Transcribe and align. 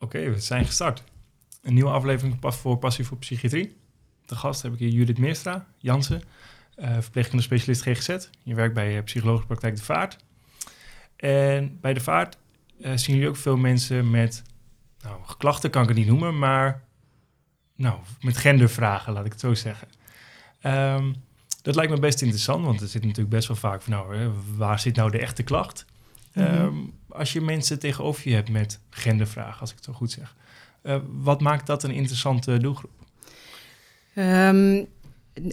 Oké, 0.00 0.30
we 0.30 0.40
zijn 0.40 0.66
gestart. 0.66 1.02
Een 1.62 1.74
nieuwe 1.74 1.90
aflevering 1.90 2.36
voor 2.40 2.78
Passie 2.78 3.04
voor 3.04 3.18
Psychiatrie. 3.18 3.76
De 4.26 4.36
gast 4.36 4.62
heb 4.62 4.72
ik 4.72 4.78
hier 4.78 4.88
Judith 4.88 5.18
Meerstra, 5.18 5.66
Jansen, 5.78 6.22
uh, 6.76 6.92
verpleegkundige 7.00 7.54
specialist 7.54 7.82
GGZ. 7.82 8.28
Je 8.42 8.54
werkt 8.54 8.74
bij 8.74 8.96
uh, 8.96 9.02
Psychologische 9.02 9.46
Praktijk 9.46 9.76
De 9.76 9.82
Vaart. 9.82 10.16
En 11.16 11.78
bij 11.80 11.94
De 11.94 12.00
Vaart 12.00 12.36
uh, 12.78 12.96
zien 12.96 13.14
jullie 13.14 13.28
ook 13.28 13.36
veel 13.36 13.56
mensen 13.56 14.10
met, 14.10 14.42
nou, 15.02 15.20
klachten 15.38 15.70
kan 15.70 15.82
ik 15.82 15.88
het 15.88 15.96
niet 15.96 16.06
noemen, 16.06 16.38
maar 16.38 16.82
nou, 17.74 17.98
met 18.20 18.36
gendervragen, 18.36 19.12
laat 19.12 19.24
ik 19.24 19.32
het 19.32 19.40
zo 19.40 19.54
zeggen. 19.54 19.88
Um, 20.62 21.14
dat 21.62 21.74
lijkt 21.74 21.92
me 21.92 21.98
best 21.98 22.22
interessant, 22.22 22.64
want 22.64 22.80
er 22.80 22.88
zit 22.88 23.02
natuurlijk 23.02 23.34
best 23.34 23.48
wel 23.48 23.56
vaak 23.56 23.82
van, 23.82 23.92
nou, 23.92 24.32
waar 24.56 24.80
zit 24.80 24.96
nou 24.96 25.10
de 25.10 25.18
echte 25.18 25.42
klacht? 25.42 25.84
Mm 26.32 26.98
als 27.12 27.32
je 27.32 27.40
mensen 27.40 27.78
tegenover 27.78 28.28
je 28.28 28.34
hebt 28.34 28.50
met 28.50 28.80
gendervragen, 28.90 29.60
als 29.60 29.70
ik 29.70 29.76
het 29.76 29.84
zo 29.84 29.92
goed 29.92 30.10
zeg. 30.10 30.36
Uh, 30.82 30.96
wat 31.08 31.40
maakt 31.40 31.66
dat 31.66 31.82
een 31.82 31.90
interessante 31.90 32.58
doelgroep? 32.58 32.90
Um, 34.14 34.86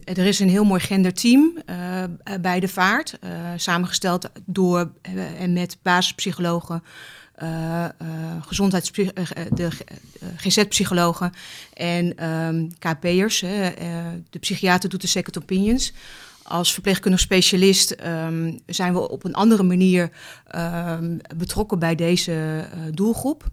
er 0.04 0.26
is 0.26 0.40
een 0.40 0.49
heel 0.49 0.63
mooi 0.63 0.82
genderteam 0.82 1.58
uh, 1.70 2.04
bij 2.41 2.59
de 2.59 2.68
vaart, 2.68 3.20
uh, 3.23 3.30
samengesteld 3.55 4.30
door 4.45 4.91
en 5.38 5.54
met 5.54 5.77
basispsychologen, 5.82 6.84
gezondheids 8.41 8.91
de 9.54 9.70
GZ-psychologen 10.35 11.32
en 11.73 12.30
um, 12.30 12.70
KP'ers. 12.80 13.40
de 14.30 14.40
psychiater 14.40 14.90
doet 14.90 15.02
de 15.02 15.07
second 15.07 15.38
opinions 15.38 15.94
als 16.48 16.74
verpleegkundig 16.74 17.20
specialist 17.20 17.96
um, 18.06 18.60
zijn 18.66 18.94
we 18.94 19.10
op 19.10 19.24
een 19.24 19.34
andere 19.34 19.64
manier 19.64 20.12
um, 20.55 21.20
betrokken 21.38 21.80
bij 21.80 21.96
deze 21.96 22.32
uh, 22.32 22.82
doelgroep. 22.92 23.50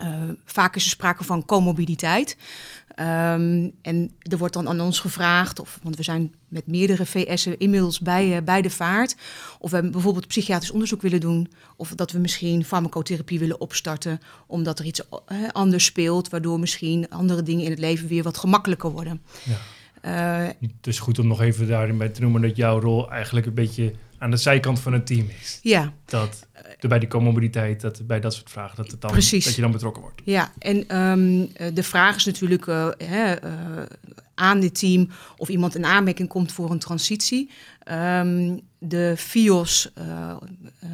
Uh, 0.00 0.22
vaak 0.44 0.76
is 0.76 0.84
er 0.84 0.90
sprake 0.90 1.24
van 1.24 1.44
comorbiditeit. 1.44 2.36
Um, 3.00 3.72
en 3.82 4.10
er 4.18 4.38
wordt 4.38 4.54
dan 4.54 4.68
aan 4.68 4.80
ons 4.80 5.00
gevraagd, 5.00 5.60
of, 5.60 5.78
want 5.82 5.96
we 5.96 6.02
zijn 6.02 6.34
met 6.48 6.66
meerdere 6.66 7.06
VS'en 7.06 7.58
inmiddels 7.58 8.00
bij, 8.00 8.36
uh, 8.36 8.42
bij 8.42 8.62
de 8.62 8.70
vaart, 8.70 9.16
of 9.58 9.70
we 9.70 9.90
bijvoorbeeld 9.90 10.26
psychiatrisch 10.26 10.70
onderzoek 10.70 11.02
willen 11.02 11.20
doen, 11.20 11.50
of 11.76 11.88
dat 11.94 12.10
we 12.10 12.18
misschien 12.18 12.64
farmacotherapie 12.64 13.38
willen 13.38 13.60
opstarten, 13.60 14.20
omdat 14.46 14.78
er 14.78 14.84
iets 14.84 15.02
anders 15.52 15.84
speelt, 15.84 16.28
waardoor 16.28 16.60
misschien 16.60 17.08
andere 17.08 17.42
dingen 17.42 17.64
in 17.64 17.70
het 17.70 17.80
leven 17.80 18.08
weer 18.08 18.22
wat 18.22 18.38
gemakkelijker 18.38 18.90
worden. 18.90 19.22
Ja. 19.44 19.56
Uh, 20.06 20.48
dus 20.80 20.98
goed 20.98 21.18
om 21.18 21.26
nog 21.26 21.40
even 21.40 21.68
daarin 21.68 21.98
bij 21.98 22.08
te 22.08 22.20
noemen 22.20 22.42
dat 22.42 22.56
jouw 22.56 22.80
rol 22.80 23.10
eigenlijk 23.10 23.46
een 23.46 23.54
beetje 23.54 23.92
aan 24.18 24.30
de 24.30 24.36
zijkant 24.36 24.80
van 24.80 24.92
het 24.92 25.06
team 25.06 25.28
is. 25.40 25.58
Ja. 25.62 25.92
Dat 26.04 26.46
er 26.80 26.88
bij 26.88 26.98
die 26.98 27.08
comorbiditeit, 27.08 27.80
dat 27.80 28.06
bij 28.06 28.20
dat 28.20 28.34
soort 28.34 28.50
vragen, 28.50 28.76
dat, 28.76 28.90
het 28.90 29.00
dan, 29.00 29.14
dat 29.14 29.54
je 29.54 29.60
dan 29.60 29.70
betrokken 29.70 30.02
wordt. 30.02 30.20
Ja, 30.24 30.52
en 30.58 31.00
um, 31.00 31.52
de 31.74 31.82
vraag 31.82 32.16
is 32.16 32.24
natuurlijk 32.24 32.66
uh, 32.66 32.88
hè, 32.98 33.44
uh, 33.44 33.50
aan 34.34 34.60
dit 34.60 34.78
team 34.78 35.08
of 35.36 35.48
iemand 35.48 35.74
in 35.74 35.84
aanmerking 35.84 36.28
komt 36.28 36.52
voor 36.52 36.70
een 36.70 36.78
transitie. 36.78 37.50
Um, 37.92 38.60
de 38.78 39.14
FIOS 39.16 39.90
uh, 39.98 40.36
uh, 40.84 40.90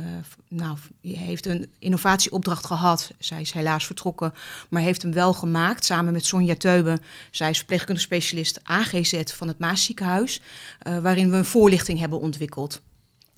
nou, 0.48 0.76
heeft 1.02 1.46
een 1.46 1.70
innovatieopdracht 1.78 2.66
gehad. 2.66 3.12
Zij 3.18 3.40
is 3.40 3.52
helaas 3.52 3.86
vertrokken, 3.86 4.34
maar 4.68 4.82
heeft 4.82 5.02
hem 5.02 5.12
wel 5.12 5.32
gemaakt 5.32 5.84
samen 5.84 6.12
met 6.12 6.24
Sonja 6.24 6.54
Teuben. 6.54 7.00
Zij 7.30 7.50
is 7.50 7.56
verpleegkundige 7.56 8.06
specialist 8.06 8.60
AGZ 8.62 9.22
van 9.24 9.48
het 9.48 9.58
Maasziekenhuis, 9.58 10.40
uh, 10.86 10.98
waarin 10.98 11.30
we 11.30 11.36
een 11.36 11.44
voorlichting 11.44 11.98
hebben 11.98 12.20
ontwikkeld. 12.20 12.82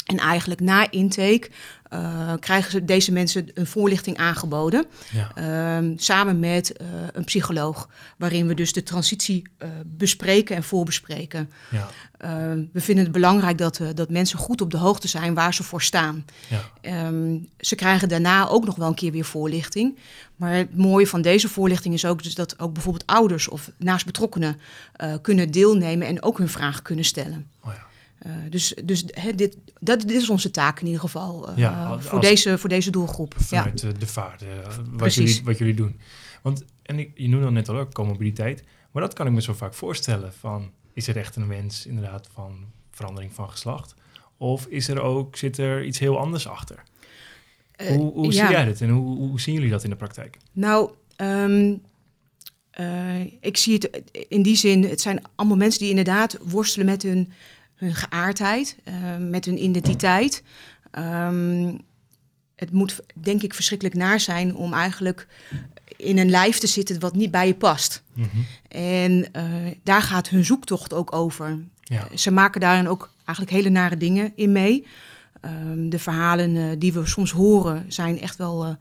En 0.04 0.18
eigenlijk 0.18 0.60
na 0.60 0.90
intake 0.90 1.50
uh, 1.94 2.32
krijgen 2.40 2.86
deze 2.86 3.12
mensen 3.12 3.48
een 3.54 3.66
voorlichting 3.66 4.16
aangeboden. 4.16 4.84
Ja. 5.10 5.32
Uh, 5.82 5.92
samen 5.96 6.38
met 6.38 6.72
uh, 6.80 6.86
een 7.12 7.24
psycholoog. 7.24 7.88
Waarin 8.16 8.46
we 8.46 8.54
dus 8.54 8.72
de 8.72 8.82
transitie 8.82 9.42
uh, 9.58 9.68
bespreken 9.86 10.56
en 10.56 10.62
voorbespreken. 10.62 11.50
Ja. 11.70 11.88
Ehm, 12.18 12.62
we 12.72 12.80
vinden 12.80 13.04
het 13.04 13.12
belangrijk 13.12 13.58
dat, 13.58 13.80
dat 13.94 14.10
mensen 14.10 14.38
goed 14.38 14.60
op 14.60 14.70
de 14.70 14.76
hoogte 14.76 15.08
zijn 15.08 15.34
waar 15.34 15.54
ze 15.54 15.62
voor 15.62 15.82
staan. 15.82 16.24
Ja. 16.82 17.06
Um, 17.06 17.48
ze 17.60 17.74
krijgen 17.74 18.08
daarna 18.08 18.48
ook 18.48 18.64
nog 18.64 18.76
wel 18.76 18.88
een 18.88 18.94
keer 18.94 19.12
weer 19.12 19.24
voorlichting. 19.24 19.98
Maar 20.36 20.54
het 20.54 20.76
mooie 20.76 21.06
van 21.06 21.22
deze 21.22 21.48
voorlichting 21.48 21.94
is 21.94 22.04
ook 22.04 22.22
dus 22.22 22.34
dat 22.34 22.58
ook 22.58 22.72
bijvoorbeeld 22.72 23.06
ouders 23.06 23.48
of 23.48 23.70
naast 23.76 24.06
betrokkenen 24.06 24.60
kunnen 25.22 25.50
deelnemen 25.50 26.06
en 26.06 26.22
ook 26.22 26.38
hun 26.38 26.48
vragen 26.48 26.82
kunnen 26.82 27.04
stellen. 27.04 27.46
Oh 27.60 27.72
ja. 27.72 27.92
Uh, 28.26 28.32
dus 28.50 28.74
dus 28.84 29.04
he, 29.10 29.34
dit, 29.34 29.56
dat, 29.80 30.00
dit 30.00 30.10
is 30.10 30.30
onze 30.30 30.50
taak 30.50 30.80
in 30.80 30.86
ieder 30.86 31.00
geval 31.00 31.50
uh, 31.50 31.56
ja, 31.56 32.00
voor, 32.00 32.20
deze, 32.20 32.58
voor 32.58 32.68
deze 32.68 32.90
doelgroep. 32.90 33.34
Vanuit 33.36 33.80
ja. 33.80 33.92
de 33.92 34.06
vaart, 34.06 34.42
uh, 34.42 34.48
wat, 34.90 35.14
jullie, 35.14 35.40
wat 35.44 35.58
jullie 35.58 35.74
doen. 35.74 36.00
Want 36.42 36.64
en 36.82 36.98
ik, 36.98 37.10
je 37.14 37.28
noemde 37.28 37.46
al 37.46 37.52
net 37.52 37.68
al 37.68 37.76
ook 37.76 37.92
comorbiditeit, 37.92 38.64
maar 38.90 39.02
dat 39.02 39.12
kan 39.12 39.26
ik 39.26 39.32
me 39.32 39.42
zo 39.42 39.52
vaak 39.52 39.74
voorstellen. 39.74 40.32
Van, 40.32 40.70
is 40.92 41.08
er 41.08 41.16
echt 41.16 41.36
een 41.36 41.48
wens 41.48 41.86
inderdaad 41.86 42.28
van 42.32 42.64
verandering 42.90 43.32
van 43.34 43.50
geslacht? 43.50 43.94
Of 44.36 44.66
is 44.66 44.88
er 44.88 45.00
ook, 45.00 45.36
zit 45.36 45.58
er 45.58 45.84
iets 45.84 45.98
heel 45.98 46.18
anders 46.18 46.48
achter? 46.48 46.82
hoe 47.88 48.12
hoe 48.12 48.32
ja. 48.32 48.46
zie 48.46 48.56
jij 48.56 48.64
dit 48.64 48.80
en 48.80 48.88
hoe, 48.88 49.16
hoe 49.16 49.40
zien 49.40 49.54
jullie 49.54 49.70
dat 49.70 49.84
in 49.84 49.90
de 49.90 49.96
praktijk? 49.96 50.36
Nou, 50.52 50.90
um, 51.16 51.82
ik 53.40 53.56
zie 53.56 53.74
het 53.74 54.02
in 54.28 54.42
die 54.42 54.56
zin, 54.56 54.84
het 54.84 55.00
zijn 55.00 55.22
allemaal 55.34 55.56
mensen 55.56 55.80
die 55.80 55.88
inderdaad 55.88 56.38
worstelen 56.42 56.86
met 56.86 57.02
hun 57.02 57.32
hun 57.74 57.94
geaardheid, 57.94 58.76
uh, 58.88 58.94
met 59.28 59.44
hun 59.44 59.64
identiteit. 59.64 60.42
Um, 60.98 61.80
het 62.56 62.72
moet 62.72 63.00
denk 63.14 63.42
ik 63.42 63.54
verschrikkelijk 63.54 63.96
naar 63.96 64.20
zijn 64.20 64.54
om 64.54 64.72
eigenlijk 64.72 65.26
in 65.96 66.18
een 66.18 66.30
lijf 66.30 66.58
te 66.58 66.66
zitten 66.66 67.00
wat 67.00 67.14
niet 67.14 67.30
bij 67.30 67.46
je 67.46 67.54
past. 67.54 68.02
Mm 68.12 68.28
-hmm. 68.32 68.46
En 68.68 69.12
uh, 69.12 69.70
daar 69.82 70.02
gaat 70.02 70.28
hun 70.28 70.44
zoektocht 70.44 70.92
ook 70.92 71.14
over. 71.14 71.58
Ja. 71.82 72.06
Ze 72.14 72.30
maken 72.30 72.60
daarin 72.60 72.88
ook 72.88 73.10
eigenlijk 73.24 73.56
hele 73.56 73.68
nare 73.68 73.96
dingen 73.96 74.32
in 74.34 74.52
mee. 74.52 74.86
Um, 75.44 75.90
de 75.90 75.98
verhalen 75.98 76.54
uh, 76.54 76.70
die 76.78 76.92
we 76.92 77.06
soms 77.06 77.30
horen 77.30 77.84
zijn 77.88 78.20
echt 78.20 78.36
wel 78.36 78.66
uh, 78.66 78.74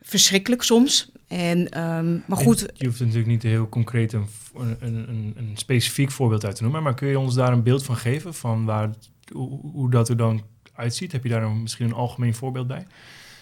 verschrikkelijk 0.00 0.62
soms. 0.62 1.10
En, 1.28 1.58
um, 1.80 2.22
maar 2.26 2.38
goed. 2.38 2.66
je 2.74 2.86
hoeft 2.86 3.00
natuurlijk 3.00 3.26
niet 3.26 3.42
heel 3.42 3.68
concreet 3.68 4.12
een, 4.12 4.26
een, 4.54 4.94
een, 5.08 5.34
een, 5.36 5.52
specifiek 5.54 6.10
voorbeeld 6.10 6.44
uit 6.44 6.56
te 6.56 6.62
noemen, 6.62 6.82
maar 6.82 6.94
kun 6.94 7.08
je 7.08 7.18
ons 7.18 7.34
daar 7.34 7.52
een 7.52 7.62
beeld 7.62 7.84
van 7.84 7.96
geven 7.96 8.34
van 8.34 8.64
waar, 8.64 8.90
hoe, 9.32 9.60
hoe 9.72 9.90
dat 9.90 10.08
er 10.08 10.16
dan 10.16 10.42
uitziet? 10.74 11.12
Heb 11.12 11.22
je 11.22 11.28
daar 11.28 11.42
een, 11.42 11.62
misschien 11.62 11.86
een 11.86 11.92
algemeen 11.92 12.34
voorbeeld 12.34 12.66
bij? 12.66 12.86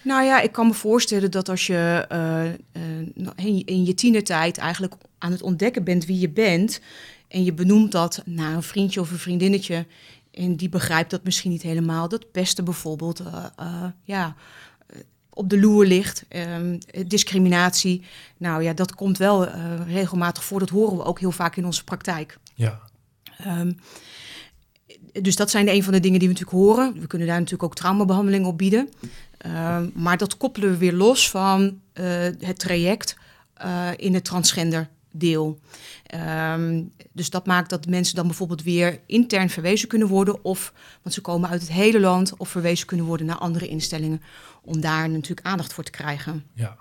Nou 0.03 0.23
ja, 0.23 0.41
ik 0.41 0.51
kan 0.51 0.67
me 0.67 0.73
voorstellen 0.73 1.31
dat 1.31 1.49
als 1.49 1.67
je 1.67 2.05
uh, 2.11 2.45
uh, 3.45 3.61
in 3.65 3.85
je 3.85 3.93
tienertijd 3.93 4.57
eigenlijk 4.57 4.93
aan 5.17 5.31
het 5.31 5.41
ontdekken 5.41 5.83
bent 5.83 6.05
wie 6.05 6.19
je 6.19 6.29
bent 6.29 6.81
en 7.27 7.43
je 7.43 7.53
benoemt 7.53 7.91
dat 7.91 8.21
naar 8.25 8.55
een 8.55 8.63
vriendje 8.63 8.99
of 8.99 9.11
een 9.11 9.17
vriendinnetje 9.17 9.85
en 10.31 10.55
die 10.55 10.69
begrijpt 10.69 11.11
dat 11.11 11.23
misschien 11.23 11.51
niet 11.51 11.61
helemaal, 11.61 12.09
dat 12.09 12.31
pesten 12.31 12.65
bijvoorbeeld, 12.65 13.19
uh, 13.19 13.85
ja, 14.03 14.35
op 15.39 15.49
de 15.49 15.59
loer 15.59 15.85
ligt. 15.85 16.25
Um, 16.29 16.77
discriminatie. 17.07 18.01
Nou 18.37 18.63
ja, 18.63 18.73
dat 18.73 18.95
komt 18.95 19.17
wel 19.17 19.47
uh, 19.47 19.53
regelmatig 19.87 20.43
voor. 20.43 20.59
Dat 20.59 20.69
horen 20.69 20.97
we 20.97 21.03
ook 21.03 21.19
heel 21.19 21.31
vaak 21.31 21.55
in 21.55 21.65
onze 21.65 21.83
praktijk. 21.83 22.37
Ja. 22.55 22.79
Um, 23.47 23.77
dus 25.21 25.35
dat 25.35 25.49
zijn 25.49 25.69
een 25.69 25.83
van 25.83 25.93
de 25.93 25.99
dingen 25.99 26.19
die 26.19 26.27
we 26.27 26.33
natuurlijk 26.33 26.63
horen. 26.63 26.99
We 26.99 27.07
kunnen 27.07 27.27
daar 27.27 27.37
natuurlijk 27.37 27.63
ook 27.63 27.75
traumabehandeling 27.75 28.45
op 28.45 28.57
bieden. 28.57 28.89
Um, 29.45 29.91
maar 29.93 30.17
dat 30.17 30.37
koppelen 30.37 30.69
we 30.69 30.77
weer 30.77 30.93
los 30.93 31.29
van 31.29 31.79
uh, 31.93 32.05
het 32.39 32.59
traject 32.59 33.17
uh, 33.65 33.89
in 33.95 34.13
het 34.13 34.23
transgender 34.23 34.89
deel. 35.11 35.59
Um, 36.55 36.91
dus 37.11 37.29
dat 37.29 37.45
maakt 37.45 37.69
dat 37.69 37.87
mensen 37.87 38.15
dan 38.15 38.27
bijvoorbeeld 38.27 38.63
weer 38.63 38.99
intern 39.05 39.49
verwezen 39.49 39.87
kunnen 39.87 40.07
worden, 40.07 40.43
of 40.43 40.73
want 41.01 41.15
ze 41.15 41.21
komen 41.21 41.49
uit 41.49 41.61
het 41.61 41.71
hele 41.71 41.99
land, 41.99 42.37
of 42.37 42.49
verwezen 42.49 42.87
kunnen 42.87 43.05
worden 43.05 43.25
naar 43.25 43.37
andere 43.37 43.67
instellingen, 43.67 44.21
om 44.61 44.81
daar 44.81 45.09
natuurlijk 45.09 45.47
aandacht 45.47 45.73
voor 45.73 45.83
te 45.83 45.91
krijgen. 45.91 46.45
Ja, 46.53 46.77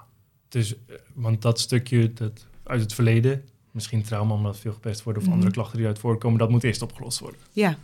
dus, 0.49 0.75
want 1.15 1.43
dat 1.43 1.61
stukje 1.61 2.13
dat 2.13 2.47
uit 2.63 2.81
het 2.81 2.95
verleden, 2.95 3.45
misschien 3.71 4.03
trauma 4.03 4.35
omdat 4.35 4.59
veel 4.59 4.73
gepest 4.73 5.03
wordt, 5.03 5.19
of 5.19 5.27
mm. 5.27 5.33
andere 5.33 5.51
klachten 5.51 5.79
die 5.79 5.87
uit 5.87 5.99
voorkomen, 5.99 6.39
dat 6.39 6.51
moet 6.51 6.65
eerst 6.65 6.83
opgelost 6.83 7.19
worden. 7.19 7.41
Ja, 7.53 7.79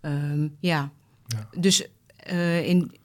um, 0.00 0.56
ja. 0.60 0.90
ja. 1.26 1.48
Dus 1.58 1.86
in, 2.66 2.96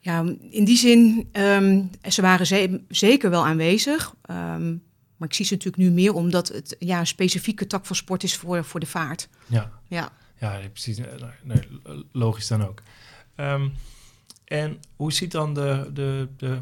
ja, 0.00 0.24
in 0.50 0.64
die 0.64 0.76
zin, 0.76 1.28
um, 1.32 1.90
ze 2.08 2.22
waren 2.22 2.46
ze 2.46 2.80
zeker 2.88 3.30
wel 3.30 3.46
aanwezig. 3.46 4.14
Um, 4.30 4.84
maar 5.16 5.28
ik 5.28 5.34
zie 5.34 5.44
ze 5.44 5.52
natuurlijk 5.52 5.82
nu 5.82 5.90
meer 5.90 6.14
omdat 6.14 6.48
het 6.48 6.76
ja, 6.78 6.98
een 6.98 7.06
specifieke 7.06 7.66
tak 7.66 7.86
van 7.86 7.96
sport 7.96 8.22
is 8.22 8.36
voor, 8.36 8.64
voor 8.64 8.80
de 8.80 8.86
vaart. 8.86 9.28
Ja, 9.46 9.72
ja. 9.86 10.12
ja 10.40 10.60
precies. 10.72 11.00
Nee, 11.42 11.62
logisch 12.12 12.46
dan 12.46 12.66
ook. 12.66 12.82
Um, 13.36 13.72
en 14.44 14.80
hoe 14.96 15.12
ziet 15.12 15.32
dan 15.32 15.54
de, 15.54 15.90
de, 15.94 16.28
de, 16.36 16.58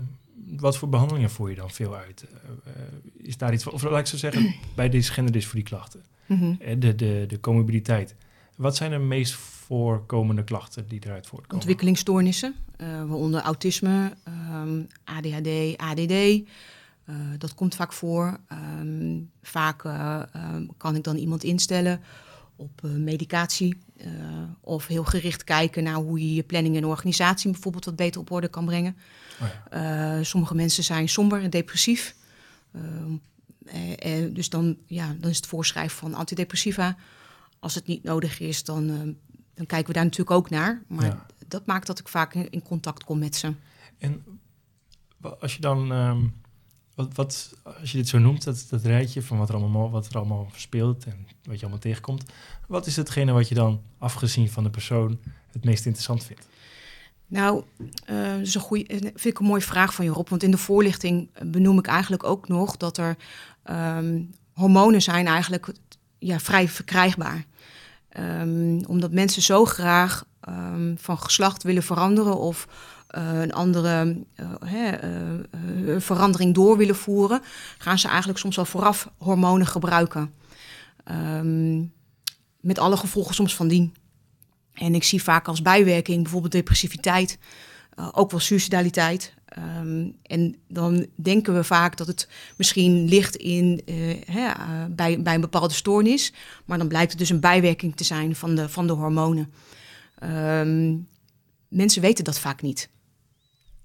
wat 0.57 0.77
voor 0.77 0.89
behandelingen 0.89 1.31
voer 1.31 1.51
je 1.51 1.57
dan 1.57 1.71
veel 1.71 1.97
uit? 1.97 2.25
Uh, 2.67 2.73
is 3.17 3.37
daar 3.37 3.53
iets, 3.53 3.67
of 3.67 3.83
laat 3.83 3.99
ik 3.99 4.07
zo 4.07 4.17
zeggen, 4.17 4.55
bij 4.77 4.89
deze 4.89 5.13
genderdysforie 5.13 5.65
klachten, 5.65 6.03
mm 6.27 6.39
-hmm. 6.39 6.81
de, 6.81 6.95
de, 6.95 7.25
de 7.29 7.41
comorbiditeit. 7.41 8.15
Wat 8.57 8.77
zijn 8.77 8.91
de 8.91 8.99
meest 8.99 9.35
voorkomende 9.35 10.45
klachten 10.45 10.89
die 10.89 11.01
eruit 11.05 11.27
voortkomen? 11.27 11.57
Ontwikkelingsstoornissen, 11.57 12.55
uh, 12.77 12.87
waaronder 12.87 13.41
autisme, 13.41 14.13
um, 14.53 14.89
ADHD, 15.05 15.77
ADD. 15.77 16.11
Uh, 16.11 17.17
dat 17.39 17.55
komt 17.55 17.75
vaak 17.75 17.93
voor. 17.93 18.39
Um, 18.81 19.31
vaak 19.43 19.85
uh, 19.85 20.23
um, 20.37 20.77
kan 20.77 20.97
ik 20.97 21.05
dan 21.05 21.17
iemand 21.17 21.45
instellen 21.45 22.01
op 22.57 22.83
medicatie. 22.83 23.77
of 24.61 24.87
heel 24.87 25.05
gericht 25.05 25.45
kijken 25.45 25.83
naar 25.83 25.95
hoe 25.95 26.21
je 26.21 26.35
je 26.35 26.43
planning 26.43 26.77
en 26.77 26.87
organisatie 26.87 27.51
bijvoorbeeld 27.51 27.85
wat 27.85 27.97
beter 27.97 28.21
op 28.21 28.31
orde 28.31 28.49
kan 28.49 28.65
brengen. 28.65 28.97
Oh 29.41 29.49
ja. 29.71 30.23
sommige 30.23 30.55
mensen 30.55 30.85
zijn 30.85 31.09
somber 31.09 31.43
en 31.43 31.51
depressief. 31.51 32.15
Ehm, 32.73 34.33
dus 34.33 34.49
dan, 34.49 34.77
ja, 34.87 35.17
dan 35.21 35.31
is 35.31 35.37
het 35.37 35.47
voorschrijven 35.47 35.99
van 35.99 36.15
antidepressiva. 36.15 36.97
Als 37.65 37.75
het 37.75 37.87
niet 37.87 38.03
nodig 38.03 38.41
is, 38.41 38.65
dan, 38.65 38.87
dan 39.55 39.67
kijken 39.67 39.87
we 39.87 39.93
daar 39.93 40.05
natuurlijk 40.05 40.37
ook 40.37 40.51
naar. 40.51 40.83
Maar 40.89 41.05
ja. 41.05 41.27
dat 41.49 41.67
maakt 41.67 41.87
dat 41.87 41.99
ik 41.99 42.09
vaak 42.09 42.35
in, 42.35 42.51
in, 42.51 42.63
contact 42.63 43.05
kom 43.05 43.19
met 43.19 43.37
ze. 43.37 43.53
En 43.99 44.25
als 45.41 45.55
je 45.55 45.61
dan 45.61 45.89
wat, 46.95 47.15
wat, 47.15 47.55
als 47.81 47.93
je 47.93 47.97
dit 47.97 48.09
zo 48.09 48.19
noemt, 48.19 48.45
dat, 48.45 48.67
dat 48.71 48.83
rijtje 48.83 49.23
van 49.23 49.39
wat 49.39 49.49
er, 49.49 49.55
allemaal, 49.55 49.91
wat 49.91 50.07
er 50.07 50.17
allemaal 50.17 50.49
speelt 50.55 51.05
en 51.05 51.27
wat 51.43 51.55
je 51.55 51.61
allemaal 51.61 51.79
tegenkomt, 51.79 52.25
wat 52.69 52.87
is 52.87 52.97
hetgene 52.97 53.33
wat 53.33 53.49
je 53.49 53.55
dan, 53.55 53.83
afgezien 53.99 54.51
van 54.51 54.63
de 54.63 54.71
persoon, 54.71 55.19
het 55.53 55.65
meest 55.65 55.87
interessant 55.87 56.25
vindt? 56.25 56.49
Nou, 57.27 57.65
uh, 58.11 58.31
dat 58.31 58.41
is 58.41 58.55
een 58.55 58.61
goede, 58.61 58.87
eh, 58.87 58.99
vind 59.01 59.25
ik 59.25 59.39
een 59.39 59.47
mooie 59.47 59.63
vraag 59.63 59.95
van 59.95 60.05
je 60.05 60.11
Rob. 60.11 60.29
Want 60.29 60.43
in 60.43 60.51
de 60.51 60.59
voorlichting 60.59 61.31
benoem 61.43 61.79
ik 61.79 61.87
eigenlijk 61.87 62.25
ook 62.25 62.49
nog 62.49 62.77
dat 62.77 62.99
er 62.99 63.17
um, 63.71 64.31
hormonen 64.53 65.03
zijn 65.03 65.27
eigenlijk 65.27 65.73
ja, 66.25 66.41
vrij 66.41 66.69
verkrijgbaar. 66.69 67.45
Um, 68.19 68.85
omdat 68.85 69.13
mensen 69.13 69.43
zo 69.43 69.65
graag 69.65 70.25
um, 70.49 70.97
van 70.99 71.19
geslacht 71.19 71.63
willen 71.63 71.83
veranderen 71.83 72.39
of 72.39 72.69
uh, 73.17 73.41
een 73.41 73.53
andere 73.53 74.17
uh, 74.37 75.99
verandering 75.99 76.55
door 76.55 76.77
willen 76.77 76.97
voeren, 76.97 77.43
gaan 77.79 77.99
ze 77.99 78.09
eigenlijk 78.09 78.39
soms 78.39 78.59
al 78.59 78.65
vooraf 78.65 79.11
hormonen 79.19 79.67
gebruiken. 79.67 80.35
Um, 81.11 81.93
met 82.61 82.79
alle 82.79 82.97
gevolgen 82.97 83.35
soms 83.35 83.55
van 83.57 83.69
dien. 83.69 83.95
En 84.73 84.95
ik 84.95 85.05
zie 85.05 85.23
vaak 85.23 85.49
als 85.49 85.63
bijwerking 85.63 86.23
bijvoorbeeld 86.23 86.53
depressiviteit, 86.53 87.39
ook 88.13 88.31
wel 88.31 88.41
suicidaliteit. 88.41 89.35
Um, 89.59 90.17
en 90.23 90.57
dan 90.69 91.07
denken 91.15 91.55
we 91.55 91.65
vaak 91.65 91.97
dat 91.97 92.07
het 92.07 92.29
misschien 92.57 93.09
ligt 93.09 93.37
in, 93.37 93.81
hè, 94.27 94.53
bij, 94.89 95.23
bij 95.23 95.35
een 95.35 95.41
bepaalde 95.41 95.75
stoornis, 95.75 96.33
maar 96.65 96.79
dan 96.79 96.89
blijkt 96.89 97.11
het 97.11 97.19
dus 97.19 97.31
een 97.31 97.41
bijwerking 97.41 97.97
te 97.97 98.05
zijn 98.05 98.37
van 98.37 98.55
de, 98.55 98.69
van 98.69 98.87
de 98.87 98.93
hormonen. 98.93 99.53
Um, 100.23 101.09
mensen 101.69 102.03
weten 102.03 102.25
dat 102.25 102.39
vaak 102.39 102.63
niet. 102.63 102.89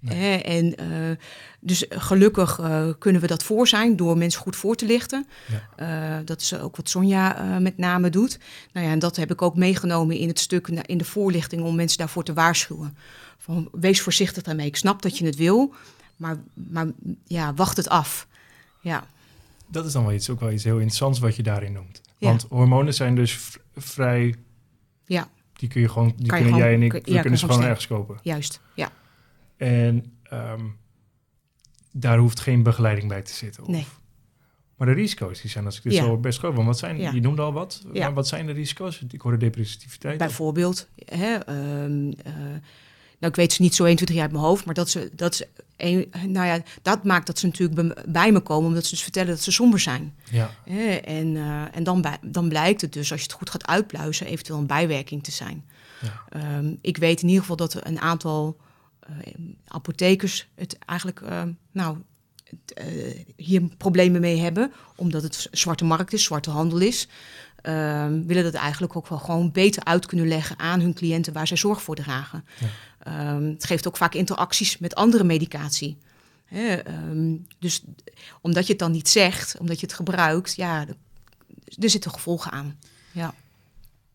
En 0.08 0.82
uh, 0.82 1.16
dus 1.60 1.86
gelukkig 1.90 2.60
uh, 2.60 2.90
kunnen 3.00 3.22
we 3.22 3.28
dat 3.28 3.44
voor 3.44 3.68
zijn 3.68 3.96
door 3.96 4.18
mensen 4.18 4.42
goed 4.42 4.56
voor 4.56 4.76
te 4.76 4.86
lichten. 4.86 5.28
Ja. 5.48 6.18
Uh, 6.20 6.26
dat 6.26 6.42
is 6.42 6.60
ook 6.60 6.76
wat 6.76 6.90
Sonja 6.90 7.60
met 7.60 7.78
name 7.78 8.10
doet. 8.10 8.40
Nou 8.74 8.86
ja, 8.86 8.92
en 8.92 9.00
dat 9.00 9.16
heb 9.16 9.32
ik 9.32 9.42
ook 9.42 9.56
meegenomen 9.56 10.18
in 10.18 10.28
het 10.28 10.40
stuk 10.40 10.68
in 10.68 10.98
de 10.98 11.06
voorlichting 11.06 11.64
om 11.64 11.76
mensen 11.76 11.98
daarvoor 11.98 12.24
te 12.24 12.34
waarschuwen. 12.34 12.98
Van, 13.38 13.70
wees 13.72 14.02
voorzichtig 14.02 14.44
daarmee. 14.44 14.68
Ik 14.68 14.76
snap 14.76 15.02
dat 15.02 15.18
je 15.18 15.26
het 15.26 15.36
wil, 15.36 15.74
maar, 16.16 16.38
maar 16.54 16.88
ja, 17.24 17.54
wacht 17.54 17.78
het 17.78 17.90
af. 17.90 18.28
Ja. 18.82 19.04
Dat 19.68 19.86
is 19.86 19.92
dan 19.92 20.04
wel 20.04 20.14
iets, 20.14 20.30
ook 20.30 20.40
wel 20.40 20.52
iets 20.52 20.64
heel 20.64 20.78
interessants 20.78 21.20
wat 21.20 21.36
je 21.36 21.44
daarin 21.44 21.74
noemt. 21.74 22.02
Want 22.18 22.46
hormonen 22.50 22.94
zijn 22.94 23.16
dus 23.16 23.58
vrij 23.76 24.36
ja. 25.06 25.30
Die 25.54 25.70
kun 25.70 25.82
je 25.82 25.90
gewoon, 25.90 26.14
die 26.18 26.28
kunnen 26.28 26.56
jij 26.56 26.74
en 26.74 26.84
ik, 26.84 26.92
we 26.92 27.02
ja, 27.06 27.22
kunnen 27.22 27.40
ze 27.40 27.46
gewoon 27.46 27.64
ergens 27.64 27.88
kopen. 27.88 28.20
Juist, 28.22 28.62
ja. 28.76 28.92
En 29.60 30.20
um, 30.34 30.78
daar 31.92 32.18
hoeft 32.18 32.40
geen 32.40 32.64
begeleiding 32.64 33.08
bij 33.08 33.22
te 33.22 33.34
zitten. 33.34 33.64
Of? 33.64 33.70
Nee. 33.70 33.86
Maar 34.76 34.88
de 34.88 34.94
risico's 34.94 35.42
die 35.42 35.50
zijn, 35.50 35.66
als 35.66 35.78
ik 35.78 35.84
dit 35.84 35.94
ja. 35.94 36.04
zo 36.04 36.18
best 36.18 36.40
groot. 36.40 36.54
Want 36.54 36.68
wat 36.68 36.78
zijn, 36.78 37.00
ja. 37.00 37.12
je 37.12 37.22
noemde 37.22 37.42
al 37.42 37.54
wat, 37.54 37.82
ja. 37.94 38.06
maar 38.06 38.14
wat 38.14 38.28
zijn 38.28 38.46
de 38.46 38.52
risico's? 38.52 39.04
Ik 39.10 39.22
hoorde 39.22 39.38
depressiviteit. 39.38 40.18
Bijvoorbeeld, 40.18 40.88
hè, 41.06 41.50
um, 41.84 42.08
uh, 42.08 42.34
nou, 43.20 43.32
ik 43.32 43.36
weet 43.36 43.54
ze 43.54 43.62
niet 43.62 43.76
zo 43.76 43.86
1, 43.86 43.96
2, 43.96 44.08
3 44.08 44.22
uit 44.22 44.32
mijn 44.32 44.44
hoofd, 44.44 44.66
maar 44.66 44.74
dat 44.74 44.90
ze, 44.90 45.12
dat 45.16 45.36
ze 45.36 45.48
een, 45.78 46.10
nou 46.28 46.48
ja, 46.48 46.62
dat 46.82 47.04
maakt 47.04 47.28
dat 47.28 47.40
ze 47.40 47.46
natuurlijk 47.46 48.12
bij 48.12 48.32
me 48.32 48.40
komen, 48.40 48.68
omdat 48.68 48.84
ze 48.84 48.90
dus 48.90 49.04
vertellen 49.04 49.30
dat 49.30 49.42
ze 49.42 49.52
somber 49.52 49.80
zijn. 49.80 50.16
Ja. 50.32 50.50
en 51.04 51.36
uh, 51.36 51.76
en 51.76 51.84
dan, 51.84 52.02
bij, 52.02 52.18
dan 52.22 52.50
blijkt 52.50 52.82
het 52.82 52.94
dus, 52.94 53.12
als 53.12 53.20
je 53.20 53.28
het 53.28 53.36
goed 53.36 53.50
gaat 53.50 53.68
uitpluizen, 53.68 54.28
eventueel 54.28 54.60
een 54.60 54.68
bijwerking 54.68 55.24
te 55.24 55.32
zijn. 55.32 55.66
Ja. 56.02 56.58
Um, 56.58 56.78
ik 56.82 56.98
weet 56.98 57.22
in 57.22 57.28
ieder 57.28 57.42
geval 57.42 57.56
dat 57.56 57.74
er 57.74 57.88
een 57.88 58.00
aantal 58.00 58.58
apothekers 59.68 60.48
het 60.56 60.78
eigenlijk, 60.86 61.20
uh, 61.22 61.44
nou, 61.72 61.98
het, 62.44 62.84
hier 63.36 63.62
problemen 63.78 64.22
mee 64.22 64.40
hebben, 64.40 64.72
omdat 64.96 65.24
het 65.24 65.48
zwarte 65.52 65.86
markt 65.86 66.14
is, 66.14 66.24
zwarte 66.24 66.50
handel 66.50 66.80
is. 66.80 67.08
Um, 67.64 68.28
willen 68.28 68.44
dat 68.44 68.54
eigenlijk 68.54 68.96
ook 68.96 69.08
wel 69.08 69.18
gewoon 69.18 69.52
beter 69.52 69.84
uit 69.84 70.06
kunnen 70.06 70.28
leggen 70.28 70.60
aan 70.60 70.80
hun 70.80 70.94
cliënten 70.94 71.34
waar 71.34 71.48
zij 71.48 71.58
zorg 71.58 71.82
voor 71.82 71.96
dragen. 71.96 72.46
Ja. 72.60 73.36
Um, 73.36 73.50
het 73.50 73.66
geeft 73.66 73.88
ook 73.88 73.98
vaak 73.98 74.14
interacties 74.14 74.78
met 74.78 74.96
andere 74.96 75.24
medicatie. 75.24 75.98
Hè, 76.46 76.88
um, 76.88 77.48
dus 77.60 77.84
omdat 78.42 78.66
je 78.66 78.72
het 78.72 78.82
dan 78.82 78.92
niet 78.92 79.10
zegt, 79.10 79.58
omdat 79.58 79.80
je 79.80 79.86
het 79.86 79.96
gebruikt, 79.96 80.56
ja, 80.56 80.88
er, 80.88 80.96
er 81.80 81.90
zitten 81.90 82.12
gevolgen 82.12 82.52
aan. 82.52 82.80
Ja. 83.12 83.34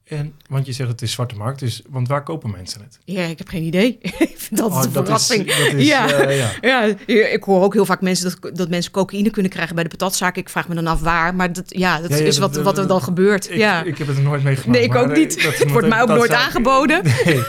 En, 0.04 0.34
want 0.48 0.66
je 0.66 0.72
zegt 0.72 0.88
het 0.90 1.02
is 1.02 1.12
zwarte 1.12 1.34
markt, 1.34 1.58
dus, 1.60 1.82
want 1.88 2.08
waar 2.08 2.22
kopen 2.22 2.50
mensen 2.50 2.80
het? 2.80 2.98
Ja, 3.04 3.22
ik 3.22 3.38
heb 3.38 3.48
geen 3.48 3.62
idee. 3.62 3.98
ik 4.02 4.34
vind 4.36 4.56
dat 4.60 4.70
Oh, 4.70 4.82
een 4.82 4.92
dat 4.92 5.02
is- 5.02 5.08
verrassing. 5.26 5.46
dat 5.46 5.72
is, 5.72 5.86
ja. 5.86 6.30
ja. 6.30 6.50
ja, 6.60 6.82
ik 7.06 7.42
hoor 7.44 7.62
ook 7.62 7.72
heel 7.72 7.84
vaak 7.84 8.00
mensen 8.00 8.36
dat, 8.40 8.56
dat 8.56 8.68
mensen 8.68 8.92
cocaïne 8.92 9.30
kunnen 9.30 9.50
krijgen 9.52 9.74
bij 9.74 9.84
de 9.84 9.90
patatzaak. 9.90 10.36
Ik 10.36 10.48
vraag 10.48 10.68
me 10.68 10.74
dan 10.74 10.86
af 10.86 11.00
waar, 11.00 11.34
maar 11.34 11.52
dat, 11.52 11.64
ja, 11.78 12.00
dat 12.00 12.10
Ja, 12.10 12.16
is 12.16 12.38
wat, 12.38 12.56
wat 12.56 12.78
er 12.78 12.86
dan 12.86 13.02
gebeurt. 13.02 13.50
Ik, 13.50 13.56
ja. 13.56 13.82
ik 13.82 13.98
heb 13.98 14.06
het 14.06 14.16
er 14.16 14.22
nooit 14.22 14.42
meegemaakt. 14.42 14.78
nee, 14.78 14.88
ik 14.88 14.94
ook 14.94 15.16
niet. 15.16 15.42
dat 15.42 15.58
Het 15.64 15.70
wordt 15.70 15.88
mij 15.88 16.02
ook 16.02 16.08
nooit 16.08 16.32
aangeboden. 16.32 17.02
Nee. 17.24 17.42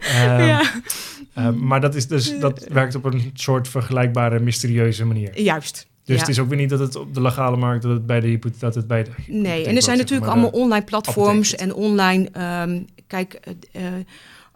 Ehm, 0.00 0.42
ja. 0.46 0.72
eh, 1.34 1.50
maar 1.50 1.80
dat, 1.80 1.94
is 1.94 2.06
dus, 2.06 2.38
dat 2.38 2.66
werkt 2.68 2.94
op 2.94 3.04
een 3.04 3.30
soort 3.34 3.68
vergelijkbare, 3.68 4.38
mysterieuze 4.40 5.04
manier. 5.04 5.40
Juist. 5.40 5.86
Dus 6.12 6.20
ja. 6.20 6.26
het 6.26 6.36
is 6.36 6.42
ook 6.42 6.48
weer 6.48 6.58
niet 6.58 6.70
dat 6.70 6.78
het 6.78 6.96
op 6.96 7.14
de 7.14 7.20
legale 7.22 7.56
markt, 7.56 7.82
dat 7.82 7.92
het 7.92 8.06
bij 8.06 8.20
de 8.20 8.26
hypotheek, 8.28 8.60
dat 8.60 8.74
het 8.74 8.86
bij 8.86 9.04
de 9.04 9.10
Nee, 9.26 9.66
en 9.66 9.76
er 9.76 9.82
zijn 9.82 9.98
natuurlijk 9.98 10.30
allemaal 10.30 10.50
online 10.50 10.84
platforms 10.84 11.54
apotheek. 11.54 11.76
en 11.76 11.82
online. 11.82 12.28
ehm, 12.32 12.82
kijk, 13.06 13.34
eh, 13.34 13.52
eh, 13.72 13.98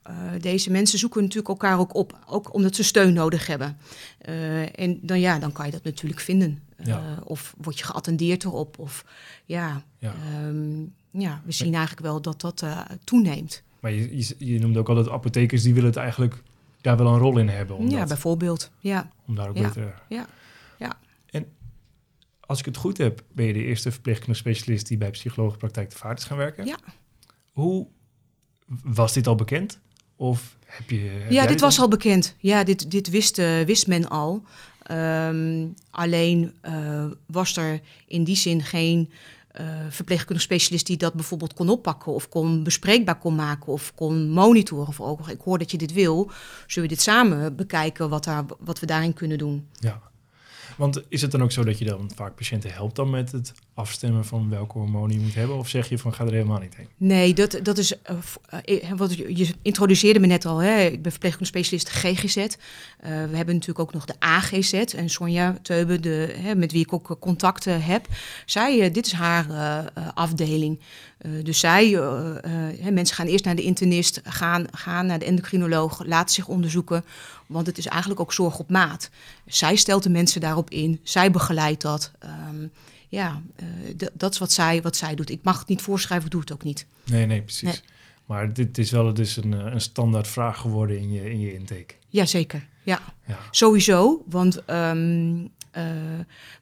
eh, 0.02 0.14
deze 0.40 0.70
mensen 0.70 0.98
zoeken 0.98 1.20
natuurlijk 1.22 1.48
elkaar 1.48 1.78
ook 1.78 1.94
op, 1.94 2.18
ook 2.26 2.54
omdat 2.54 2.74
ze 2.74 2.82
steun 2.84 3.12
nodig 3.12 3.46
hebben. 3.46 3.76
En 4.74 4.98
dan, 5.02 5.20
ja, 5.20 5.38
dan 5.38 5.52
kan 5.52 5.66
je 5.66 5.72
dat 5.72 5.84
natuurlijk 5.84 6.20
vinden. 6.20 6.62
Ja. 6.84 7.02
Of 7.24 7.54
word 7.62 7.78
je 7.78 7.84
geattendeerd 7.84 8.44
erop. 8.44 8.78
Of 8.78 9.04
ja, 9.44 9.82
Ja. 9.98 10.14
ehm, 10.34 10.80
ja 11.10 11.40
we 11.44 11.52
zien 11.52 11.74
eigenlijk 11.74 12.06
wel 12.06 12.20
dat 12.20 12.40
dat 12.40 12.64
toeneemt. 13.04 13.62
Maar 13.80 13.92
je, 13.92 14.16
je, 14.16 14.34
je 14.38 14.58
noemde 14.58 14.78
ook 14.78 14.88
al 14.88 14.94
dat 14.94 15.08
apothekers, 15.10 15.62
die 15.62 15.74
willen 15.74 15.88
het 15.88 15.98
eigenlijk 15.98 16.42
daar 16.80 16.96
wel 16.96 17.06
een 17.06 17.18
rol 17.18 17.38
in 17.38 17.48
hebben. 17.48 17.90
Ja, 17.90 18.04
bijvoorbeeld. 18.04 18.70
Ja, 18.80 19.10
om 19.26 19.34
daar 19.34 19.48
ook 19.48 19.56
Ja. 19.56 19.62
beter... 19.66 19.94
Ja. 20.08 20.26
Als 22.46 22.58
ik 22.58 22.64
het 22.64 22.76
goed 22.76 22.98
heb, 22.98 23.22
ben 23.32 23.46
je 23.46 23.52
de 23.52 23.64
eerste 23.64 23.92
verpleegkundige 23.92 24.38
specialist 24.38 24.86
die 24.88 24.96
bij 24.98 25.10
psychologenpraktijk 25.10 25.90
de 25.90 25.96
Vaart 25.96 26.18
is 26.18 26.24
gaan 26.24 26.36
werken. 26.36 26.66
Ja. 26.66 26.78
Hoe 27.52 27.86
was 28.82 29.12
dit 29.12 29.26
al 29.26 29.34
bekend? 29.34 29.78
Of 30.16 30.56
heb 30.66 30.90
je... 30.90 30.98
heb 30.98 31.30
ja 31.30 31.46
dit 31.46 31.60
was 31.60 31.78
al- 31.78 31.88
bekend. 31.88 32.34
Ja, 32.38 32.64
dit, 32.64 32.90
dit 32.90 33.10
wist, 33.10 33.38
eh, 33.38 33.60
wist 33.60 33.86
men 33.86 34.08
al. 34.08 34.42
Ehm, 34.82 35.66
alleen 35.90 36.52
eh, 36.60 37.04
was 37.26 37.56
er 37.56 37.80
in 38.06 38.24
die 38.24 38.36
zin 38.36 38.62
geen 38.62 39.10
eh 39.50 39.64
verpleegkundig 39.90 40.42
specialist 40.42 40.86
die 40.86 40.96
dat 40.96 41.14
bijvoorbeeld 41.14 41.54
kon 41.54 41.68
oppakken 41.68 42.12
of 42.12 42.28
kon 42.28 42.62
bespreekbaar 42.62 43.18
kon 43.18 43.34
maken 43.34 43.72
of 43.72 43.94
kon 43.94 44.28
monitoren. 44.28 44.86
Of 44.86 45.00
ook, 45.00 45.28
ik 45.28 45.40
hoor 45.40 45.58
dat 45.58 45.70
je 45.70 45.78
dit 45.78 45.92
wil, 45.92 46.30
zullen 46.66 46.88
we 46.88 46.94
dit 46.94 47.04
samen 47.04 47.56
bekijken 47.56 48.08
wat, 48.08 48.24
daar, 48.24 48.44
wat 48.58 48.80
we 48.80 48.86
daarin 48.86 49.12
kunnen 49.12 49.38
doen? 49.38 49.68
Ja. 49.78 50.00
Want 50.76 51.02
is 51.08 51.22
het 51.22 51.30
dan 51.30 51.42
ook 51.42 51.52
zo 51.52 51.64
dat 51.64 51.78
je 51.78 51.84
dan 51.84 52.10
vaak 52.14 52.34
patiënten 52.34 52.72
helpt 52.72 52.96
dan 52.96 53.10
met 53.10 53.32
het 53.32 53.52
afstemmen 53.74 54.24
van 54.24 54.50
welke 54.50 54.78
hormonen 54.78 55.16
je 55.16 55.22
moet 55.22 55.34
hebben? 55.34 55.56
Of 55.56 55.68
zeg 55.68 55.88
je 55.88 55.98
van 55.98 56.14
ga 56.14 56.24
er 56.24 56.32
helemaal 56.32 56.58
niet 56.60 56.76
heen? 56.76 56.88
Nee, 56.96 57.34
dat, 57.34 57.58
dat 57.62 57.78
is 57.78 58.02
eh, 58.02 58.16
v- 58.20 58.36
eh, 58.64 58.90
wat 58.96 59.14
je, 59.16 59.54
introduceerde 59.62 60.20
me 60.20 60.26
net 60.26 60.44
al. 60.44 60.58
Hè? 60.58 60.80
Ik 60.84 61.02
ben 61.02 61.10
verpleegkundig 61.10 61.48
specialist 61.48 61.88
GGZ. 61.88 62.36
Eh, 62.36 62.46
we 63.00 63.36
hebben 63.36 63.54
natuurlijk 63.54 63.78
ook 63.78 63.92
nog 63.92 64.04
de 64.04 64.14
AGZ. 64.18 64.72
En 64.72 65.08
Sonja 65.10 65.58
Teube, 65.62 66.00
de, 66.00 66.34
hè, 66.38 66.54
met 66.54 66.72
wie 66.72 66.82
ik 66.84 66.92
ook 66.92 67.10
eh, 67.10 67.16
contacten 67.20 67.82
heb. 67.82 68.06
Zij, 68.46 68.80
eh, 68.80 68.92
dit 68.92 69.06
is 69.06 69.12
haar 69.12 69.50
eh, 69.50 69.78
eh, 69.78 70.08
afdeling. 70.14 70.80
Eh, 71.26 71.44
dus 71.44 71.58
zij, 71.58 71.96
eh, 71.96 72.86
eh, 72.86 72.92
mensen 72.92 73.16
gaan 73.16 73.26
eerst 73.26 73.44
naar 73.44 73.56
de 73.56 73.62
internist, 73.62 74.20
gaan, 74.24 74.66
gaan 74.70 75.06
naar 75.06 75.18
de 75.18 75.24
endocrinoloog, 75.24 76.04
laten 76.04 76.34
zich 76.34 76.48
onderzoeken. 76.48 77.04
Want 77.46 77.66
het 77.66 77.78
is 77.78 77.86
eigenlijk 77.86 78.20
ook 78.20 78.32
zorg 78.32 78.58
op 78.58 78.70
maat. 78.70 79.10
Zij 79.46 79.76
stelt 79.76 80.02
de 80.02 80.10
mensen 80.10 80.40
daarop 80.40 80.70
in, 80.70 81.00
zij 81.02 81.30
begeleidt 81.30 81.82
dat. 81.82 82.10
Ehm, 82.18 82.66
ja, 83.08 83.42
dat 84.12 84.32
is 84.32 84.38
wat 84.38 84.52
zij, 84.52 84.82
wat 84.82 84.96
zij 84.96 85.14
doet. 85.14 85.30
Ik 85.30 85.42
mag 85.42 85.58
het 85.58 85.68
niet 85.68 85.82
voorschrijven, 85.82 86.30
doe 86.30 86.40
het 86.40 86.52
ook 86.52 86.64
niet. 86.64 86.86
Nee, 87.04 87.26
nee, 87.26 87.42
precies. 87.42 87.62
Nee. 87.62 87.80
Maar 88.26 88.52
dit 88.52 88.78
is 88.78 88.90
wel 88.90 89.14
dus 89.14 89.36
een, 89.36 89.52
een 89.52 89.80
standaard 89.80 90.28
vraag 90.28 90.58
geworden 90.58 90.98
in 90.98 91.12
je, 91.12 91.30
in 91.30 91.40
je 91.40 91.54
intake. 91.54 91.94
Jazeker, 92.08 92.66
ja. 92.82 93.00
Ja. 93.26 93.38
Sowieso, 93.50 94.24
want 94.28 94.64
ehm, 94.64 95.46
eh, 95.70 95.84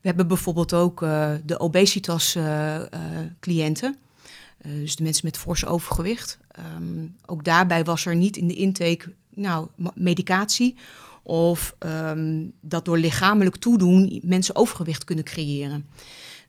we 0.00 0.09
hebben 0.09 0.28
bijvoorbeeld 0.28 0.73
ook 0.73 1.00
de 1.44 1.59
obesitas-cliënten. 1.59 3.94
Eh, 3.94 4.00
dus 4.68 4.97
de 4.97 5.02
mensen 5.02 5.26
met 5.26 5.38
fors 5.38 5.66
overgewicht. 5.66 6.38
Ehm, 6.50 7.06
ook 7.26 7.44
daarbij 7.44 7.85
was 7.85 8.06
er 8.06 8.16
niet 8.16 8.37
in 8.37 8.49
de 8.49 8.54
intake 8.54 9.12
nou, 9.35 9.66
medicatie... 9.94 10.76
of 11.23 11.75
ehm, 11.78 12.42
dat 12.61 12.85
door 12.85 12.99
lichamelijk 12.99 13.56
toedoen 13.56 14.21
mensen 14.23 14.56
overgewicht 14.56 15.04
kunnen 15.04 15.25
creëren. 15.25 15.87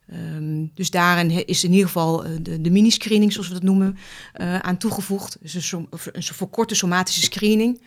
Ehm, 0.08 0.64
dus 0.74 0.90
daarin 0.90 1.46
is 1.46 1.64
in 1.64 1.70
ieder 1.70 1.86
geval 1.86 2.24
eh, 2.24 2.30
de, 2.40 2.60
de 2.60 2.70
mini-screening, 2.70 3.32
zoals 3.32 3.48
we 3.48 3.54
dat 3.54 3.62
noemen, 3.62 3.96
eh, 4.32 4.58
aan 4.58 4.76
toegevoegd. 4.76 5.36
Dus 5.40 5.54
een, 5.54 5.62
som- 5.62 5.88
een 6.12 6.22
verkorte 6.22 6.74
somatische 6.74 7.22
screening. 7.22 7.80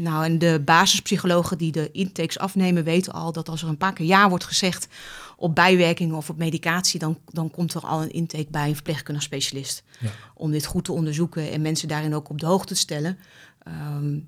Nou, 0.00 0.24
en 0.24 0.38
de 0.38 0.62
basispsychologen 0.64 1.58
die 1.58 1.72
de 1.72 1.90
intakes 1.90 2.38
afnemen 2.38 2.84
weten 2.84 3.12
al 3.12 3.32
dat 3.32 3.48
als 3.48 3.62
er 3.62 3.68
een 3.68 3.76
paar 3.76 3.92
keer 3.92 4.06
ja 4.06 4.28
wordt 4.28 4.44
gezegd 4.44 4.88
op 5.36 5.54
bijwerkingen 5.54 6.16
of 6.16 6.30
op 6.30 6.36
medicatie, 6.36 6.98
dan, 6.98 7.18
dan 7.24 7.50
komt 7.50 7.74
er 7.74 7.86
al 7.86 8.02
een 8.02 8.10
intake 8.10 8.46
bij 8.50 8.68
een 8.68 8.74
verpleegkundig 8.74 9.22
specialist. 9.22 9.82
Ja. 9.98 10.10
Om 10.34 10.50
dit 10.50 10.66
goed 10.66 10.84
te 10.84 10.92
onderzoeken 10.92 11.50
en 11.50 11.62
mensen 11.62 11.88
daarin 11.88 12.14
ook 12.14 12.28
op 12.28 12.40
de 12.40 12.46
hoogte 12.46 12.74
te 12.74 12.80
stellen. 12.80 13.18
Ehm, 13.62 14.18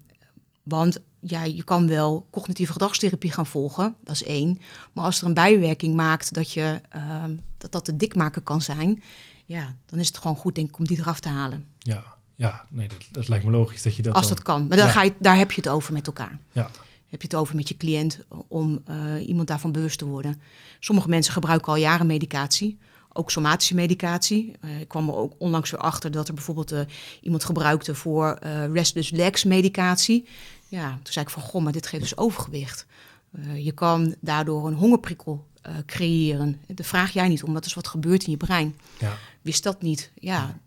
want 0.63 0.99
ja, 1.21 1.45
je 1.45 1.65
kan 1.65 1.89
wel 1.89 2.27
cognitieve 2.31 2.73
gedragstherapie 2.73 3.33
gaan 3.33 3.47
volgen, 3.47 3.95
dat 4.05 4.15
is 4.15 4.25
één. 4.25 4.59
Maar 4.93 5.05
als 5.05 5.21
er 5.21 5.27
een 5.27 5.35
bijwerking 5.35 5.95
maakt 5.95 6.35
dat 6.35 6.53
je, 6.53 6.81
ehm, 6.89 7.37
dat, 7.59 7.73
dat 7.73 7.85
te 7.85 7.97
dik 7.97 8.15
maken 8.15 8.43
kan 8.43 8.63
zijn, 8.63 9.03
ja, 9.45 9.77
dan 9.87 9.99
is 9.99 10.07
het 10.07 10.19
gewoon 10.19 10.37
goed 10.37 10.55
denk 10.55 10.69
ik 10.69 10.79
om 10.79 10.87
die 10.87 10.99
eraf 10.99 11.21
te 11.21 11.29
halen. 11.29 11.67
Ja, 11.79 12.05
ja 12.43 12.65
nee, 12.71 12.89
dat, 12.89 12.99
dat 13.11 13.29
lijkt 13.29 13.45
me 13.45 13.51
logisch 13.51 13.83
dat 13.83 13.97
je 13.97 14.03
dat 14.03 14.15
Als 14.15 14.27
dan- 14.27 14.35
dat 14.35 14.45
kan. 14.45 14.67
Maar 14.67 14.77
dan 14.77 14.87
Ja. 14.87 14.93
ga 14.93 15.03
je, 15.03 15.13
daar 15.19 15.37
heb 15.37 15.51
je 15.53 15.61
het 15.61 15.71
over 15.71 15.93
met 15.93 16.07
elkaar. 16.07 16.39
Ja, 16.53 16.71
Heb 17.09 17.21
je 17.23 17.27
het 17.27 17.37
over 17.37 17.57
met 17.57 17.69
je 17.69 17.77
cliënt 17.77 18.19
om 18.49 18.83
eh, 18.87 19.29
iemand 19.29 19.49
daarvan 19.49 19.73
bewust 19.73 19.99
te 19.99 20.05
worden. 20.05 20.41
Sommige 20.81 21.09
mensen 21.09 21.33
gebruiken 21.33 21.69
al 21.73 21.77
jaren 21.79 22.07
medicatie. 22.07 22.79
Ook 23.13 23.31
somatische 23.31 23.75
medicatie. 23.75 24.53
Eh, 24.61 24.81
ik 24.81 24.89
kwam 24.89 25.09
er 25.09 25.15
ook 25.15 25.33
onlangs 25.39 25.71
weer 25.71 25.81
achter 25.81 26.11
dat 26.11 26.29
er 26.29 26.35
bijvoorbeeld 26.35 26.73
eh, 26.73 26.81
iemand 27.21 27.45
gebruikte 27.45 27.95
voor 27.95 28.39
restless 28.73 29.11
legs 29.11 29.45
medicatie. 29.45 30.27
Ja, 30.69 30.89
toen 31.03 31.13
zei 31.13 31.25
ik 31.25 31.31
van, 31.31 31.43
goh, 31.43 31.63
maar 31.63 31.73
dit 31.73 31.87
geeft 31.87 32.03
dus 32.03 32.17
overgewicht. 32.17 32.87
Je 33.55 33.73
kan 33.73 34.15
daardoor 34.21 34.67
een 34.67 34.75
hongerprikkel 34.75 35.47
creëren. 35.87 36.61
Daar 36.67 36.87
vraag 36.87 37.11
jij 37.13 37.29
niet 37.29 37.43
om, 37.43 37.55
dat 37.55 37.67
is 37.67 37.75
wat 37.75 37.89
gebeurt 37.89 38.25
in 38.25 38.31
je 38.31 38.37
brein. 38.37 38.77
ja, 38.99 39.17
Wist 39.43 39.63
dat 39.63 39.83
niet? 39.83 40.11
Ja, 40.15 40.59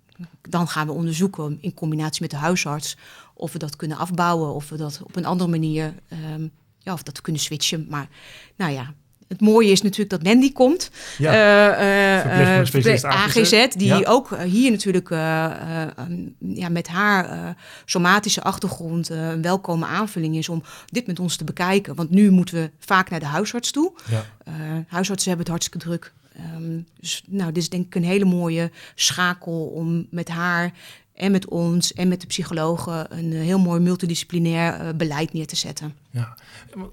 dan 0.50 0.68
gaan 0.68 0.88
we 0.88 0.94
onderzoeken 0.94 1.58
in 1.62 1.74
combinatie 1.74 2.22
met 2.22 2.32
de 2.32 2.38
huisarts 2.38 2.98
of 3.34 3.54
we 3.54 3.60
dat 3.60 3.76
kunnen 3.76 3.98
afbouwen, 3.98 4.54
of 4.54 4.70
we 4.70 4.78
dat 4.78 5.00
op 5.04 5.16
een 5.16 5.26
andere 5.26 5.50
manier, 5.50 5.94
ehm, 6.10 6.48
ja, 6.80 6.94
of 6.94 7.04
dat 7.04 7.16
we 7.16 7.22
kunnen 7.22 7.42
switchen. 7.42 7.86
Maar 7.90 8.08
nou 8.56 8.72
ja, 8.72 8.94
het 9.28 9.42
mooie 9.42 9.72
is 9.72 9.82
natuurlijk 9.82 10.10
dat 10.10 10.24
Mandy 10.24 10.52
komt. 10.52 10.92
ja. 11.18 11.32
Eh, 11.32 12.20
eh, 12.20 12.60
eh, 12.60 12.66
specialist 12.66 13.06
AGZ, 13.06 13.68
die 13.76 13.88
Ja. 13.88 14.02
ook 14.04 14.32
eh, 14.32 14.44
hier 14.44 14.72
natuurlijk 14.72 15.10
eh, 15.10 15.46
eh, 15.82 15.90
um, 16.00 16.36
ja, 16.40 16.70
met 16.70 16.88
haar 16.88 17.30
eh, 17.30 17.50
somatische 17.86 18.42
achtergrond 18.44 19.10
eh, 19.10 19.30
een 19.30 19.42
welkome 19.42 19.86
aanvulling 19.86 20.36
is 20.36 20.50
om 20.50 20.64
dit 20.86 21.08
met 21.08 21.20
ons 21.20 21.36
te 21.36 21.44
bekijken. 21.44 21.96
Want 21.96 22.10
nu 22.10 22.32
moeten 22.32 22.56
we 22.56 22.72
vaak 22.80 23.10
naar 23.10 23.20
de 23.20 23.26
huisarts 23.26 23.72
toe. 23.72 23.92
ja. 24.10 24.26
Eh, 24.44 24.54
huisartsen 24.88 25.28
hebben 25.32 25.46
het 25.52 25.56
hartstikke 25.62 25.86
druk. 25.88 26.14
Ehm, 26.38 26.80
dus 27.00 27.24
nou, 27.28 27.52
dit 27.52 27.64
is 27.64 27.70
denk 27.70 27.86
ik 27.86 27.96
een 27.96 28.04
hele 28.04 28.26
mooie 28.26 28.72
schakel 28.96 29.66
om 29.66 30.08
met 30.10 30.30
haar 30.30 30.74
en 31.14 31.32
met 31.32 31.48
ons 31.48 31.94
en 31.94 32.08
met 32.08 32.22
de 32.22 32.28
psychologen 32.28 33.18
een 33.18 33.34
eh, 33.34 33.40
heel 33.40 33.60
mooi 33.60 33.80
multidisciplinair 33.80 34.74
eh, 34.74 34.94
beleid 34.96 35.34
neer 35.34 35.48
te 35.48 35.56
zetten. 35.56 35.96
Ja, 36.10 36.38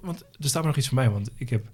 want, 0.01 0.23
er 0.39 0.47
staat 0.47 0.61
me 0.61 0.67
nog 0.67 0.77
iets 0.77 0.87
van 0.87 0.97
bij, 0.97 1.09
want 1.09 1.29
ik 1.35 1.49
heb 1.49 1.65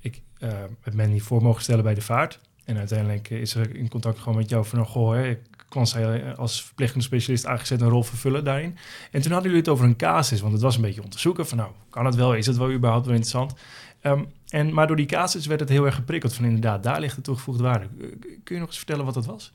ik, 0.00 0.20
eh 0.38 0.48
heb 0.80 0.94
Mandy 0.94 1.20
voor 1.20 1.42
mogen 1.42 1.62
stellen 1.62 1.84
bij 1.84 1.94
de 1.94 2.00
vaart. 2.00 2.38
En 2.64 2.76
uiteindelijk 2.76 3.30
is 3.30 3.54
er 3.54 3.76
in 3.76 3.88
contact 3.88 4.18
gewoon 4.18 4.38
met 4.38 4.48
jou 4.48 4.66
van, 4.66 4.80
oh, 4.80 4.86
goh, 4.86 5.14
hè, 5.14 5.38
kan 5.68 5.86
zij 5.86 6.34
als 6.36 6.64
verpleegkundige 6.64 7.14
specialist 7.14 7.46
aangezet 7.46 7.80
een 7.80 7.88
rol 7.88 8.02
vervullen 8.02 8.44
daarin. 8.44 8.76
En 9.10 9.22
toen 9.22 9.32
hadden 9.32 9.50
jullie 9.50 9.64
het 9.64 9.68
over 9.68 9.84
een 9.84 9.96
casus, 9.96 10.40
want 10.40 10.52
het 10.52 10.62
was 10.62 10.76
een 10.76 10.82
beetje 10.82 11.02
om 11.02 11.10
te 11.10 11.18
zoeken 11.18 11.46
van, 11.46 11.58
nou, 11.58 11.70
kan 11.90 12.06
het 12.06 12.14
wel, 12.14 12.34
is 12.34 12.46
het 12.46 12.56
wel 12.56 12.72
überhaupt 12.72 13.06
wel 13.06 13.14
interessant? 13.14 13.54
Ehm, 14.00 14.24
en, 14.56 14.74
maar 14.74 14.86
door 14.86 14.96
die 14.96 15.06
casus 15.06 15.46
werd 15.46 15.60
het 15.60 15.68
heel 15.68 15.84
erg 15.84 15.94
geprikkeld 15.94 16.34
van, 16.34 16.44
inderdaad, 16.44 16.82
daar 16.82 17.00
ligt 17.00 17.16
de 17.16 17.22
toegevoegde 17.22 17.62
waarde. 17.62 17.86
Eh, 18.00 18.06
Kun 18.44 18.54
je 18.54 18.58
nog 18.60 18.68
eens 18.68 18.76
vertellen 18.76 19.04
wat 19.04 19.14
dat 19.14 19.26
was? 19.26 19.52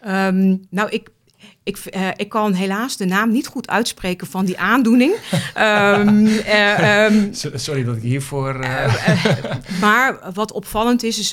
Ehm, 0.00 0.56
nou, 0.70 0.88
ik, 0.90 1.08
ik, 1.62 1.76
eh, 1.78 2.08
ik 2.16 2.28
kan 2.28 2.52
helaas 2.52 2.96
de 2.96 3.04
naam 3.04 3.30
niet 3.30 3.46
goed 3.46 3.68
uitspreken 3.68 4.26
van 4.26 4.44
die 4.44 4.58
aandoening. 4.58 5.12
Ehm, 5.54 6.26
eh, 6.26 7.04
ehm, 7.04 7.32
So- 7.32 7.56
Sorry 7.56 7.84
dat 7.84 7.96
ik 7.96 8.02
hiervoor... 8.02 8.54
eh, 8.60 9.54
maar 9.80 10.18
wat 10.34 10.52
opvallend 10.52 11.02
is, 11.02 11.18
is 11.18 11.28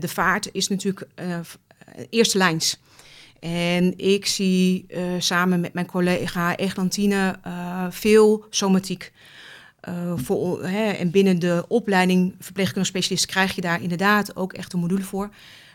de 0.00 0.08
vaart 0.08 0.48
is 0.52 0.68
natuurlijk 0.68 1.06
eerste 2.10 2.38
lijns. 2.38 2.80
En 3.40 3.98
ik 3.98 4.26
zie 4.26 4.86
samen 5.18 5.60
met 5.60 5.72
mijn 5.74 5.86
collega 5.86 6.56
Eglantine 6.56 7.38
veel 7.90 8.44
somatiek. 8.50 9.12
Eh, 9.80 10.12
voor, 10.16 10.64
hè, 10.64 10.90
en 10.90 11.10
binnen 11.10 11.38
de 11.38 11.64
opleiding 11.68 12.34
verpleegkundige 12.38 12.90
specialist 12.90 13.26
krijg 13.26 13.54
je 13.54 13.60
daar 13.60 13.82
inderdaad 13.82 14.36
ook 14.36 14.52
echt 14.52 14.72
een 14.72 14.80
module 14.80 15.02
voor. 15.02 15.30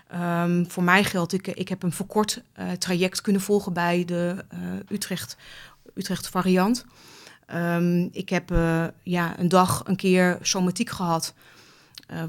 Ehm, 0.08 0.66
voor 0.66 0.84
mij 0.84 1.04
geldt, 1.04 1.34
ik, 1.34 1.48
ik 1.48 1.70
heb 1.70 1.84
een 1.84 1.92
verkort 1.92 2.42
uh, 2.60 2.72
traject 2.72 3.22
kunnen 3.22 3.42
volgen 3.42 3.74
bij 3.74 4.06
de 4.06 4.46
uh, 4.54 4.60
Utrecht, 4.90 5.38
Utrecht 5.94 6.30
variant. 6.30 6.86
Um, 7.54 8.10
ik 8.12 8.30
heb 8.30 8.50
ja, 9.04 9.40
een 9.40 9.50
dag 9.50 9.84
een 9.86 9.96
keer 9.96 10.38
somatiek 10.42 10.90
gehad. 10.90 11.34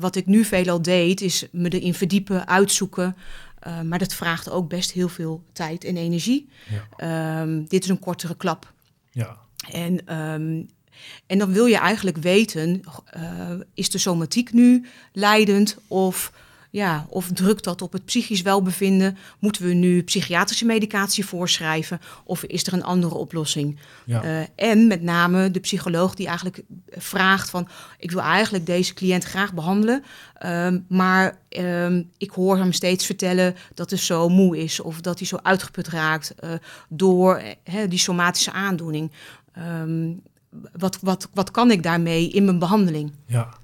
wat 0.00 0.16
ik 0.16 0.26
nu 0.26 0.44
veelal 0.44 0.82
deed, 0.82 1.20
is 1.20 1.46
me 1.52 1.68
erin 1.68 1.94
verdiepen, 1.94 2.48
uitzoeken. 2.48 3.16
maar 3.84 3.98
dat 3.98 4.14
vraagt 4.14 4.50
ook 4.50 4.68
best 4.68 4.90
heel 4.90 5.08
veel 5.08 5.42
tijd 5.52 5.84
en 5.84 5.96
energie. 5.96 6.48
Ja. 6.98 7.40
Um, 7.40 7.68
dit 7.68 7.82
is 7.82 7.88
een 7.88 7.98
kortere 7.98 8.36
klap. 8.36 8.72
Ja. 9.10 9.36
En 9.70 10.00
en 11.26 11.38
dan 11.38 11.52
wil 11.52 11.66
je 11.66 11.78
eigenlijk 11.78 12.16
weten, 12.16 12.82
uh, 13.16 13.22
is 13.74 13.90
de 13.90 13.98
somatiek 13.98 14.52
nu 14.52 14.86
leidend 15.12 15.76
of, 15.88 16.32
ja, 16.70 17.06
of 17.08 17.28
drukt 17.32 17.64
dat 17.64 17.82
op 17.82 17.92
het 17.92 18.04
psychisch 18.04 18.42
welbevinden? 18.42 19.16
Moeten 19.38 19.66
we 19.66 19.72
nu 19.72 20.02
psychiatrische 20.02 20.64
medicatie 20.64 21.26
voorschrijven 21.26 22.00
of 22.24 22.42
is 22.42 22.66
er 22.66 22.72
een 22.72 22.84
andere 22.84 23.14
oplossing? 23.14 23.78
Ja. 24.04 24.24
Uh, 24.24 24.46
en 24.56 24.86
met 24.86 25.02
name 25.02 25.50
de 25.50 25.60
psycholoog 25.60 26.14
die 26.14 26.26
eigenlijk 26.26 26.62
vraagt 26.90 27.50
van, 27.50 27.68
ik 27.98 28.10
wil 28.10 28.20
eigenlijk 28.20 28.66
deze 28.66 28.94
cliënt 28.94 29.24
graag 29.24 29.54
behandelen, 29.54 30.04
uh, 30.44 30.68
maar 30.88 31.38
ehm, 31.48 32.02
ik 32.18 32.30
hoor 32.30 32.56
hem 32.56 32.72
steeds 32.72 33.06
vertellen 33.06 33.54
dat 33.74 33.90
hij 33.90 33.98
zo 33.98 34.28
moe 34.28 34.58
is 34.58 34.80
of 34.80 35.00
dat 35.00 35.18
hij 35.18 35.26
zo 35.26 35.38
uitgeput 35.42 35.88
raakt 35.88 36.34
eh, 36.34 36.50
door 36.88 37.42
die 37.88 37.98
somatische 37.98 38.52
aandoening. 38.52 39.10
Um, 39.58 40.22
wat, 40.72 40.98
wat, 41.00 41.28
wat 41.34 41.50
kan 41.50 41.70
ik 41.70 41.82
daarmee 41.82 42.30
in 42.30 42.44
mijn 42.44 42.58
behandeling? 42.58 43.12
Ja, 43.26 43.54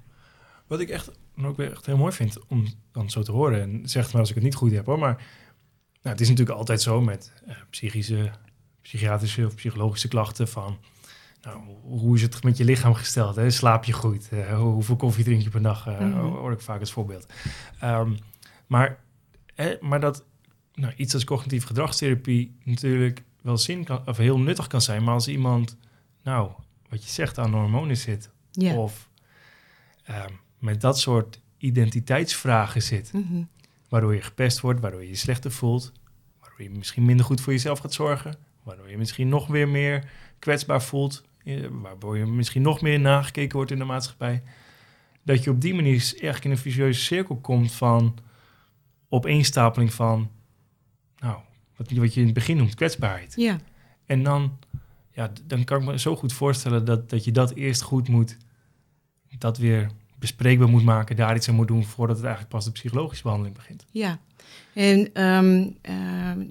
wat 0.67 0.81
ik 0.81 0.89
echt, 0.89 1.11
ook 1.43 1.59
echt 1.59 1.87
heel 1.87 1.97
mooi 1.97 2.13
vind 2.13 2.39
om 2.49 2.67
dan 2.93 3.11
zo 3.11 3.23
te 3.23 3.33
horen. 3.33 3.61
En 3.61 3.89
zeg 3.89 4.13
maar 4.13 4.21
als 4.21 4.29
ik 4.29 4.35
het 4.35 4.45
niet 4.45 4.55
goed 4.55 4.73
heb 4.73 4.87
hoor, 4.87 4.99
maar 4.99 5.15
nou, 6.03 6.15
het 6.15 6.21
is 6.21 6.29
natuurlijk 6.29 6.59
altijd 6.59 6.83
zo 6.83 7.01
met 7.01 7.33
uh, 7.49 7.55
psychische, 7.71 8.31
psychiatrische 8.83 9.47
of 9.47 9.55
psychologische 9.55 10.09
klachten 10.09 10.49
van... 10.49 10.79
Nou, 11.43 11.61
hoe 11.83 12.17
is 12.17 12.23
het 12.23 12.43
met 12.43 12.57
je 12.57 12.65
lichaam 12.65 12.95
gesteld? 12.95 13.37
Hè? 13.37 13.51
Slaap 13.51 13.85
je 13.85 13.93
goed? 13.93 14.29
Uh, 14.33 14.59
hoeveel 14.59 14.97
koffie 14.97 15.25
drink 15.25 15.43
je 15.43 15.51
per 15.51 15.63
dag? 15.63 15.87
Uh, 15.87 16.01
mm. 16.01 16.13
Hoor 16.13 16.53
ik 16.53 16.61
vaak 16.61 16.81
als 16.81 16.93
voorbeeld. 16.93 17.27
Um, 17.85 18.19
maar, 18.67 18.99
maar 19.81 20.01
dat 20.01 20.25
nou, 20.75 20.93
iets 20.97 21.15
als 21.15 21.25
cognitieve 21.25 21.67
gedragstherapie 21.67 22.57
natuurlijk 22.65 23.23
wel 23.41 23.59
zin 23.59 23.85
kan, 23.85 24.07
of 24.07 24.17
heel 24.17 24.39
nuttig 24.39 24.67
kan 24.67 24.81
zijn. 24.81 25.05
Maar 25.05 25.15
als 25.15 25.29
iemand 25.29 25.77
nou 26.23 26.51
wat 26.93 27.05
je 27.05 27.11
zegt 27.11 27.39
aan 27.39 27.53
hormonen 27.53 27.97
zit. 27.97 28.31
Of 28.77 29.09
um, 30.11 30.41
met 30.59 30.81
dat 30.81 30.99
soort 30.99 31.41
identiteitsvragen 31.59 32.83
zit. 32.83 33.13
Mm 33.13 33.49
Waardoor 33.89 34.15
je 34.15 34.23
gepest 34.23 34.61
wordt, 34.61 34.81
waardoor 34.81 35.03
je 35.03 35.09
je 35.09 35.15
slechter 35.15 35.53
voelt. 35.53 35.93
Waardoor 36.41 36.63
je 36.63 36.71
misschien 36.71 37.05
minder 37.05 37.27
goed 37.27 37.41
voor 37.41 37.53
jezelf 37.53 37.79
gaat 37.79 37.93
zorgen. 37.93 38.37
Waardoor 38.63 38.91
je 38.91 38.99
misschien 38.99 39.29
nog 39.29 39.47
weer 39.47 39.69
meer 39.69 40.11
kwetsbaar 40.39 40.83
voelt. 40.83 41.25
Waardoor 41.71 42.19
je 42.19 42.27
misschien 42.27 42.63
nog 42.63 42.81
meer 42.81 43.01
nagekeken 43.01 43.57
wordt 43.57 43.71
in 43.71 43.79
de 43.79 43.85
maatschappij. 43.85 44.43
Dat 45.23 45.45
je 45.45 45.51
op 45.51 45.61
die 45.61 45.75
manier 45.75 45.93
eigenlijk 45.93 46.45
in 46.45 46.51
een 46.51 46.59
vicieuze 46.59 47.01
cirkel 47.01 47.37
komt 47.37 47.73
van 47.73 48.19
opeenstapeling 49.09 49.93
van, 49.95 50.31
nou, 51.19 51.39
wat, 51.77 51.91
wat 51.91 52.15
je 52.15 52.21
in 52.21 52.27
het 52.27 52.35
begin 52.35 52.57
noemt, 52.57 52.75
kwetsbaarheid. 52.75 53.33
Ja. 53.37 53.59
En 54.07 54.23
dan 54.23 54.59
ja, 55.13 55.33
dan 55.47 55.65
kan 55.65 55.81
ik 55.81 55.87
me 55.87 55.99
zo 55.99 56.17
goed 56.17 56.33
voorstellen 56.33 56.85
dat, 56.85 57.11
dat 57.11 57.25
je 57.25 57.33
dat 57.33 57.55
eerst 57.55 57.83
goed 57.83 58.09
moet, 58.09 58.37
dat 59.39 59.59
weer 59.59 59.91
bespreekbaar 60.19 60.69
moet 60.69 60.85
maken, 60.85 61.17
daar 61.17 61.37
iets 61.37 61.49
aan 61.49 61.55
moet 61.55 61.69
doen 61.69 61.85
voordat 61.85 62.17
het 62.17 62.25
eigenlijk 62.25 62.55
pas 62.55 62.65
de 62.65 62.73
psychologische 62.73 63.23
behandeling 63.23 63.57
begint. 63.57 63.85
Ja, 63.91 64.19
en 64.75 65.25
um, 65.27 65.77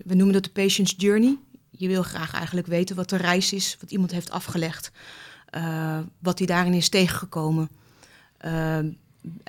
we 0.05 0.15
noemen 0.15 0.33
dat 0.33 0.43
de 0.43 0.49
patient's 0.49 0.93
journey. 0.97 1.37
Je 1.69 1.87
wil 1.87 2.03
graag 2.03 2.33
eigenlijk 2.33 2.67
weten 2.67 2.95
wat 2.95 3.09
de 3.09 3.17
reis 3.17 3.53
is, 3.53 3.77
wat 3.79 3.91
iemand 3.91 4.11
heeft 4.11 4.31
afgelegd, 4.31 4.91
uh, 5.55 5.99
wat 6.19 6.37
hij 6.37 6.47
daarin 6.47 6.73
is 6.73 6.89
tegengekomen. 6.89 7.69
Uh, 8.45 8.77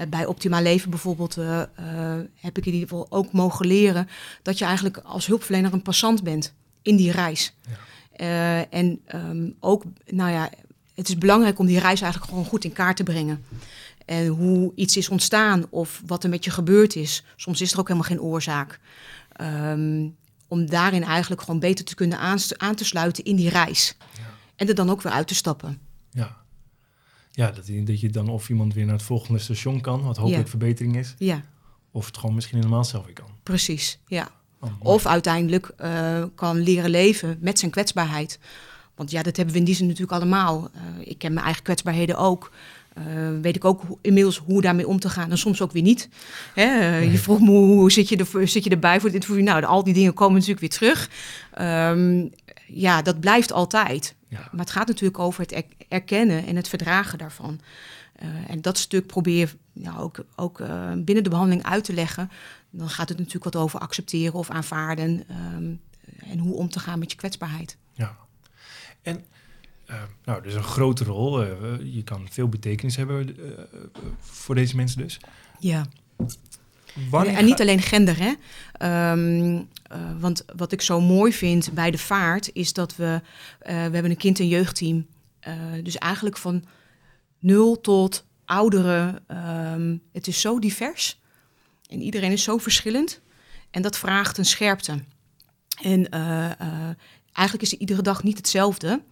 bij 0.08 0.26
Optimaal 0.26 0.62
Leven 0.62 0.90
bijvoorbeeld 0.90 1.36
uh, 1.36 1.62
heb 2.34 2.58
ik 2.58 2.66
in 2.66 2.72
ieder 2.72 2.88
geval 2.88 3.06
ook 3.10 3.32
mogen 3.32 3.66
leren 3.66 4.08
dat 4.42 4.58
je 4.58 4.64
eigenlijk 4.64 4.96
als 4.96 5.26
hulpverlener 5.26 5.72
een 5.72 5.82
passant 5.82 6.22
bent 6.22 6.54
in 6.82 6.96
die 6.96 7.10
reis. 7.10 7.54
Ja. 7.68 7.78
Uh, 8.16 8.74
en 8.74 9.00
um, 9.14 9.56
ook, 9.60 9.84
nou 10.06 10.30
ja, 10.30 10.50
het 10.94 11.08
is 11.08 11.18
belangrijk 11.18 11.58
om 11.58 11.66
die 11.66 11.78
reis 11.78 12.00
eigenlijk 12.00 12.30
gewoon 12.32 12.46
goed 12.48 12.64
in 12.64 12.72
kaart 12.72 12.96
te 12.96 13.02
brengen. 13.02 13.44
En 14.04 14.26
hoe 14.26 14.72
iets 14.74 14.96
is 14.96 15.08
ontstaan 15.08 15.66
of 15.70 16.02
wat 16.06 16.24
er 16.24 16.30
met 16.30 16.44
je 16.44 16.50
gebeurd 16.50 16.96
is. 16.96 17.24
Soms 17.36 17.60
is 17.60 17.72
er 17.72 17.78
ook 17.78 17.88
helemaal 17.88 18.08
geen 18.08 18.20
oorzaak. 18.20 18.80
Um, 19.40 20.16
om 20.48 20.66
daarin 20.66 21.02
eigenlijk 21.02 21.40
gewoon 21.40 21.60
beter 21.60 21.84
te 21.84 21.94
kunnen 21.94 22.18
aan 22.58 22.74
te 22.74 22.84
sluiten 22.84 23.24
in 23.24 23.36
die 23.36 23.48
reis. 23.48 23.96
Ja. 24.16 24.34
En 24.56 24.68
er 24.68 24.74
dan 24.74 24.90
ook 24.90 25.02
weer 25.02 25.12
uit 25.12 25.26
te 25.26 25.34
stappen. 25.34 25.80
Ja, 26.10 26.36
ja 27.30 27.50
dat, 27.50 27.66
dat 27.66 28.00
je 28.00 28.10
dan 28.10 28.28
of 28.28 28.48
iemand 28.48 28.74
weer 28.74 28.84
naar 28.84 28.94
het 28.94 29.02
volgende 29.02 29.38
station 29.38 29.80
kan, 29.80 30.02
wat 30.02 30.16
hopelijk 30.16 30.42
ja. 30.42 30.50
verbetering 30.50 30.96
is. 30.96 31.14
Ja. 31.18 31.42
Of 31.90 32.06
het 32.06 32.16
gewoon 32.16 32.34
misschien 32.34 32.58
helemaal 32.58 32.84
zelf 32.84 33.04
weer 33.04 33.14
kan. 33.14 33.30
Precies, 33.42 33.98
ja. 34.06 34.30
Oh, 34.64 34.70
of 34.78 35.06
uiteindelijk 35.06 35.70
uh, 35.80 36.24
kan 36.34 36.60
leren 36.60 36.90
leven 36.90 37.36
met 37.40 37.58
zijn 37.58 37.70
kwetsbaarheid. 37.70 38.38
Want 38.94 39.10
ja, 39.10 39.22
dat 39.22 39.36
hebben 39.36 39.54
we 39.54 39.60
in 39.60 39.66
die 39.66 39.74
zin 39.74 39.86
natuurlijk 39.86 40.12
allemaal. 40.12 40.70
Uh, 40.74 41.06
ik 41.06 41.18
ken 41.18 41.32
mijn 41.32 41.44
eigen 41.44 41.62
kwetsbaarheden 41.62 42.16
ook. 42.16 42.52
Uh, 42.98 43.40
weet 43.40 43.56
ik 43.56 43.64
ook 43.64 43.82
inmiddels 44.00 44.38
hoe 44.38 44.60
daarmee 44.60 44.88
om 44.88 44.98
te 44.98 45.08
gaan. 45.08 45.30
En 45.30 45.38
soms 45.38 45.60
ook 45.62 45.72
weer 45.72 45.82
niet. 45.82 46.08
Hè? 46.54 46.96
Je 46.98 47.18
vroeg 47.18 47.40
me 47.40 47.50
hoe 47.50 47.92
zit 47.92 48.08
je, 48.08 48.16
er, 48.16 48.48
zit 48.48 48.64
je 48.64 48.70
erbij 48.70 49.00
voor 49.00 49.10
dit? 49.10 49.28
Nou, 49.28 49.64
al 49.64 49.84
die 49.84 49.94
dingen 49.94 50.14
komen 50.14 50.34
natuurlijk 50.34 50.60
weer 50.60 50.68
terug. 50.68 51.10
Um, 51.60 52.30
ja, 52.66 53.02
dat 53.02 53.20
blijft 53.20 53.52
altijd. 53.52 54.14
Ja. 54.28 54.38
Maar 54.50 54.60
het 54.60 54.70
gaat 54.70 54.86
natuurlijk 54.86 55.18
over 55.18 55.40
het 55.40 55.64
erkennen 55.88 56.46
en 56.46 56.56
het 56.56 56.68
verdragen 56.68 57.18
daarvan. 57.18 57.60
Uh, 58.22 58.28
en 58.48 58.60
dat 58.60 58.78
stuk 58.78 59.06
probeer 59.06 59.54
ook, 59.98 60.24
ook 60.36 60.60
uh, 60.60 60.92
binnen 60.96 61.24
de 61.24 61.30
behandeling 61.30 61.64
uit 61.64 61.84
te 61.84 61.92
leggen 61.92 62.30
dan 62.72 62.88
gaat 62.88 63.08
het 63.08 63.18
natuurlijk 63.18 63.44
wat 63.44 63.56
over 63.56 63.78
accepteren 63.78 64.34
of 64.34 64.50
aanvaarden. 64.50 65.24
Um, 65.54 65.80
en 66.18 66.38
hoe 66.38 66.54
om 66.54 66.68
te 66.68 66.80
gaan 66.80 66.98
met 66.98 67.10
je 67.10 67.16
kwetsbaarheid. 67.16 67.76
Ja. 67.92 68.16
En 69.02 69.24
uh, 69.90 70.02
nou, 70.24 70.42
dus 70.42 70.54
een 70.54 70.62
grote 70.62 71.04
rol. 71.04 71.44
Uh, 71.44 71.94
je 71.94 72.02
kan 72.02 72.26
veel 72.30 72.48
betekenis 72.48 72.96
hebben 72.96 73.40
uh, 73.40 73.52
voor 74.20 74.54
deze 74.54 74.76
mensen 74.76 74.98
dus. 74.98 75.20
Ja. 75.58 75.86
Wanneer 77.10 77.34
en 77.34 77.44
niet 77.44 77.60
alleen 77.60 77.82
gender, 77.82 78.16
hè. 78.18 78.32
Um, 79.12 79.68
want 80.20 80.44
wat 80.56 80.72
ik 80.72 80.80
zo 80.80 81.00
mooi 81.00 81.32
vind 81.32 81.72
bij 81.72 81.90
de 81.90 81.98
vaart 81.98 82.50
is 82.52 82.72
dat 82.72 82.96
we... 82.96 83.20
we 83.58 83.70
hebben 83.70 84.10
een 84.10 84.16
kind- 84.16 84.40
en 84.40 84.48
jeugdteam. 84.48 85.06
dus 85.82 85.96
eigenlijk 85.96 86.36
van 86.36 86.64
nul 87.38 87.80
tot 87.80 88.26
ouderen. 88.44 89.24
Um, 89.72 90.02
het 90.12 90.26
is 90.26 90.40
zo 90.40 90.58
divers. 90.58 91.21
En 91.92 92.02
iedereen 92.02 92.32
is 92.32 92.42
zo 92.42 92.58
verschillend. 92.58 93.20
En 93.70 93.82
dat 93.82 93.98
vraagt 93.98 94.38
een 94.38 94.44
scherpte. 94.44 95.02
En 95.82 96.06
uh, 96.14 96.50
uh, 96.60 96.90
eigenlijk 97.32 97.66
is 97.66 97.72
iedere 97.72 98.02
dag 98.02 98.22
niet 98.22 98.36
hetzelfde. 98.36 99.02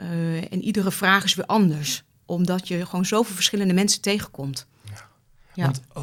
Uh, 0.00 0.52
en 0.52 0.62
iedere 0.62 0.90
vraag 0.90 1.24
is 1.24 1.34
weer 1.34 1.46
anders. 1.46 2.02
Omdat 2.26 2.68
je 2.68 2.86
gewoon 2.86 3.06
zoveel 3.06 3.34
verschillende 3.34 3.74
mensen 3.74 4.00
tegenkomt. 4.00 4.66
Ja. 4.84 5.08
ja. 5.54 5.64
Want 5.64 5.80
oh, 5.92 6.02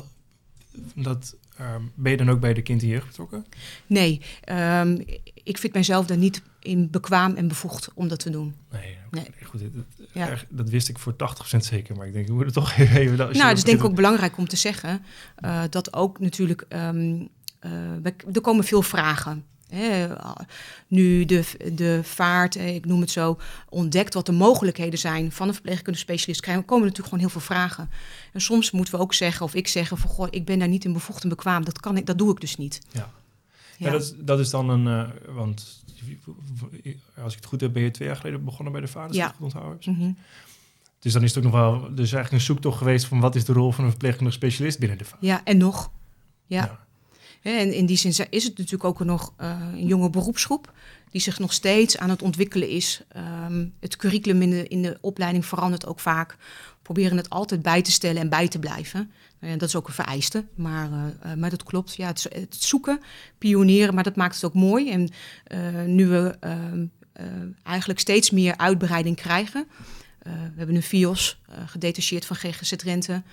dat, 0.95 1.35
um, 1.61 1.91
ben 1.95 2.11
je 2.11 2.17
dan 2.17 2.29
ook 2.29 2.39
bij 2.39 2.53
de 2.53 2.61
kind 2.61 2.81
jeugd 2.81 3.07
betrokken? 3.07 3.45
Nee, 3.87 4.21
um, 4.49 5.03
ik 5.43 5.57
vind 5.57 5.73
mijzelf 5.73 6.05
daar 6.05 6.17
niet 6.17 6.41
in 6.59 6.89
bekwaam 6.89 7.35
en 7.35 7.47
bevoegd 7.47 7.89
om 7.93 8.07
dat 8.07 8.19
te 8.19 8.29
doen. 8.29 8.55
Nee, 9.11 9.27
goed. 9.43 9.59
Dat, 9.59 10.07
ja. 10.11 10.37
dat 10.49 10.69
wist 10.69 10.89
ik 10.89 10.99
voor 10.99 11.13
80% 11.13 11.57
zeker, 11.57 11.95
maar 11.95 12.07
ik 12.07 12.13
denk, 12.13 12.27
we 12.27 12.33
moeten 12.33 12.53
toch 12.53 12.77
even... 12.77 13.17
Nou, 13.17 13.33
het 13.33 13.57
is 13.57 13.63
denk 13.63 13.79
ik 13.79 13.85
ook 13.89 13.95
belangrijk 13.95 14.37
om 14.37 14.47
te 14.47 14.55
zeggen 14.55 15.01
uh, 15.45 15.63
dat 15.69 15.93
ook 15.93 16.19
natuurlijk... 16.19 16.65
Um, 16.69 17.29
uh, 17.65 18.05
er 18.33 18.41
komen 18.41 18.63
veel 18.63 18.81
vragen. 18.81 19.45
Nu 20.87 21.25
de, 21.25 21.43
de 21.73 21.99
vaart, 22.03 22.55
ik 22.55 22.85
noem 22.85 23.01
het 23.01 23.11
zo, 23.11 23.39
ontdekt 23.69 24.13
wat 24.13 24.25
de 24.25 24.31
mogelijkheden 24.31 24.99
zijn 24.99 25.31
van 25.31 25.47
een 25.47 25.53
verpleegkundige 25.53 26.03
specialist, 26.03 26.41
krijgen, 26.41 26.65
komen 26.65 26.85
natuurlijk 26.85 27.13
gewoon 27.13 27.29
heel 27.29 27.39
veel 27.39 27.55
vragen. 27.55 27.89
En 28.33 28.41
soms 28.41 28.71
moeten 28.71 28.93
we 28.93 28.99
ook 28.99 29.13
zeggen, 29.13 29.45
of 29.45 29.53
ik 29.53 29.67
zeggen 29.67 29.97
van, 29.97 30.09
goh, 30.09 30.27
ik 30.29 30.45
ben 30.45 30.59
daar 30.59 30.67
niet 30.67 30.85
in 30.85 30.93
bevoegd 30.93 31.23
en 31.23 31.29
bekwaam. 31.29 31.65
Dat 31.65 31.79
kan 31.79 31.97
ik, 31.97 32.05
dat 32.05 32.17
doe 32.17 32.31
ik 32.31 32.39
dus 32.39 32.57
niet. 32.57 32.81
Ja. 32.91 33.11
Ja, 33.77 33.85
ja 33.85 33.91
dat, 33.91 34.15
dat 34.17 34.39
is 34.39 34.49
dan 34.49 34.69
een, 34.69 34.85
uh, 34.85 35.35
want 35.35 35.83
als 37.23 37.33
ik 37.33 37.39
het 37.39 37.45
goed 37.45 37.61
heb, 37.61 37.73
ben 37.73 37.83
je 37.83 37.91
twee 37.91 38.07
jaar 38.07 38.17
geleden 38.17 38.43
begonnen 38.43 38.71
bij 38.71 38.81
de 38.81 38.87
vaders, 38.87 39.17
ja. 39.17 39.27
goed 39.27 39.41
onthouden 39.41 39.79
mm 39.85 39.99
-hmm. 39.99 40.17
Dus 40.99 41.13
dan 41.13 41.23
is 41.23 41.35
het 41.35 41.45
ook 41.45 41.51
nog 41.51 41.61
wel, 41.61 41.79
dus 41.81 42.11
eigenlijk 42.11 42.31
een 42.31 42.41
zoektocht 42.41 42.77
geweest 42.77 43.05
van 43.05 43.19
wat 43.19 43.35
is 43.35 43.45
de 43.45 43.53
rol 43.53 43.71
van 43.71 43.83
een 43.83 43.89
verpleegkundige 43.89 44.37
specialist 44.37 44.79
binnen 44.79 44.97
de 44.97 45.05
vader. 45.05 45.25
Ja, 45.27 45.41
en 45.43 45.57
nog. 45.57 45.91
Ja. 46.45 46.63
ja. 46.63 46.86
En 47.41 47.73
in 47.73 47.85
die 47.85 47.97
zin 47.97 48.13
zi- 48.13 48.25
is 48.29 48.43
het 48.43 48.57
natuurlijk 48.57 48.83
ook 48.83 49.05
nog 49.05 49.33
eh, 49.37 49.59
een 49.73 49.87
jonge 49.87 50.09
beroepsgroep 50.09 50.73
die 51.11 51.21
zich 51.21 51.39
nog 51.39 51.53
steeds 51.53 51.97
aan 51.97 52.09
het 52.09 52.21
ontwikkelen 52.21 52.69
is. 52.69 53.01
Ehm, 53.07 53.65
het 53.79 53.95
curriculum 53.95 54.41
in 54.41 54.49
de, 54.49 54.67
in 54.67 54.81
de 54.81 54.97
opleiding 55.01 55.45
verandert 55.45 55.85
ook 55.85 55.99
vaak. 55.99 56.31
We 56.31 56.93
proberen 56.93 57.17
het 57.17 57.29
altijd 57.29 57.61
bij 57.61 57.81
te 57.81 57.91
stellen 57.91 58.21
en 58.21 58.29
bij 58.29 58.47
te 58.47 58.59
blijven. 58.59 59.11
Nou 59.39 59.57
dat 59.57 59.67
is 59.67 59.75
ook 59.75 59.87
een 59.87 59.93
vereiste, 59.93 60.45
maar, 60.55 60.91
eh, 60.91 61.31
eh, 61.31 61.37
maar 61.37 61.49
dat 61.49 61.63
klopt. 61.63 61.95
Ja, 61.95 62.07
het, 62.07 62.55
zoeken, 62.59 62.99
pionieren, 63.37 63.93
maar 63.93 64.03
dat 64.03 64.15
maakt 64.15 64.35
het 64.35 64.43
ook 64.43 64.53
mooi. 64.53 64.91
En 64.91 65.09
nu 65.95 66.07
we 66.07 66.35
ehm, 66.39 66.85
eh, 67.13 67.25
eigenlijk 67.63 67.99
steeds 67.99 68.31
meer 68.31 68.57
uitbreiding 68.57 69.15
krijgen. 69.15 69.67
we 70.27 70.53
hebben 70.55 70.75
een 70.75 70.83
FIOS, 70.83 71.41
gedetacheerd 71.65 72.25
van 72.25 72.35
GGZ 72.35 72.75
Drenthe. 72.75 73.23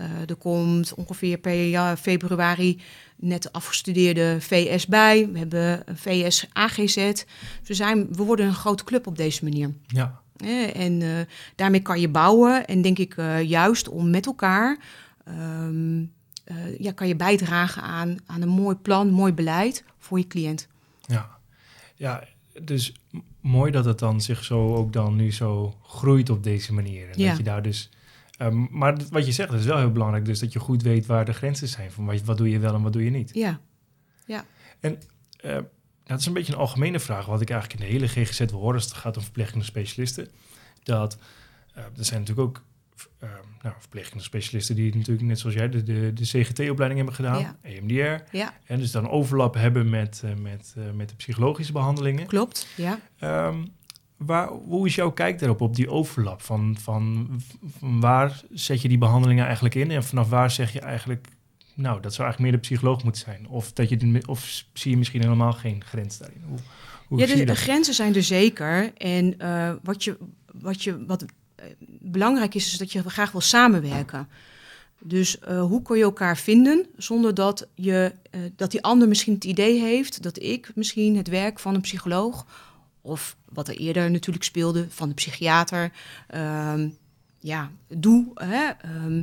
Eh, 0.00 0.28
er 0.28 0.36
komt 0.36 0.94
ongeveer 0.94 1.38
per 1.38 1.96
februari 1.96 2.80
net 3.16 3.52
afgestudeerde 3.52 4.36
VS 4.40 4.86
bij. 4.86 5.28
We 5.32 5.38
hebben 5.38 5.82
een 5.86 5.96
VS 5.96 6.46
AGZ. 6.52 6.94
Dus 6.94 7.24
we, 7.66 7.74
zijn, 7.74 8.06
we 8.14 8.24
worden 8.24 8.46
een 8.46 8.54
grote 8.54 8.84
club 8.84 9.06
op 9.06 9.16
deze 9.16 9.44
manier. 9.44 9.74
Ja, 9.86 10.20
Hè, 10.44 10.62
En 10.64 11.02
eh, 11.02 11.08
daarmee 11.56 11.80
kan 11.80 12.00
je 12.00 12.08
bouwen. 12.08 12.66
En 12.66 12.82
denk 12.82 12.98
ik 12.98 13.16
eh, 13.16 13.42
juist 13.42 13.88
om 13.88 14.10
met 14.10 14.26
elkaar... 14.26 14.78
ehm, 15.24 16.04
eh, 16.44 16.78
ja, 16.78 16.92
kan 16.92 17.08
je 17.08 17.16
bijdragen 17.16 17.82
aan, 17.82 18.16
aan 18.26 18.42
een 18.42 18.48
mooi 18.48 18.76
plan, 18.76 19.10
mooi 19.10 19.32
beleid 19.32 19.84
voor 19.98 20.18
je 20.18 20.26
cliënt. 20.26 20.68
ja. 21.06 21.38
Ja, 21.94 22.24
dus 22.62 22.92
mooi 23.40 23.72
dat 23.72 23.84
het 23.84 23.98
dan 23.98 24.20
zich 24.20 24.44
zo 24.44 24.74
ook 24.74 24.92
dan 24.92 25.16
nu 25.16 25.32
zo 25.32 25.74
groeit 25.82 26.30
op 26.30 26.42
deze 26.44 26.72
manier. 26.72 27.08
En 27.10 27.18
Ja. 27.20 27.28
dat 27.28 27.36
je 27.36 27.42
daar 27.42 27.62
dus... 27.62 27.90
ehm, 28.40 28.66
maar 28.70 28.96
wat 29.10 29.26
je 29.26 29.32
zegt 29.32 29.52
is 29.52 29.64
wel 29.64 29.78
heel 29.78 29.92
belangrijk, 29.92 30.24
dus 30.24 30.38
dat 30.38 30.52
je 30.52 30.58
goed 30.58 30.82
weet 30.82 31.06
waar 31.06 31.24
de 31.24 31.32
grenzen 31.32 31.68
zijn. 31.68 31.90
Van 31.92 32.04
wat, 32.04 32.22
wat 32.22 32.36
doe 32.36 32.50
je 32.50 32.58
wel 32.58 32.74
en 32.74 32.82
wat 32.82 32.92
doe 32.92 33.04
je 33.04 33.10
niet. 33.10 33.30
Ja, 33.34 33.60
Eh, 35.40 35.58
dat 36.04 36.18
is 36.20 36.26
een 36.26 36.32
beetje 36.32 36.52
een 36.52 36.58
algemene 36.58 37.00
vraag, 37.00 37.26
wat 37.26 37.40
ik 37.40 37.50
eigenlijk 37.50 37.80
in 37.80 37.86
de 37.86 37.92
hele 37.92 38.08
GGZ 38.08 38.38
wil 38.38 38.58
horen 38.60 38.74
als 38.74 38.84
het 38.84 38.92
gaat 38.94 39.16
om 39.16 39.22
verpleegkundige 39.22 39.70
specialisten. 39.70 40.28
Dat 40.82 41.18
eh, 41.74 41.84
er 41.84 42.04
zijn 42.04 42.20
natuurlijk 42.20 42.48
ook 42.48 42.62
eh, 43.18 43.28
nou, 43.62 43.74
verpleegkundige 43.78 44.28
specialisten 44.28 44.74
die 44.74 44.96
natuurlijk 44.96 45.26
net 45.26 45.38
zoals 45.38 45.54
jij 45.56 45.68
de, 45.68 45.82
de, 45.82 46.12
de 46.12 46.24
CGT-opleiding 46.24 46.96
hebben 46.96 47.14
gedaan, 47.14 47.40
Ja. 47.40 47.56
EMDR, 47.62 48.36
ja 48.36 48.54
en 48.66 48.78
dus 48.78 48.90
dan 48.90 49.08
overlap 49.10 49.54
hebben 49.54 49.90
met, 49.90 50.22
eh, 50.24 50.34
met, 50.34 50.74
met 50.94 51.08
de 51.08 51.14
psychologische 51.14 51.72
behandelingen. 51.72 52.26
klopt. 52.26 52.66
Ja. 52.76 53.00
Ehm, 53.18 53.64
waar, 54.26 54.48
hoe 54.48 54.86
is 54.86 54.94
jouw 54.94 55.10
kijk 55.10 55.38
daarop, 55.38 55.60
op 55.60 55.76
die 55.76 55.90
overlap? 55.90 56.42
Van, 56.42 56.76
van, 56.80 57.28
van 57.78 58.00
waar 58.00 58.42
zet 58.50 58.82
je 58.82 58.88
die 58.88 58.98
behandelingen 58.98 59.44
eigenlijk 59.44 59.74
in 59.74 59.90
en 59.90 60.04
vanaf 60.04 60.28
waar 60.28 60.50
zeg 60.50 60.72
je 60.72 60.80
eigenlijk, 60.80 61.28
nou, 61.74 62.00
dat 62.00 62.14
zou 62.14 62.28
eigenlijk 62.28 62.40
meer 62.40 62.62
de 62.62 62.68
psycholoog 62.68 63.04
moeten 63.04 63.22
zijn? 63.22 63.48
Of, 63.48 63.72
dat 63.72 63.88
je, 63.88 64.22
of 64.26 64.64
zie 64.72 64.90
je 64.90 64.96
misschien 64.96 65.22
helemaal 65.22 65.52
geen 65.52 65.84
grens 65.84 66.18
daarin? 66.18 66.42
Hoe, 66.48 66.58
hoe 67.06 67.18
ja, 67.18 67.26
de, 67.26 67.36
je 67.36 67.46
de 67.46 67.54
grenzen 67.54 67.94
zijn 67.94 68.14
er 68.14 68.22
zeker. 68.22 68.92
En 68.96 69.38
eh, 69.38 69.72
wat, 69.82 70.04
je, 70.04 70.16
wat, 70.52 70.82
je, 70.82 71.04
wat 71.06 71.24
eh, 71.54 71.64
belangrijk 72.00 72.54
is, 72.54 72.72
is 72.72 72.78
dat 72.78 72.92
je 72.92 73.10
graag 73.10 73.32
wil 73.32 73.40
samenwerken. 73.40 74.28
Dus 74.98 75.38
eh, 75.38 75.62
hoe 75.62 75.82
kun 75.82 75.96
je 75.96 76.02
elkaar 76.02 76.36
vinden 76.36 76.86
zonder 76.96 77.34
dat, 77.34 77.68
je, 77.74 78.14
dat 78.56 78.70
die 78.70 78.82
ander 78.82 79.08
misschien 79.08 79.34
het 79.34 79.44
idee 79.44 79.80
heeft 79.80 80.22
dat 80.22 80.42
ik 80.42 80.72
misschien 80.74 81.16
het 81.16 81.28
werk 81.28 81.58
van 81.58 81.74
een 81.74 81.80
psycholoog, 81.80 82.46
of 83.00 83.36
wat 83.48 83.68
er 83.68 83.76
eerder 83.76 84.10
natuurlijk 84.10 84.44
speelde, 84.44 84.86
van 84.88 85.08
de 85.08 85.14
psychiater, 85.14 85.92
ehm, 86.26 86.88
ja, 87.38 87.70
doe. 87.88 88.30
Hè? 88.34 88.68
Ehm, 88.68 89.22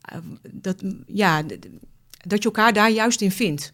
eh, 0.00 0.18
dat, 0.50 0.82
ja, 1.06 1.42
dat 2.26 2.38
je 2.38 2.44
elkaar 2.44 2.72
daar 2.72 2.90
juist 2.90 3.20
in 3.20 3.32
vindt. 3.32 3.72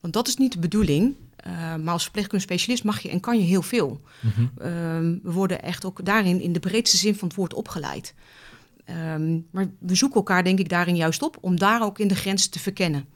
Want 0.00 0.12
dat 0.12 0.28
is 0.28 0.36
niet 0.36 0.52
de 0.52 0.58
bedoeling. 0.58 1.14
Eh, 1.36 1.74
maar 1.74 1.92
als 1.92 2.02
verpleegkundige 2.02 2.50
specialist 2.50 2.84
mag 2.84 3.00
je 3.00 3.08
en 3.08 3.20
kan 3.20 3.38
je 3.38 3.44
heel 3.44 3.62
veel. 3.62 4.00
Mhm. 4.20 4.46
Ehm, 4.58 5.16
we 5.22 5.32
worden 5.32 5.62
echt 5.62 5.84
ook 5.84 6.04
daarin 6.04 6.40
in 6.40 6.52
de 6.52 6.60
breedste 6.60 6.96
zin 6.96 7.14
van 7.14 7.28
het 7.28 7.36
woord 7.36 7.54
opgeleid. 7.54 8.14
Ehm, 8.84 9.38
maar 9.50 9.66
we 9.78 9.94
zoeken 9.94 10.16
elkaar 10.16 10.44
denk 10.44 10.58
ik 10.58 10.68
daarin 10.68 10.96
juist 10.96 11.22
op 11.22 11.38
om 11.40 11.58
daar 11.58 11.82
ook 11.82 11.98
in 11.98 12.08
de 12.08 12.14
grenzen 12.14 12.50
te 12.50 12.58
verkennen. 12.58 13.06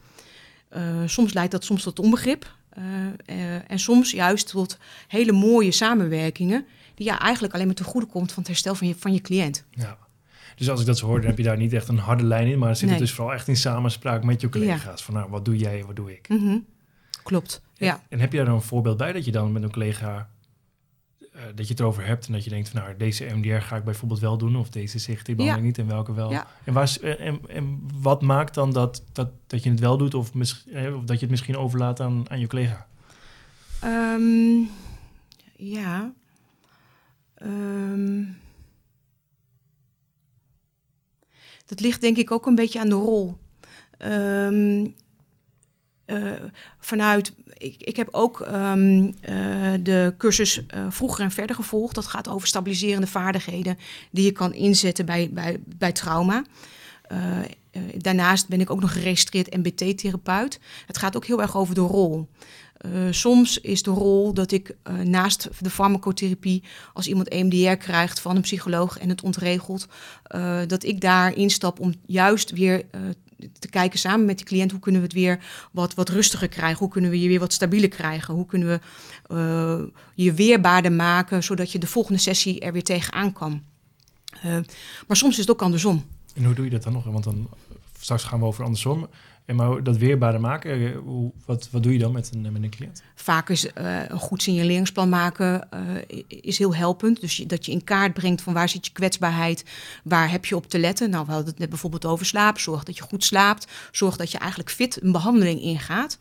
Eh, 0.68 1.02
soms 1.06 1.32
leidt 1.32 1.52
dat 1.52 1.64
soms 1.64 1.82
tot 1.82 1.98
onbegrip. 1.98 2.56
Eh, 2.78 3.54
eh, 3.54 3.70
en 3.70 3.78
soms 3.78 4.10
juist 4.10 4.48
tot 4.50 4.78
hele 5.08 5.32
mooie 5.32 5.72
samenwerkingen... 5.72 6.66
die 6.94 7.06
ja, 7.06 7.20
eigenlijk 7.20 7.54
alleen 7.54 7.66
maar 7.66 7.74
ten 7.74 7.84
goede 7.84 8.06
komt 8.06 8.28
van 8.32 8.38
het 8.38 8.46
herstel 8.46 8.74
van 8.74 8.86
je, 8.86 8.94
van 8.98 9.12
je 9.12 9.20
cliënt. 9.20 9.64
Ja. 9.70 9.98
Dus 10.56 10.70
als 10.70 10.80
ik 10.80 10.86
dat 10.86 10.98
zo 10.98 11.06
hoor, 11.06 11.18
dan 11.18 11.26
heb 11.26 11.38
je 11.38 11.44
daar 11.44 11.56
niet 11.56 11.72
echt 11.72 11.88
een 11.88 11.98
harde 11.98 12.24
lijn 12.24 12.46
in, 12.46 12.58
maar 12.58 12.76
zit 12.76 12.84
Nee. 12.84 12.90
het 12.90 13.00
dus 13.06 13.12
vooral 13.12 13.34
echt 13.34 13.48
in 13.48 13.56
samenspraak 13.56 14.24
met 14.24 14.40
je 14.40 14.48
collega's. 14.48 15.02
Van 15.04 15.14
nou, 15.14 15.30
wat 15.30 15.44
doe 15.44 15.56
jij 15.56 15.80
en 15.80 15.86
wat 15.86 15.96
doe 15.96 16.12
ik? 16.12 16.28
Mhm. 16.28 16.58
Klopt, 17.22 17.62
ja. 17.74 18.02
En 18.08 18.20
heb 18.20 18.30
je 18.30 18.36
daar 18.36 18.46
dan 18.46 18.54
een 18.54 18.62
voorbeeld 18.62 18.96
bij 18.96 19.12
dat 19.12 19.24
je 19.24 19.32
dan 19.32 19.52
met 19.52 19.62
een 19.62 19.70
collega 19.70 20.28
eh, 21.38 21.44
dat 21.54 21.66
je 21.66 21.72
het 21.72 21.80
erover 21.80 22.06
hebt 22.06 22.26
en 22.26 22.32
dat 22.32 22.44
je 22.44 22.50
denkt 22.50 22.68
van 22.68 22.80
nou 22.80 22.96
deze 22.96 23.24
MDR 23.34 23.56
ga 23.56 23.76
ik 23.76 23.84
bijvoorbeeld 23.84 24.20
wel 24.20 24.38
doen 24.38 24.56
of 24.56 24.70
deze 24.70 24.98
CGT-behandeling 24.98 25.66
niet 25.66 25.78
en 25.78 25.86
welke 25.86 26.14
wel. 26.14 26.30
Ja. 26.30 26.46
En, 26.64 26.72
waar, 26.72 26.96
en, 27.00 27.40
en, 27.48 27.80
wat 28.00 28.22
maakt 28.22 28.54
dan 28.54 28.72
dat, 28.72 29.02
dat, 29.12 29.30
dat 29.46 29.62
je 29.62 29.70
het 29.70 29.80
wel 29.80 29.98
doet 29.98 30.14
of, 30.14 30.30
eh, 30.72 30.96
of 30.96 31.04
dat 31.04 31.14
je 31.14 31.20
het 31.20 31.30
misschien 31.30 31.56
overlaat 31.56 32.00
aan, 32.00 32.30
aan 32.30 32.40
je 32.40 32.46
collega? 32.46 32.86
Ehm, 33.80 34.62
ja. 35.56 36.12
Ehm, 37.34 38.24
dat 41.66 41.80
ligt 41.80 42.00
denk 42.00 42.16
ik 42.16 42.30
ook 42.30 42.46
een 42.46 42.54
beetje 42.54 42.80
aan 42.80 42.88
de 42.88 42.94
rol. 42.94 43.38
Ehm, 43.98 44.86
eh, 46.08 46.32
vanuit, 46.78 47.32
ik, 47.52 47.74
ik 47.78 47.96
heb 47.96 48.08
ook 48.10 48.40
ehm, 48.40 49.10
eh, 49.20 49.72
de 49.80 50.14
cursus 50.18 50.66
eh, 50.66 50.86
vroeger 50.88 51.24
en 51.24 51.30
verder 51.30 51.56
gevolgd. 51.56 51.94
Dat 51.94 52.06
gaat 52.06 52.28
over 52.28 52.48
stabiliserende 52.48 53.06
vaardigheden 53.06 53.78
die 54.10 54.24
je 54.24 54.32
kan 54.32 54.54
inzetten 54.54 55.06
bij, 55.06 55.30
bij, 55.32 55.60
bij 55.76 55.92
trauma. 55.92 56.44
Daarnaast 57.96 58.48
ben 58.48 58.60
ik 58.60 58.70
ook 58.70 58.80
nog 58.80 58.92
geregistreerd 58.92 59.56
MBT-therapeut. 59.56 60.60
Het 60.86 60.98
gaat 60.98 61.16
ook 61.16 61.26
heel 61.26 61.40
erg 61.40 61.56
over 61.56 61.74
de 61.74 61.80
rol. 61.80 62.28
Soms 63.10 63.60
is 63.60 63.82
de 63.82 63.90
rol 63.90 64.34
dat 64.34 64.52
ik 64.52 64.76
naast 65.04 65.48
de 65.60 65.70
farmacotherapie, 65.70 66.62
als 66.92 67.08
iemand 67.08 67.28
EMDR 67.28 67.72
krijgt 67.72 68.20
van 68.20 68.36
een 68.36 68.42
psycholoog 68.42 68.98
en 68.98 69.08
het 69.08 69.22
ontregelt, 69.22 69.86
dat 70.66 70.84
ik 70.84 71.00
daar 71.00 71.36
instap 71.36 71.80
om 71.80 71.94
juist 72.06 72.50
weer 72.50 72.84
te 73.58 73.68
kijken 73.68 73.98
samen 73.98 74.26
met 74.26 74.36
die 74.36 74.46
cliënt 74.46 74.70
hoe 74.70 74.80
kunnen 74.80 75.00
we 75.00 75.06
het 75.06 75.16
weer 75.16 75.38
wat, 75.72 75.94
wat 75.94 76.08
rustiger 76.08 76.48
krijgen, 76.48 76.78
hoe 76.78 76.88
kunnen 76.88 77.10
we 77.10 77.20
je 77.20 77.28
weer 77.28 77.40
wat 77.40 77.52
stabieler 77.52 77.88
krijgen, 77.88 78.34
hoe 78.34 78.46
kunnen 78.46 78.68
we 78.68 78.80
eh, 79.34 80.00
je 80.14 80.32
weerbaarder 80.32 80.92
maken 80.92 81.42
zodat 81.42 81.72
je 81.72 81.78
de 81.78 81.86
volgende 81.86 82.20
sessie 82.20 82.60
er 82.60 82.72
weer 82.72 82.82
tegenaan 82.82 83.32
kan. 83.32 83.62
Eh, 84.42 84.58
maar 85.06 85.16
soms 85.16 85.32
is 85.32 85.40
het 85.40 85.50
ook 85.50 85.62
andersom. 85.62 86.04
En 86.34 86.44
hoe 86.44 86.54
doe 86.54 86.64
je 86.64 86.70
dat 86.70 86.82
dan 86.82 86.92
nog? 86.92 87.04
Want 87.04 87.24
dan 87.24 87.48
straks 88.00 88.24
gaan 88.24 88.38
we 88.38 88.44
over 88.44 88.64
andersom. 88.64 89.08
En 89.48 89.56
maar 89.56 89.82
dat 89.82 89.96
weerbaarder 89.96 90.40
maken, 90.40 90.70
eh, 90.70 90.96
wat, 91.44 91.68
wat 91.70 91.82
doe 91.82 91.92
je 91.92 91.98
dan 91.98 92.12
met 92.12 92.30
een, 92.34 92.52
met 92.52 92.62
een 92.62 92.70
cliënt? 92.70 93.02
Vaak 93.14 93.48
is 93.48 93.72
eh, 93.72 94.08
een 94.08 94.18
goed 94.18 94.42
signaleringsplan 94.42 95.08
maken 95.08 95.70
eh, 95.70 95.80
is 96.28 96.58
heel 96.58 96.74
helpend. 96.74 97.20
Dus 97.20 97.36
dat 97.36 97.66
je 97.66 97.72
in 97.72 97.84
kaart 97.84 98.14
brengt 98.14 98.42
van 98.42 98.52
waar 98.52 98.68
zit 98.68 98.86
je 98.86 98.92
kwetsbaarheid, 98.92 99.64
waar 100.04 100.30
heb 100.30 100.44
je 100.44 100.56
op 100.56 100.68
te 100.68 100.78
letten. 100.78 101.10
Nou, 101.10 101.24
we 101.26 101.30
hadden 101.30 101.50
het 101.50 101.58
net 101.58 101.68
bijvoorbeeld 101.68 102.04
over 102.04 102.26
slaap. 102.26 102.58
Zorg 102.58 102.84
dat 102.84 102.96
je 102.96 103.02
goed 103.02 103.24
slaapt. 103.24 103.66
Zorg 103.90 104.16
dat 104.16 104.30
je 104.30 104.38
eigenlijk 104.38 104.70
fit 104.70 105.02
een 105.02 105.12
behandeling 105.12 105.60
ingaat. 105.60 106.18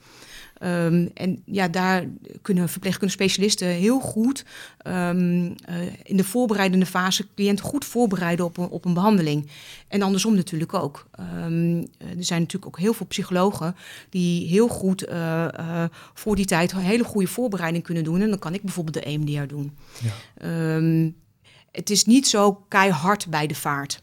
Ehm, 0.60 1.08
en 1.14 1.42
ja, 1.46 1.68
daar 1.68 2.06
kunnen 2.42 2.70
verpleegkundige 2.70 3.18
specialisten 3.18 3.68
heel 3.68 4.00
goed 4.00 4.46
ehm, 4.78 5.52
eh, 5.66 5.76
in 6.04 6.18
de 6.18 6.24
voorbereidende 6.24 6.86
fase 6.86 7.26
cliënten 7.36 7.66
goed 7.66 7.86
voorbereiden 7.86 8.46
op 8.46 8.58
een, 8.58 8.70
op 8.70 8.86
een 8.86 8.94
behandeling. 8.94 9.48
En 9.88 10.02
andersom 10.02 10.36
natuurlijk 10.36 10.74
ook. 10.74 11.08
Ehm, 11.12 11.78
er 12.00 12.24
zijn 12.24 12.42
natuurlijk 12.42 12.66
ook 12.66 12.80
heel 12.80 12.94
veel 12.94 13.06
psychologen 13.06 13.76
die 14.10 14.48
heel 14.48 14.68
goed 14.68 15.04
eh, 15.04 15.44
eh, 15.60 15.90
voor 16.14 16.36
die 16.36 16.46
tijd 16.46 16.72
een 16.72 16.80
hele 16.80 17.04
goede 17.04 17.28
voorbereiding 17.28 17.84
kunnen 17.84 18.04
doen. 18.04 18.22
En 18.22 18.30
dan 18.30 18.40
kan 18.40 18.54
ik 18.54 18.62
bijvoorbeeld 18.62 18.96
de 18.96 19.10
EMDR 19.10 19.48
doen. 19.48 19.78
Ja. 20.02 20.82
Het 21.72 21.90
is 21.90 22.06
niet 22.06 22.28
zo 22.28 22.54
keihard 22.68 23.30
bij 23.30 23.48
de 23.48 23.56
vaart. 23.56 24.02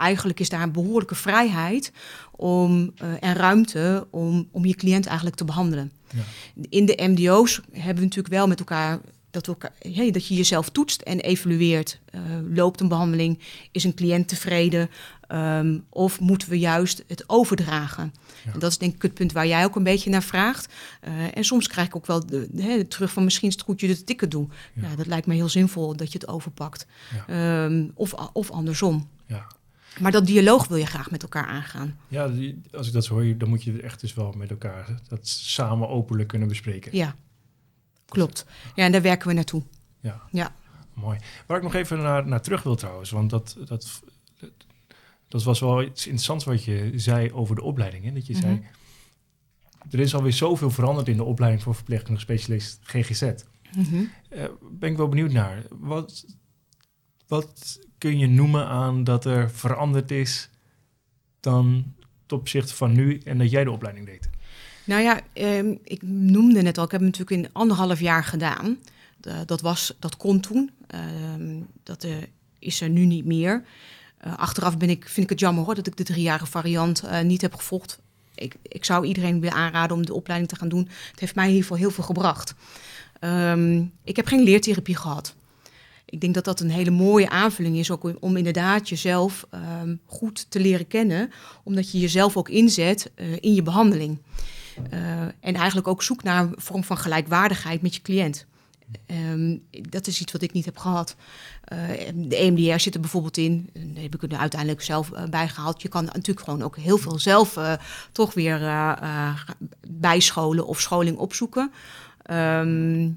Eigenlijk 0.00 0.40
is 0.40 0.48
daar 0.48 0.62
een 0.62 0.72
behoorlijke 0.72 1.14
vrijheid 1.14 1.92
om, 2.30 2.92
eh, 2.96 3.08
en 3.20 3.34
ruimte 3.34 4.06
om, 4.10 4.48
om 4.50 4.64
je 4.64 4.74
cliënt 4.74 5.06
eigenlijk 5.06 5.36
te 5.36 5.44
behandelen. 5.44 5.92
Ja. 6.14 6.22
In 6.68 6.86
de 6.86 6.98
MDO's 7.08 7.60
hebben 7.72 7.94
we 7.94 8.02
natuurlijk 8.02 8.34
wel 8.34 8.46
met 8.46 8.58
elkaar 8.58 9.00
dat, 9.30 9.46
we 9.46 9.52
elkaar, 9.52 9.72
hey, 9.78 10.10
dat 10.10 10.26
je 10.26 10.34
jezelf 10.34 10.68
toetst 10.68 11.00
en 11.00 11.20
evalueert. 11.20 12.00
Eh, 12.04 12.20
loopt 12.54 12.80
een 12.80 12.88
behandeling? 12.88 13.38
Is 13.72 13.84
een 13.84 13.94
cliënt 13.94 14.28
tevreden? 14.28 14.90
Ehm, 15.26 15.78
of 15.88 16.20
moeten 16.20 16.48
we 16.48 16.58
juist 16.58 17.04
het 17.06 17.24
overdragen? 17.26 18.14
Ja. 18.44 18.52
En 18.52 18.58
dat 18.58 18.70
is 18.70 18.78
denk 18.78 18.94
ik 18.94 19.02
het 19.02 19.14
punt 19.14 19.32
waar 19.32 19.46
jij 19.46 19.64
ook 19.64 19.76
een 19.76 19.82
beetje 19.82 20.10
naar 20.10 20.22
vraagt. 20.22 20.72
Eh, 21.00 21.36
en 21.36 21.44
soms 21.44 21.68
krijg 21.68 21.86
ik 21.86 21.96
ook 21.96 22.06
wel 22.06 22.26
de, 22.26 22.86
terug 22.88 23.12
van 23.12 23.24
misschien 23.24 23.48
is 23.48 23.54
het 23.54 23.64
goed 23.64 23.80
je 23.80 23.88
het 23.88 24.06
ticket 24.06 24.30
doe. 24.30 24.48
Ja. 24.74 24.94
Dat 24.96 25.06
lijkt 25.06 25.26
me 25.26 25.34
heel 25.34 25.48
zinvol 25.48 25.96
dat 25.96 26.12
je 26.12 26.18
het 26.18 26.28
overpakt. 26.28 26.86
Ja. 27.26 27.64
Ehm, 27.64 27.88
of, 27.94 28.12
of 28.32 28.50
andersom. 28.50 29.08
Ja. 29.26 29.46
Maar 29.98 30.12
dat 30.12 30.26
dialoog 30.26 30.68
wil 30.68 30.76
je 30.76 30.86
graag 30.86 31.10
met 31.10 31.22
elkaar 31.22 31.46
aangaan. 31.46 31.98
Ja, 32.08 32.28
die- 32.28 32.60
als 32.72 32.86
ik 32.86 32.92
dat 32.92 33.04
zo 33.04 33.14
hoor, 33.14 33.38
dan 33.38 33.48
moet 33.48 33.62
je 33.62 33.82
echt 33.82 34.00
dus 34.00 34.14
wel 34.14 34.32
met 34.32 34.50
elkaar 34.50 35.00
dat 35.08 35.28
samen 35.28 35.88
openlijk 35.88 36.28
kunnen 36.28 36.48
bespreken. 36.48 36.96
Ja, 36.96 37.14
klopt. 38.06 38.46
Ja, 38.74 38.84
en 38.84 38.92
daar 38.92 39.02
werken 39.02 39.28
we 39.28 39.34
naartoe. 39.34 39.62
Ja. 40.00 40.22
Ja. 40.30 40.54
Mooi. 40.94 41.18
Waar 41.46 41.56
ik 41.56 41.62
nog 41.62 41.74
even 41.74 41.98
naar, 41.98 42.26
naar 42.26 42.42
terug 42.42 42.62
wil 42.62 42.74
trouwens, 42.76 43.10
want 43.10 43.30
dat, 43.30 43.56
dat, 43.64 44.00
dat 45.28 45.42
was 45.42 45.60
wel 45.60 45.82
iets 45.82 46.04
interessants 46.06 46.44
wat 46.44 46.64
je 46.64 46.92
zei 46.96 47.32
over 47.32 47.54
de 47.54 47.62
opleiding. 47.62 48.04
Hè? 48.04 48.12
Dat 48.12 48.26
je 48.26 48.36
zei, 48.36 48.54
Mhm. 48.54 48.64
er 49.90 50.00
is 50.00 50.14
alweer 50.14 50.32
zoveel 50.32 50.70
veranderd 50.70 51.08
in 51.08 51.16
de 51.16 51.24
opleiding 51.24 51.62
voor 51.62 51.74
verpleegkundige 51.74 52.24
specialist 52.24 52.78
GGZ. 52.82 53.22
Mhm. 53.76 54.04
Eh, 54.28 54.44
ben 54.70 54.90
ik 54.90 54.96
wel 54.96 55.08
benieuwd 55.08 55.32
naar. 55.32 55.62
Wat, 55.70 56.24
wat 57.26 57.78
kun 58.00 58.18
je 58.18 58.26
noemen 58.26 58.66
aan 58.66 59.04
dat 59.04 59.24
er 59.24 59.50
veranderd 59.50 60.10
is 60.10 60.48
dan 61.40 61.84
ten 62.26 62.36
opzichte 62.36 62.74
van 62.74 62.92
nu 62.92 63.18
en 63.18 63.38
dat 63.38 63.50
jij 63.50 63.64
de 63.64 63.70
opleiding 63.70 64.06
deed? 64.06 64.30
Nou 64.84 65.02
ja, 65.02 65.20
ehm, 65.32 65.74
ik 65.84 66.02
noemde 66.02 66.62
net 66.62 66.78
al, 66.78 66.84
ik 66.84 66.90
heb 66.90 67.00
hem 67.00 67.10
natuurlijk 67.10 67.42
in 67.42 67.52
anderhalf 67.52 68.00
jaar 68.00 68.24
gedaan. 68.24 68.78
Dat, 69.46 69.60
was, 69.60 69.94
dat 69.98 70.16
kon 70.16 70.40
toen. 70.40 70.70
Ehm, 70.86 71.60
dat 71.82 72.04
eh, 72.04 72.12
is 72.58 72.80
er 72.80 72.88
nu 72.88 73.04
niet 73.04 73.24
meer. 73.24 73.64
Eh, 74.18 74.38
achteraf 74.38 74.76
ben 74.78 74.90
ik, 74.90 75.04
vind 75.04 75.24
ik 75.24 75.30
het 75.30 75.40
jammer 75.40 75.64
hoor, 75.64 75.74
dat 75.74 75.86
ik 75.86 75.96
de 75.96 76.04
driejarige 76.04 76.46
variant 76.46 77.02
eh, 77.02 77.20
niet 77.20 77.40
heb 77.40 77.54
gevolgd. 77.54 77.98
Ik, 78.34 78.54
ik 78.62 78.84
zou 78.84 79.06
iedereen 79.06 79.40
willen 79.40 79.56
aanraden 79.56 79.96
om 79.96 80.06
de 80.06 80.14
opleiding 80.14 80.50
te 80.50 80.56
gaan 80.56 80.68
doen. 80.68 80.88
Het 81.10 81.20
heeft 81.20 81.34
mij 81.34 81.44
in 81.44 81.50
ieder 81.50 81.66
geval 81.66 81.82
heel 81.82 81.90
veel 81.90 82.04
gebracht. 82.04 82.54
Ehm, 83.20 83.84
ik 84.04 84.16
heb 84.16 84.26
geen 84.26 84.42
leertherapie 84.42 84.96
gehad. 84.96 85.34
Ik 86.10 86.20
denk 86.20 86.34
dat 86.34 86.44
dat 86.44 86.60
een 86.60 86.70
hele 86.70 86.90
mooie 86.90 87.28
aanvulling 87.28 87.76
is, 87.76 87.90
ook 87.90 88.12
om 88.20 88.36
inderdaad 88.36 88.88
jezelf 88.88 89.46
ehm, 89.50 89.96
goed 90.06 90.50
te 90.50 90.60
leren 90.60 90.86
kennen, 90.86 91.30
omdat 91.64 91.90
je 91.90 91.98
jezelf 91.98 92.36
ook 92.36 92.48
inzet 92.48 93.10
eh, 93.14 93.32
in 93.40 93.54
je 93.54 93.62
behandeling. 93.62 94.18
Eh, 94.90 95.20
en 95.20 95.54
eigenlijk 95.54 95.88
ook 95.88 96.02
zoekt 96.02 96.24
naar 96.24 96.42
een 96.42 96.54
vorm 96.56 96.84
van 96.84 96.98
gelijkwaardigheid 96.98 97.82
met 97.82 97.94
je 97.94 98.02
cliënt. 98.02 98.46
Ehm, 99.06 99.56
dat 99.70 100.06
is 100.06 100.20
iets 100.20 100.32
wat 100.32 100.42
ik 100.42 100.52
niet 100.52 100.64
heb 100.64 100.78
gehad. 100.78 101.16
Eh, 101.64 101.78
de 102.14 102.36
EMDR 102.36 102.78
zit 102.78 102.94
er 102.94 103.00
bijvoorbeeld 103.00 103.36
in. 103.36 103.70
Die 103.72 104.02
heb 104.02 104.14
ik 104.14 104.32
er 104.32 104.38
uiteindelijk 104.38 104.82
zelf 104.82 105.12
eh, 105.12 105.24
bijgehaald. 105.24 105.82
Je 105.82 105.88
kan 105.88 106.04
natuurlijk 106.04 106.40
gewoon 106.40 106.62
ook 106.62 106.76
heel 106.76 106.98
veel 106.98 107.18
zelf 107.18 107.58
toch 108.12 108.34
weer 108.34 108.60
bijscholen 109.88 110.66
of 110.66 110.80
scholing 110.80 111.18
opzoeken. 111.18 111.72
Ehm, 112.22 113.10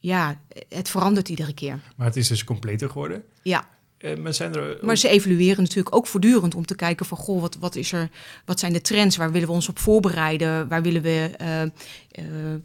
ja, 0.00 0.40
het 0.68 0.88
verandert 0.88 1.28
iedere 1.28 1.54
keer. 1.54 1.80
Maar 1.96 2.06
het 2.06 2.16
is 2.16 2.28
dus 2.28 2.44
completer 2.44 2.88
geworden. 2.90 3.24
Ja, 3.42 3.68
Eh, 4.00 4.16
maar 4.16 4.34
zijn 4.34 4.54
er 4.54 4.78
maar 4.82 4.96
ze 4.96 5.08
evalueren 5.08 5.62
natuurlijk 5.62 5.96
ook 5.96 6.06
voortdurend 6.06 6.54
om 6.54 6.66
te 6.66 6.74
kijken 6.74 7.06
van 7.06 7.18
goh, 7.18 7.40
wat, 7.40 7.56
wat 7.56 7.76
is 7.76 7.92
er, 7.92 8.10
wat 8.44 8.60
zijn 8.60 8.72
de 8.72 8.80
trends, 8.80 9.16
waar 9.16 9.32
willen 9.32 9.48
we 9.48 9.54
ons 9.54 9.68
op 9.68 9.78
voorbereiden, 9.78 10.68
waar 10.68 10.82
willen 10.82 11.02
we 11.02 11.34
eh, 11.36 11.62
eh, 11.62 11.70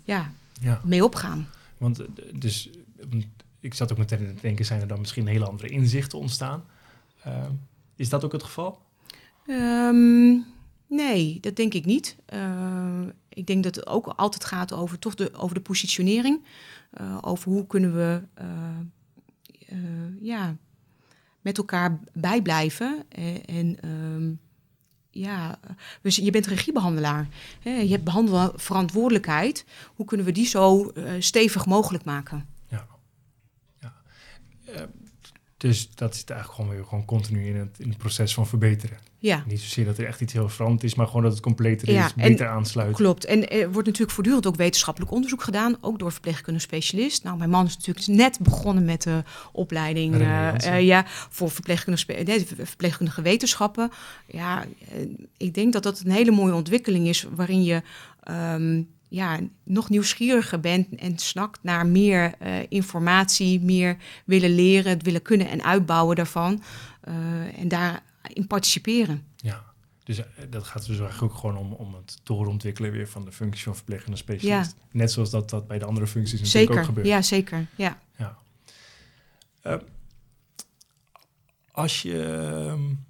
ja, 0.03 0.31
ja, 0.61 0.81
mee 0.83 1.03
opgaan. 1.03 1.49
want 1.77 2.01
dus 2.33 2.69
ik 3.59 3.73
zat 3.73 3.91
ook 3.91 3.97
meteen 3.97 4.35
te 4.35 4.41
denken, 4.41 4.65
zijn 4.65 4.81
er 4.81 4.87
dan 4.87 4.99
misschien 4.99 5.27
hele 5.27 5.45
andere 5.45 5.69
inzichten 5.69 6.19
ontstaan? 6.19 6.63
Is 7.95 8.09
dat 8.09 8.23
ook 8.23 8.31
het 8.31 8.43
geval? 8.43 8.81
Ehm, 9.47 10.37
nee, 10.87 11.37
dat 11.41 11.55
denk 11.55 11.73
ik 11.73 11.85
niet. 11.85 12.15
Ik 13.29 13.47
denk 13.47 13.63
dat 13.63 13.75
het 13.75 13.87
ook 13.87 14.07
altijd 14.07 14.45
gaat 14.45 14.73
over, 14.73 14.99
toch 14.99 15.15
de, 15.15 15.33
over 15.33 15.55
de 15.55 15.61
positionering. 15.61 16.41
Eh, 16.95 17.17
over 17.21 17.51
hoe 17.51 17.67
kunnen 17.67 17.95
we 17.95 18.21
eh, 18.33 18.47
eh, 19.67 20.21
ja, 20.21 20.55
met 21.41 21.57
elkaar 21.57 21.99
bijblijven. 22.13 23.03
En, 23.45 23.79
ehm, 23.81 24.33
ja, 25.09 25.59
dus 26.01 26.15
je 26.15 26.31
bent 26.31 26.45
regiebehandelaar. 26.45 27.27
Hè? 27.59 27.69
Je 27.69 27.89
hebt 27.89 28.03
behandelverantwoordelijkheid. 28.03 29.65
Hoe 29.95 30.05
kunnen 30.05 30.25
we 30.25 30.31
die 30.31 30.45
zo 30.45 30.91
stevig 31.19 31.65
mogelijk 31.65 32.03
maken? 32.03 32.45
Ja. 32.67 32.87
ja. 33.79 33.93
Dus 35.67 35.89
dat 35.95 36.15
zit 36.15 36.29
eigenlijk 36.29 36.61
gewoon 36.61 36.75
weer 36.75 36.85
gewoon 36.87 37.05
continu 37.05 37.47
in 37.47 37.55
het, 37.55 37.79
in 37.79 37.89
het 37.89 37.97
proces 37.97 38.33
van 38.33 38.47
verbeteren. 38.47 38.97
Ja. 39.19 39.43
Niet 39.47 39.59
zozeer 39.59 39.85
dat 39.85 39.97
er 39.97 40.05
echt 40.05 40.21
iets 40.21 40.33
heel 40.33 40.49
veranderd 40.49 40.83
is, 40.83 40.95
maar 40.95 41.07
gewoon 41.07 41.23
dat 41.23 41.31
het 41.31 41.41
completer 41.41 41.91
Ja, 41.91 42.05
is, 42.05 42.11
en- 42.15 42.29
beter 42.29 42.47
aansluit. 42.47 42.95
Klopt. 42.95 43.25
En 43.25 43.49
er 43.49 43.71
wordt 43.71 43.87
natuurlijk 43.87 44.13
voortdurend 44.13 44.47
ook 44.47 44.55
wetenschappelijk 44.55 45.11
onderzoek 45.11 45.43
gedaan, 45.43 45.77
ook 45.81 45.99
door 45.99 46.11
verpleegkundige 46.11 46.65
specialist. 46.65 47.23
Nou, 47.23 47.37
mijn 47.37 47.49
man 47.49 47.65
is 47.65 47.77
natuurlijk 47.77 48.07
net 48.07 48.39
begonnen 48.39 48.85
met 48.85 49.01
de 49.03 49.23
opleiding 49.51 50.15
eh, 50.15 50.65
eh, 50.65 50.85
ja, 50.85 51.03
voor 51.07 51.49
verpleegkundige, 51.51 52.13
nee, 52.23 52.45
verpleegkundige 52.45 53.21
wetenschappen. 53.21 53.91
Ja, 54.27 54.61
eh, 54.63 55.01
ik 55.37 55.53
denk 55.53 55.73
dat 55.73 55.83
dat 55.83 56.01
een 56.05 56.11
hele 56.11 56.31
mooie 56.31 56.53
ontwikkeling 56.53 57.07
is, 57.07 57.25
waarin 57.35 57.63
je 57.63 57.81
ehm, 58.23 58.81
ja, 59.15 59.39
nog 59.63 59.89
nieuwsgieriger 59.89 60.59
bent 60.59 60.95
en 60.95 61.17
snakt 61.17 61.59
naar 61.63 61.85
meer 61.87 62.33
eh, 62.39 62.53
informatie, 62.69 63.61
meer 63.61 63.97
willen 64.25 64.55
leren, 64.55 64.91
het 64.91 65.03
willen 65.03 65.21
kunnen 65.21 65.49
en 65.49 65.63
uitbouwen 65.63 66.15
daarvan. 66.15 66.63
eh, 67.01 67.59
en 67.59 67.67
daarin 67.67 68.47
participeren. 68.47 69.23
Ja. 69.35 69.63
Dus 70.03 70.17
eh, 70.17 70.25
dat 70.49 70.63
gaat 70.63 70.85
dus 70.85 70.99
eigenlijk 70.99 71.33
ook 71.33 71.39
gewoon 71.39 71.57
om, 71.57 71.73
om 71.73 71.95
het 71.95 72.19
doorontwikkelen 72.23 72.91
weer 72.91 73.07
van 73.07 73.25
de 73.25 73.31
functie 73.31 73.63
van 73.63 73.75
verpleegkundige 73.75 74.23
specialist. 74.23 74.75
Net 74.91 75.11
zoals 75.11 75.29
dat, 75.29 75.49
dat 75.49 75.67
bij 75.67 75.79
de 75.79 75.85
andere 75.85 76.07
functies 76.07 76.39
natuurlijk 76.41 76.69
ook 76.69 76.71
Zeker, 76.71 76.85
gebeurt. 76.85 77.07
ja, 77.07 77.21
zeker. 77.21 77.67
Ja. 77.75 77.99
Ja. 78.17 78.37
Als 81.71 82.01
je. 82.01 83.03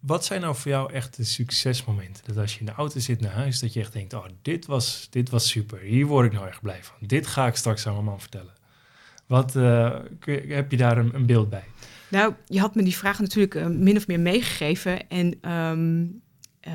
Wat 0.00 0.24
zijn 0.24 0.40
nou 0.40 0.54
voor 0.56 0.70
jou 0.70 0.92
echt 0.92 1.16
de 1.16 1.24
succesmomenten? 1.24 2.24
Dat 2.26 2.36
als 2.36 2.54
je 2.54 2.60
in 2.60 2.66
de 2.66 2.72
auto 2.72 3.00
zit 3.00 3.20
naar 3.20 3.32
huis, 3.32 3.60
dat 3.60 3.72
je 3.72 3.80
echt 3.80 3.92
denkt: 3.92 4.14
oh, 4.14 4.24
dit 4.42 4.66
was, 4.66 5.06
dit 5.10 5.30
was 5.30 5.48
super. 5.48 5.78
Hier 5.78 6.06
word 6.06 6.26
ik 6.26 6.32
nou 6.32 6.46
erg 6.46 6.60
blij 6.60 6.84
van. 6.84 6.96
Dit 7.00 7.26
ga 7.26 7.46
ik 7.46 7.56
straks 7.56 7.86
aan 7.86 7.92
mijn 7.92 8.04
man 8.04 8.20
vertellen. 8.20 8.52
Wat 9.26 9.56
eh, 9.56 9.98
heb 10.48 10.70
je 10.70 10.76
daar 10.76 10.98
een, 10.98 11.14
een 11.14 11.26
beeld 11.26 11.50
bij? 11.50 11.64
Nou, 12.08 12.34
je 12.46 12.60
had 12.60 12.74
me 12.74 12.82
die 12.82 12.96
vraag 12.96 13.18
natuurlijk 13.20 13.54
eh, 13.54 13.66
min 13.66 13.96
of 13.96 14.06
meer 14.06 14.20
meegegeven. 14.20 15.08
En, 15.08 15.38
ehm, 15.40 16.04
eh, 16.60 16.72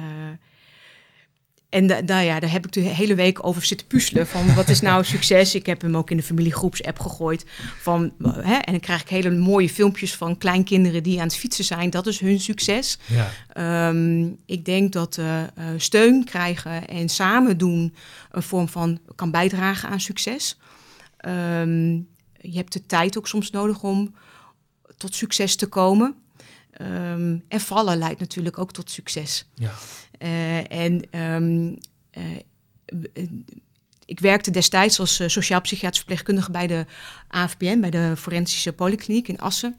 en 1.75 1.87
da- 1.87 2.01
daar, 2.01 2.23
ja, 2.23 2.39
daar 2.39 2.51
heb 2.51 2.65
ik 2.65 2.71
de 2.71 2.79
hele 2.79 3.15
week 3.15 3.45
over 3.47 3.65
zitten 3.65 3.87
puzzelen. 3.87 4.27
Van 4.27 4.55
wat 4.55 4.69
is 4.69 4.81
nou 4.81 5.03
succes? 5.15 5.55
Ik 5.55 5.65
heb 5.65 5.81
hem 5.81 5.97
ook 5.97 6.09
in 6.11 6.17
de 6.17 6.23
familiegroepsapp 6.23 6.99
gegooid. 6.99 7.45
Van, 7.81 8.13
hè, 8.23 8.53
en 8.55 8.71
dan 8.71 8.79
krijg 8.79 9.01
ik 9.01 9.09
hele 9.09 9.31
mooie 9.31 9.69
filmpjes 9.69 10.15
van 10.15 10.37
kleinkinderen 10.37 11.03
die 11.03 11.17
aan 11.19 11.27
het 11.27 11.35
fietsen 11.35 11.63
zijn. 11.65 11.89
Dat 11.89 12.07
is 12.07 12.19
hun 12.19 12.39
succes. 12.39 12.97
Ja, 13.05 13.29
Ehm, 13.53 14.27
ik 14.45 14.65
denk 14.65 14.91
dat 14.91 15.17
eh, 15.17 15.41
eh, 15.43 15.47
steun 15.77 16.23
krijgen 16.23 16.87
en 16.87 17.09
samen 17.09 17.57
doen 17.57 17.95
een 18.31 18.43
vorm 18.43 18.67
van 18.69 18.99
kan 19.15 19.31
bijdragen 19.31 19.89
aan 19.89 19.99
succes. 19.99 20.57
Ehm, 21.17 21.91
je 22.41 22.55
hebt 22.55 22.73
de 22.73 22.85
tijd 22.85 23.17
ook 23.17 23.27
soms 23.27 23.51
nodig 23.51 23.83
om 23.83 24.15
tot 24.97 25.15
succes 25.15 25.55
te 25.55 25.67
komen. 25.67 26.15
Ehm, 26.77 27.37
en 27.47 27.59
vallen 27.59 27.97
leidt 27.97 28.19
natuurlijk 28.19 28.57
ook 28.57 28.71
tot 28.71 28.91
succes. 28.91 29.45
ja, 29.53 29.73
Eh, 30.17 30.71
en 30.71 31.01
ehm, 31.11 31.73
eh, 32.11 32.23
eh, 33.13 33.29
ik 34.05 34.19
werkte 34.19 34.51
destijds 34.51 34.99
als 34.99 35.19
eh, 35.19 35.27
sociaal-psychiatrisch 35.27 35.97
verpleegkundige 35.97 36.51
bij 36.51 36.67
de 36.67 36.85
AFPN, 37.27 37.79
bij 37.79 37.89
de 37.89 38.13
Forensische 38.17 38.73
Polykliniek 38.73 39.27
in 39.27 39.39
Assen. 39.39 39.75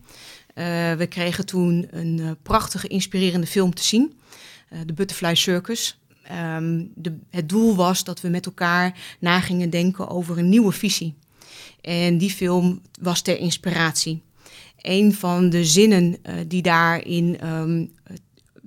We 0.96 1.06
kregen 1.08 1.46
toen 1.46 1.86
een 1.90 2.36
prachtige, 2.42 2.88
inspirerende 2.88 3.46
film 3.46 3.74
te 3.74 3.84
zien, 3.84 4.18
de 4.86 4.92
Butterfly 4.92 5.34
Circus. 5.34 5.98
Ehm, 6.22 6.84
de, 6.94 7.18
het 7.30 7.48
doel 7.48 7.74
was 7.74 8.04
dat 8.04 8.20
we 8.20 8.28
met 8.28 8.46
elkaar 8.46 8.98
na 9.20 9.40
gingen 9.40 9.70
denken 9.70 10.08
over 10.08 10.38
een 10.38 10.48
nieuwe 10.48 10.72
visie. 10.72 11.14
En 11.80 12.18
die 12.18 12.30
film 12.30 12.82
was 13.00 13.22
ter 13.22 13.38
inspiratie. 13.38 14.22
Een 14.86 15.14
van 15.14 15.50
de 15.50 15.64
zinnen 15.64 16.16
eh, 16.22 16.34
die 16.46 16.62
daarin 16.62 17.38
ehm, 17.40 17.86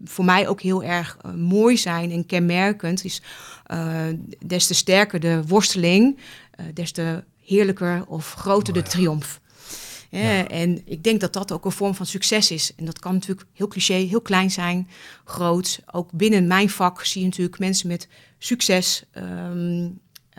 voor 0.04 0.26
mij 0.26 0.48
ook 0.48 0.62
heel 0.62 0.84
erg 0.84 1.18
eh, 1.22 1.34
mooi 1.34 1.78
zijn 1.78 2.12
en 2.12 2.26
kenmerkend 2.26 3.04
is 3.06 3.22
eh, 3.66 4.06
des 4.46 4.68
te 4.68 4.74
sterker 4.74 5.20
de 5.20 5.44
worsteling, 5.48 6.18
des 6.74 6.92
te 6.92 7.24
heerlijker 7.46 8.06
of 8.08 8.34
groter 8.34 8.74
Oh 8.78 8.84
de 8.84 8.90
triomf. 8.90 9.42
Ja. 10.10 10.48
En 10.48 10.82
ik 10.86 11.04
denk 11.04 11.22
dat 11.22 11.34
dat 11.34 11.52
ook 11.52 11.66
een 11.66 11.72
vorm 11.72 11.96
van 11.96 12.06
succes 12.06 12.52
is. 12.52 12.74
En 12.76 12.86
dat 12.86 13.00
kan 13.00 13.14
natuurlijk 13.14 13.48
heel 13.54 13.68
cliché, 13.68 13.94
heel 13.94 14.22
klein 14.22 14.52
zijn, 14.52 14.88
groot. 15.26 15.80
Ook 15.92 16.12
binnen 16.12 16.48
mijn 16.48 16.70
vak 16.70 17.06
zie 17.06 17.22
je 17.22 17.28
natuurlijk 17.28 17.60
mensen 17.60 17.88
met 17.88 18.08
succes. 18.38 19.04
ehm, 19.12 19.88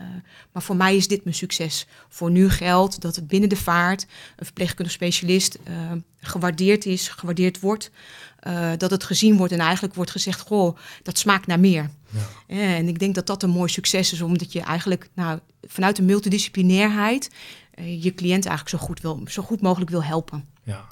eh, 0.00 0.06
maar 0.52 0.62
voor 0.62 0.76
mij 0.76 0.96
is 0.96 1.08
dit 1.08 1.24
mijn 1.24 1.36
succes. 1.36 1.86
Voor 2.08 2.30
nu 2.30 2.50
geldt 2.50 3.00
dat 3.00 3.16
het 3.16 3.28
binnen 3.28 3.48
de 3.48 3.56
vaart 3.56 4.06
een 4.36 4.44
verpleegkundig 4.44 4.92
specialist 4.92 5.58
eh, 5.64 5.92
gewaardeerd 6.20 6.86
is, 6.86 7.08
gewaardeerd 7.08 7.60
wordt. 7.60 7.90
eh, 8.40 8.72
dat 8.76 8.90
het 8.90 9.04
gezien 9.04 9.36
wordt 9.36 9.52
en 9.52 9.58
eigenlijk 9.58 9.94
wordt 9.94 10.10
gezegd: 10.10 10.40
Goh, 10.40 10.76
dat 11.02 11.18
smaakt 11.18 11.46
naar 11.46 11.60
meer. 11.60 11.90
ja. 12.08 12.28
En 12.46 12.88
ik 12.88 12.98
denk 12.98 13.14
dat 13.14 13.26
dat 13.26 13.42
een 13.42 13.50
mooi 13.50 13.70
succes 13.70 14.12
is, 14.12 14.20
omdat 14.20 14.52
je 14.52 14.60
eigenlijk 14.60 15.08
nou, 15.14 15.38
vanuit 15.62 15.96
de 15.96 16.02
multidisciplinairheid 16.02 17.30
je 17.84 18.14
cliënt 18.14 18.46
eigenlijk 18.46 18.68
zo 18.68 18.86
goed, 18.86 19.00
wil, 19.00 19.22
zo 19.26 19.42
goed 19.42 19.60
mogelijk 19.60 19.90
wil 19.90 20.04
helpen. 20.04 20.48
ja. 20.62 20.88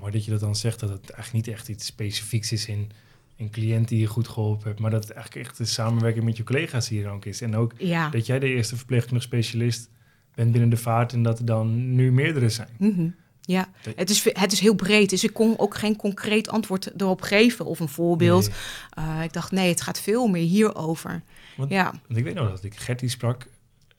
Mooi 0.00 0.12
dat 0.12 0.24
je 0.24 0.30
dat 0.30 0.40
dan 0.40 0.56
zegt, 0.56 0.80
dat 0.80 0.88
het 0.88 1.10
eigenlijk 1.10 1.46
niet 1.46 1.54
echt 1.54 1.68
iets 1.68 1.86
specifieks 1.86 2.52
is 2.52 2.66
in 2.66 2.90
een 3.36 3.50
cliënt 3.50 3.88
die 3.88 4.00
je 4.00 4.06
goed 4.06 4.28
geholpen 4.28 4.66
hebt, 4.66 4.80
maar 4.80 4.90
dat 4.90 5.02
het 5.02 5.12
eigenlijk 5.12 5.46
echt 5.46 5.56
de 5.58 5.64
samenwerking 5.64 6.24
met 6.24 6.36
je 6.36 6.42
collega's 6.44 6.88
hier 6.88 7.08
ook 7.08 7.24
is. 7.24 7.40
En 7.40 7.56
ook 7.56 7.72
Ja. 7.78 8.08
dat 8.10 8.26
jij 8.26 8.38
de 8.38 8.46
eerste 8.48 8.76
verpleegkundige 8.76 9.26
specialist 9.26 9.88
bent 10.34 10.52
binnen 10.52 10.70
de 10.70 10.76
vaart 10.76 11.12
en 11.12 11.22
dat 11.22 11.38
er 11.38 11.44
dan 11.44 11.94
nu 11.94 12.12
meerdere 12.12 12.48
zijn. 12.48 12.68
Mhm. 12.78 13.08
Ja, 13.40 13.68
Dat- 13.82 13.94
het 13.96 14.10
is, 14.10 14.24
het 14.32 14.52
is 14.52 14.60
heel 14.60 14.74
breed. 14.74 15.10
Dus 15.10 15.24
ik 15.24 15.32
kon 15.32 15.58
ook 15.58 15.76
geen 15.76 15.96
concreet 15.96 16.48
antwoord 16.48 17.00
erop 17.00 17.20
geven 17.22 17.64
of 17.64 17.80
een 17.80 17.88
voorbeeld. 17.88 18.48
Nee. 18.48 19.06
Eh, 19.06 19.22
ik 19.22 19.32
dacht, 19.32 19.50
nee, 19.52 19.68
het 19.68 19.80
gaat 19.80 20.00
veel 20.00 20.26
meer 20.26 20.42
hierover. 20.46 21.22
Want- 21.56 21.70
Ja, 21.70 21.90
Want 22.06 22.18
ik 22.18 22.24
weet 22.24 22.34
nog 22.34 22.48
dat 22.48 22.64
ik 22.64 22.76
Gertie 22.76 23.08
sprak, 23.08 23.46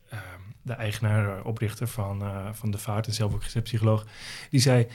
ehm, 0.10 0.22
de 0.62 0.74
eigenaar, 0.74 1.44
oprichter 1.44 1.88
van, 1.88 2.22
eh, 2.22 2.48
van 2.54 2.72
de 2.72 2.78
vaart 2.78 3.08
en 3.08 3.14
zelf 3.14 3.34
ook 3.34 3.44
receptpsycholoog. 3.44 4.06
Die 4.50 4.60
zei, 4.60 4.88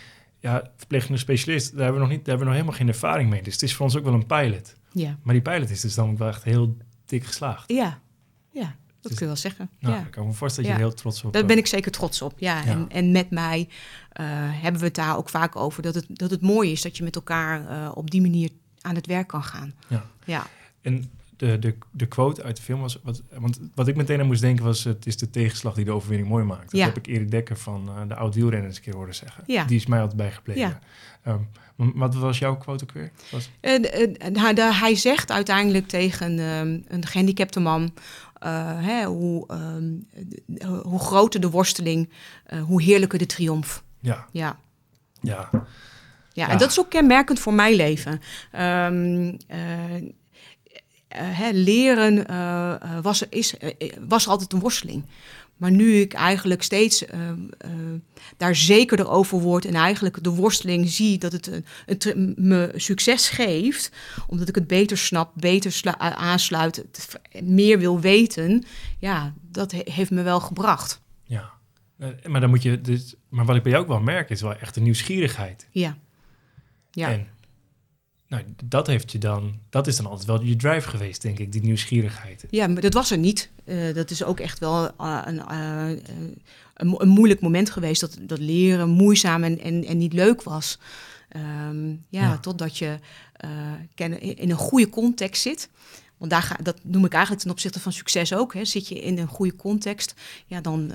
ja, 0.42 0.70
verpleegkundige 0.76 1.24
specialist, 1.24 1.70
daar 1.72 1.82
hebben, 1.82 1.94
we 1.94 2.06
nog 2.06 2.08
niet, 2.16 2.24
daar 2.24 2.36
hebben 2.36 2.46
we 2.46 2.52
nog 2.52 2.54
helemaal 2.62 2.78
geen 2.78 2.88
ervaring 2.88 3.30
mee. 3.30 3.42
Dus 3.42 3.52
het 3.52 3.62
is 3.62 3.74
voor 3.74 3.84
ons 3.86 3.96
ook 3.96 4.04
wel 4.04 4.14
een 4.14 4.26
pilot. 4.26 4.74
ja, 4.92 5.18
Maar 5.22 5.34
die 5.34 5.42
pilot 5.42 5.70
is 5.70 5.80
dus 5.80 5.94
dan 5.94 6.10
ook 6.10 6.18
wel 6.18 6.28
echt 6.28 6.42
heel 6.44 6.76
dik 7.06 7.24
geslaagd. 7.24 7.72
ja, 7.72 7.98
ja. 8.52 8.74
Dat 9.00 9.10
Dus- 9.10 9.20
kun 9.20 9.28
je 9.28 9.32
wel 9.32 9.42
zeggen. 9.50 9.70
Nou, 9.80 9.94
ja. 9.94 10.00
ik 10.00 10.10
kan 10.10 10.26
me 10.26 10.32
voorstellen 10.32 10.70
dat 10.70 10.78
Ja. 10.78 10.84
je 10.84 10.88
heel 10.90 11.00
trots 11.00 11.24
op 11.24 11.32
Daar 11.32 11.42
eh, 11.42 11.48
ben 11.48 11.56
ik 11.58 11.66
zeker 11.66 11.90
trots 11.92 12.22
op. 12.22 12.32
Ja. 12.38 12.58
Ja. 12.58 12.64
En, 12.64 12.86
en 12.88 13.12
met 13.12 13.30
mij 13.30 13.68
eh, 14.12 14.24
hebben 14.28 14.80
we 14.80 14.86
het 14.86 14.94
daar 14.94 15.16
ook 15.16 15.28
vaak 15.28 15.56
over 15.56 15.82
dat 15.82 15.94
het, 15.94 16.06
dat 16.08 16.30
het 16.30 16.40
mooi 16.40 16.72
is 16.72 16.82
dat 16.82 16.96
je 16.96 17.04
met 17.04 17.14
elkaar 17.16 17.68
eh, 17.68 17.90
op 17.94 18.10
die 18.10 18.20
manier 18.20 18.50
aan 18.80 18.94
het 18.94 19.06
werk 19.06 19.26
kan 19.28 19.42
gaan. 19.44 19.74
Ja. 19.88 20.06
ja. 20.24 20.46
En 20.82 21.10
de, 21.36 21.58
de, 21.58 21.74
de 21.90 22.06
quote 22.06 22.42
uit 22.42 22.56
de 22.56 22.62
film 22.62 22.80
was... 22.80 22.98
Wat, 23.02 23.22
want 23.38 23.60
wat 23.74 23.88
ik 23.88 23.96
meteen 23.96 24.20
aan 24.20 24.26
moest 24.26 24.40
denken 24.40 24.64
was... 24.64 24.84
het 24.84 25.06
is 25.06 25.16
de 25.16 25.30
tegenslag 25.30 25.74
die 25.74 25.84
de 25.84 25.90
overwinning 25.92 26.28
mooi 26.28 26.44
maakt. 26.44 26.70
Dat 26.70 26.80
Ja. 26.80 26.86
heb 26.86 26.96
ik 26.96 27.06
Erik 27.06 27.30
Dekker 27.30 27.56
van 27.56 27.88
eh, 27.88 28.08
de 28.08 28.14
oud-wielrenner 28.14 28.68
eens 28.68 28.76
een 28.76 28.82
keer 28.82 28.94
horen 28.94 29.14
zeggen. 29.14 29.44
Ja. 29.46 29.64
Die 29.64 29.76
is 29.76 29.86
mij 29.86 29.98
altijd 30.00 30.16
bijgebleven. 30.18 30.62
Ja. 30.62 30.78
Ehm, 31.22 31.38
wat 31.76 32.14
was 32.14 32.38
jouw 32.38 32.56
quote 32.56 32.84
ook 32.84 32.92
weer? 32.92 33.10
Was, 33.30 33.50
en 33.60 33.82
hij, 34.38 34.54
de- 34.54 34.74
hij 34.74 34.94
zegt 34.94 35.30
uiteindelijk 35.30 35.88
tegen 35.88 36.38
ehm, 36.38 36.78
een 36.88 37.06
gehandicapte 37.06 37.60
man... 37.60 37.92
hè, 38.76 39.04
hoe, 39.04 39.46
ehm, 39.48 39.92
hoe 40.82 40.98
groter 40.98 41.40
de 41.40 41.50
worsteling, 41.50 42.08
hoe 42.66 42.82
heerlijker 42.82 43.18
de 43.18 43.26
triomf. 43.26 43.82
ja, 44.00 44.26
Ja. 44.32 44.58
ja. 45.20 45.50
Ja, 46.34 46.48
en 46.48 46.58
dat 46.58 46.70
is 46.70 46.80
ook 46.80 46.90
kenmerkend 46.90 47.38
voor 47.40 47.54
mijn 47.54 47.74
leven. 47.74 48.20
Hè, 51.16 51.50
leren 51.50 52.26
eh, 52.26 52.72
eh, 52.74 53.02
was, 53.02 53.22
is, 53.28 53.56
eh, 53.58 53.92
was 54.08 54.28
altijd 54.28 54.52
een 54.52 54.60
worsteling. 54.60 55.04
Maar 55.56 55.70
nu 55.70 55.94
ik 55.94 56.12
eigenlijk 56.12 56.62
steeds 56.62 57.06
eh, 57.06 57.28
eh, 57.28 57.36
daar 58.36 58.56
zekerder 58.56 59.08
over 59.08 59.38
word 59.40 59.64
en 59.64 59.74
eigenlijk 59.74 60.22
de 60.24 60.30
worsteling 60.30 60.88
zie 60.88 61.18
dat 61.18 61.32
het, 61.32 61.46
een, 61.46 61.64
het 61.86 62.14
me 62.38 62.72
succes 62.76 63.28
geeft, 63.28 63.90
omdat 64.26 64.48
ik 64.48 64.54
het 64.54 64.66
beter 64.66 64.98
snap, 64.98 65.30
beter 65.34 65.80
aansluit, 65.98 66.76
het 66.76 67.18
meer 67.42 67.78
wil 67.78 68.00
weten, 68.00 68.64
ja, 68.98 69.32
dat 69.50 69.72
he- 69.72 69.90
heeft 69.92 70.10
me 70.10 70.22
wel 70.22 70.40
gebracht. 70.40 71.00
Ja, 71.24 71.50
Eh, 71.98 72.08
maar 72.26 72.40
dan 72.40 72.50
moet 72.50 72.62
je 72.62 72.80
dus, 72.80 73.14
maar 73.28 73.44
wat 73.44 73.56
ik 73.56 73.62
bij 73.62 73.72
jou 73.72 73.84
ook 73.84 73.90
wel 73.90 74.00
merk 74.00 74.30
is 74.30 74.40
wel 74.40 74.54
echt 74.56 74.74
de 74.74 74.80
nieuwsgierigheid. 74.80 75.66
Ja. 75.70 75.96
Ja. 76.90 77.10
En 77.10 77.26
nou, 78.32 78.44
dat 78.64 78.86
heeft 78.86 79.12
je 79.12 79.18
dan, 79.18 79.58
dat 79.70 79.86
is 79.86 79.96
dan 79.96 80.06
altijd 80.06 80.26
wel 80.26 80.42
je 80.42 80.56
drive 80.56 80.88
geweest, 80.88 81.22
denk 81.22 81.38
ik, 81.38 81.52
die 81.52 81.62
nieuwsgierigheid. 81.62 82.44
Ja, 82.50 82.66
maar 82.66 82.82
dat 82.82 82.94
was 82.94 83.10
er 83.10 83.18
niet. 83.18 83.50
Eh, 83.64 83.94
dat 83.94 84.10
is 84.10 84.24
ook 84.24 84.40
echt 84.40 84.58
wel 84.58 84.90
eh, 84.98 85.22
een, 85.24 85.38
eh, 85.40 85.88
een, 86.74 86.86
mo- 86.86 87.00
een 87.00 87.08
moeilijk 87.08 87.40
moment 87.40 87.70
geweest. 87.70 88.00
Dat, 88.00 88.18
dat 88.20 88.38
leren 88.38 88.88
moeizaam 88.88 89.44
en, 89.44 89.60
en, 89.60 89.84
en 89.84 89.98
niet 89.98 90.12
leuk 90.12 90.42
was. 90.42 90.78
Ehm, 91.28 91.88
ja, 91.88 91.96
Ja. 92.08 92.38
totdat 92.38 92.78
je 92.78 92.98
in 94.20 94.50
een 94.50 94.56
goede 94.56 94.88
context 94.88 95.42
zit. 95.42 95.68
Want 96.22 96.34
daar 96.34 96.42
ga, 96.42 96.56
dat 96.62 96.78
noem 96.82 97.04
ik 97.04 97.12
eigenlijk 97.12 97.42
ten 97.42 97.50
opzichte 97.52 97.80
van 97.80 97.92
succes 97.92 98.34
ook. 98.34 98.54
Hè. 98.54 98.64
Zit 98.64 98.88
je 98.88 99.00
in 99.00 99.18
een 99.18 99.26
goede 99.26 99.56
context, 99.56 100.14
ja, 100.46 100.60
dan, 100.60 100.90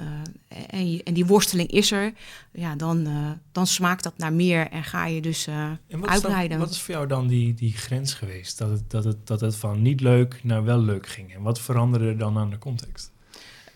eh, 0.48 0.58
en, 0.70 0.92
je- 0.92 1.04
en 1.04 1.13
die 1.13 1.26
worsteling 1.26 1.70
is 1.72 1.92
er, 1.92 2.13
ja, 2.52 2.76
dan, 2.76 3.06
eh, 3.08 3.30
dan 3.52 3.68
smaakt 3.68 4.04
dat 4.04 4.18
naar 4.18 4.34
meer 4.34 4.70
en 4.70 4.84
ga 4.84 5.06
je 5.06 5.22
dus 5.22 5.48
eh, 5.48 5.56
En 5.56 5.70
wat 5.88 5.94
is, 5.94 6.00
dan, 6.00 6.10
uitbreiden. 6.10 6.60
wat 6.60 6.70
is 6.70 6.82
voor 6.82 6.94
jou 6.94 7.08
dan 7.08 7.28
die, 7.28 7.54
die 7.54 7.74
grens 7.74 8.13
geweest? 8.13 8.58
Dat 8.58 8.70
het, 8.70 8.90
dat, 8.90 9.04
het, 9.04 9.28
dat 9.28 9.42
het 9.42 9.56
van 9.56 9.82
niet 9.82 10.02
leuk 10.02 10.40
naar 10.44 10.63
wel 10.63 10.80
leuk 10.82 11.08
ging. 11.08 11.34
En 11.36 11.42
wat 11.42 11.60
veranderde 11.60 12.06
er 12.08 12.18
dan 12.18 12.38
aan 12.38 12.50
de 12.50 12.58
context? 12.58 13.12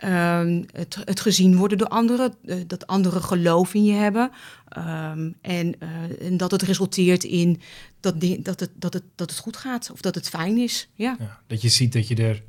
Ehm, 0.01 0.63
het, 0.71 0.97
het 1.05 1.19
gezien 1.19 1.55
worden 1.55 1.77
door 1.77 1.87
anderen, 1.87 2.33
eh, 2.45 2.57
dat 2.67 2.87
anderen 2.87 3.21
geloof 3.21 3.73
in 3.73 3.83
je 3.83 3.93
hebben. 3.93 4.31
Ehm, 4.67 5.31
en, 5.41 5.79
eh, 5.79 6.27
en 6.27 6.37
dat 6.37 6.51
het 6.51 6.61
resulteert 6.61 7.23
in 7.23 7.61
dat, 7.99 8.15
dat, 8.39 8.59
het, 8.59 8.69
dat, 8.75 8.93
het, 8.93 9.03
dat 9.15 9.29
het 9.29 9.39
goed 9.39 9.57
gaat 9.57 9.91
of 9.91 10.01
dat 10.01 10.15
het 10.15 10.29
fijn 10.29 10.57
is. 10.57 10.89
Ja, 10.93 11.15
Ja, 11.19 11.39
dat 11.47 11.61
je 11.61 11.69
ziet 11.69 11.93
dat 11.93 12.07
je 12.07 12.15
er 12.15 12.43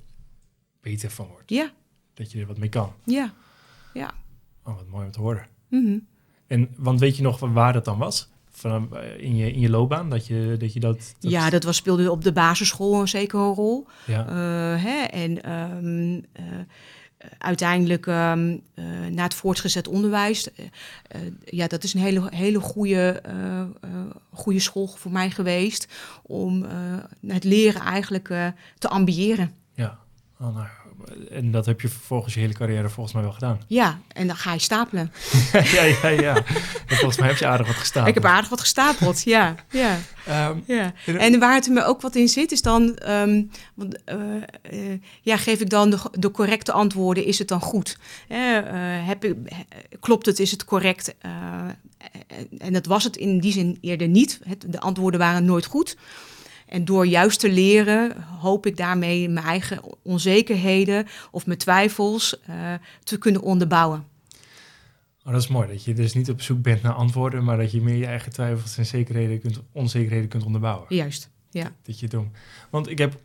beter 0.80 1.10
van 1.10 1.26
wordt. 1.26 1.50
ja, 1.50 1.72
Dat 2.14 2.32
je 2.32 2.40
er 2.40 2.46
wat 2.46 2.58
mee 2.58 2.68
kan. 2.68 2.92
ja. 3.04 3.32
ja. 3.94 4.14
Oh, 4.64 4.76
wat 4.76 4.88
mooi 4.88 5.06
om 5.06 5.12
te 5.12 5.20
horen. 5.20 5.46
Mhm. 5.68 5.98
En, 6.46 6.68
want 6.76 7.00
weet 7.00 7.16
je 7.16 7.22
nog 7.22 7.38
waar 7.38 7.72
dat 7.72 7.84
dan 7.84 7.98
was? 7.98 8.28
Van, 8.50 8.96
eh, 8.96 9.18
in, 9.24 9.36
je, 9.36 9.52
in 9.52 9.60
je 9.60 9.70
loopbaan? 9.70 10.10
Dat 10.10 10.26
je 10.26 10.56
dat... 10.58 10.72
Je 10.72 10.80
dat, 10.80 11.14
dat 11.20 11.30
Ja, 11.30 11.50
dat 11.50 11.62
was, 11.62 11.76
speelde 11.76 12.10
op 12.10 12.24
de 12.24 12.32
basisschool 12.32 13.00
een 13.00 13.08
zekere 13.08 13.42
rol. 13.42 13.86
ja. 14.06 14.26
Hè, 14.76 15.02
en 15.02 15.42
eh, 15.42 16.44
uiteindelijk 17.38 18.06
ehm, 18.06 18.56
eh, 18.74 18.84
na 19.10 19.22
het 19.22 19.34
voortgezet 19.34 19.88
onderwijs, 19.88 20.52
eh, 20.52 20.64
eh, 21.08 21.20
ja, 21.44 21.66
dat 21.66 21.84
is 21.84 21.94
een 21.94 22.00
hele, 22.00 22.28
hele 22.30 22.60
goede, 22.60 23.22
goede 24.32 24.58
school 24.58 24.86
voor 24.86 25.12
mij 25.12 25.30
geweest 25.30 25.88
om 26.22 26.66
het 27.26 27.44
leren 27.44 27.80
eigenlijk 27.80 28.52
te 28.78 28.88
ambiëren. 28.88 29.54
ja. 29.74 30.00
Oh, 30.38 30.54
nou, 30.54 30.66
en 31.30 31.50
dat 31.50 31.66
heb 31.66 31.80
je 31.80 31.88
vervolgens 31.88 32.34
je 32.34 32.40
hele 32.40 32.52
carrière 32.52 32.88
volgens 32.88 33.14
mij 33.14 33.22
wel 33.24 33.32
gedaan. 33.32 33.60
Ja, 33.82 33.98
en 34.12 34.26
dan 34.26 34.36
ga 34.36 34.52
je 34.52 34.58
stapelen. 34.58 35.12
ja, 35.52 35.82
ja, 35.82 36.08
ja. 36.08 36.36
En 36.86 36.96
volgens 36.96 37.18
mij 37.18 37.28
heb 37.28 37.36
je 37.36 37.46
aardig 37.46 37.66
wat 37.66 37.76
gestaan. 37.76 38.06
Ik 38.06 38.14
heb 38.14 38.24
aardig 38.24 38.48
wat 38.48 38.60
gestapeld, 38.60 39.22
ja. 39.22 39.54
ja. 39.70 39.98
Ehm, 40.26 40.56
Ja, 40.66 40.92
En- 41.04 41.38
waar 41.38 41.54
het 41.54 41.68
me 41.68 41.84
ook 41.84 42.00
wat 42.00 42.14
in 42.16 42.28
zit, 42.28 42.52
is 42.52 42.62
dan, 42.62 42.96
ehm, 42.96 43.42
want, 43.74 44.04
eh, 44.04 44.16
eh, 44.62 45.00
ja, 45.22 45.36
geef 45.36 45.60
ik 45.60 45.70
dan 45.70 45.90
de, 45.90 45.98
de 46.12 46.30
correcte 46.30 46.72
antwoorden, 46.72 47.24
is 47.24 47.38
het 47.38 47.48
dan 47.48 47.60
goed? 47.60 47.98
Eh, 48.28 48.38
heb 49.06 49.24
ik, 49.24 49.36
klopt 50.00 50.26
het, 50.26 50.38
is 50.38 50.50
het 50.50 50.64
correct? 50.64 51.14
En, 52.58 52.72
dat 52.72 52.86
was 52.86 53.04
het 53.04 53.16
in 53.16 53.38
die 53.40 53.52
zin 53.52 53.78
eerder 53.80 54.08
niet. 54.08 54.40
Het, 54.44 54.64
de 54.68 54.80
antwoorden 54.80 55.20
waren 55.20 55.44
nooit 55.44 55.64
goed. 55.66 55.96
En 56.72 56.84
door 56.84 57.06
juist 57.06 57.40
te 57.40 57.50
leren, 57.50 58.22
hoop 58.22 58.66
ik 58.66 58.76
daarmee 58.76 59.28
mijn 59.28 59.46
eigen 59.46 59.80
onzekerheden 60.02 61.06
of 61.30 61.46
mijn 61.46 61.58
twijfels 61.58 62.40
eh, 62.40 62.74
te 63.04 63.18
kunnen 63.18 63.42
onderbouwen. 63.42 64.04
Oh, 65.24 65.32
dat 65.32 65.42
is 65.42 65.48
mooi, 65.48 65.68
dat 65.68 65.84
je 65.84 65.94
dus 65.94 66.14
niet 66.14 66.30
op 66.30 66.40
zoek 66.40 66.62
bent 66.62 66.82
naar 66.82 66.92
antwoorden, 66.92 67.44
maar 67.44 67.56
dat 67.56 67.72
je 67.72 67.80
meer 67.80 67.96
je 67.96 68.06
eigen 68.06 68.32
twijfels 68.32 68.78
en 68.78 68.86
zekerheden 68.86 69.40
kunt, 69.40 69.60
onzekerheden 69.72 70.28
kunt 70.28 70.44
onderbouwen. 70.44 70.86
Juist, 70.88 71.30
ja. 71.50 71.72
Dat 71.82 72.00
je 72.00 72.08
doet. 72.08 72.26
Want 72.70 72.88
ik 72.88 72.98
heb, 72.98 73.20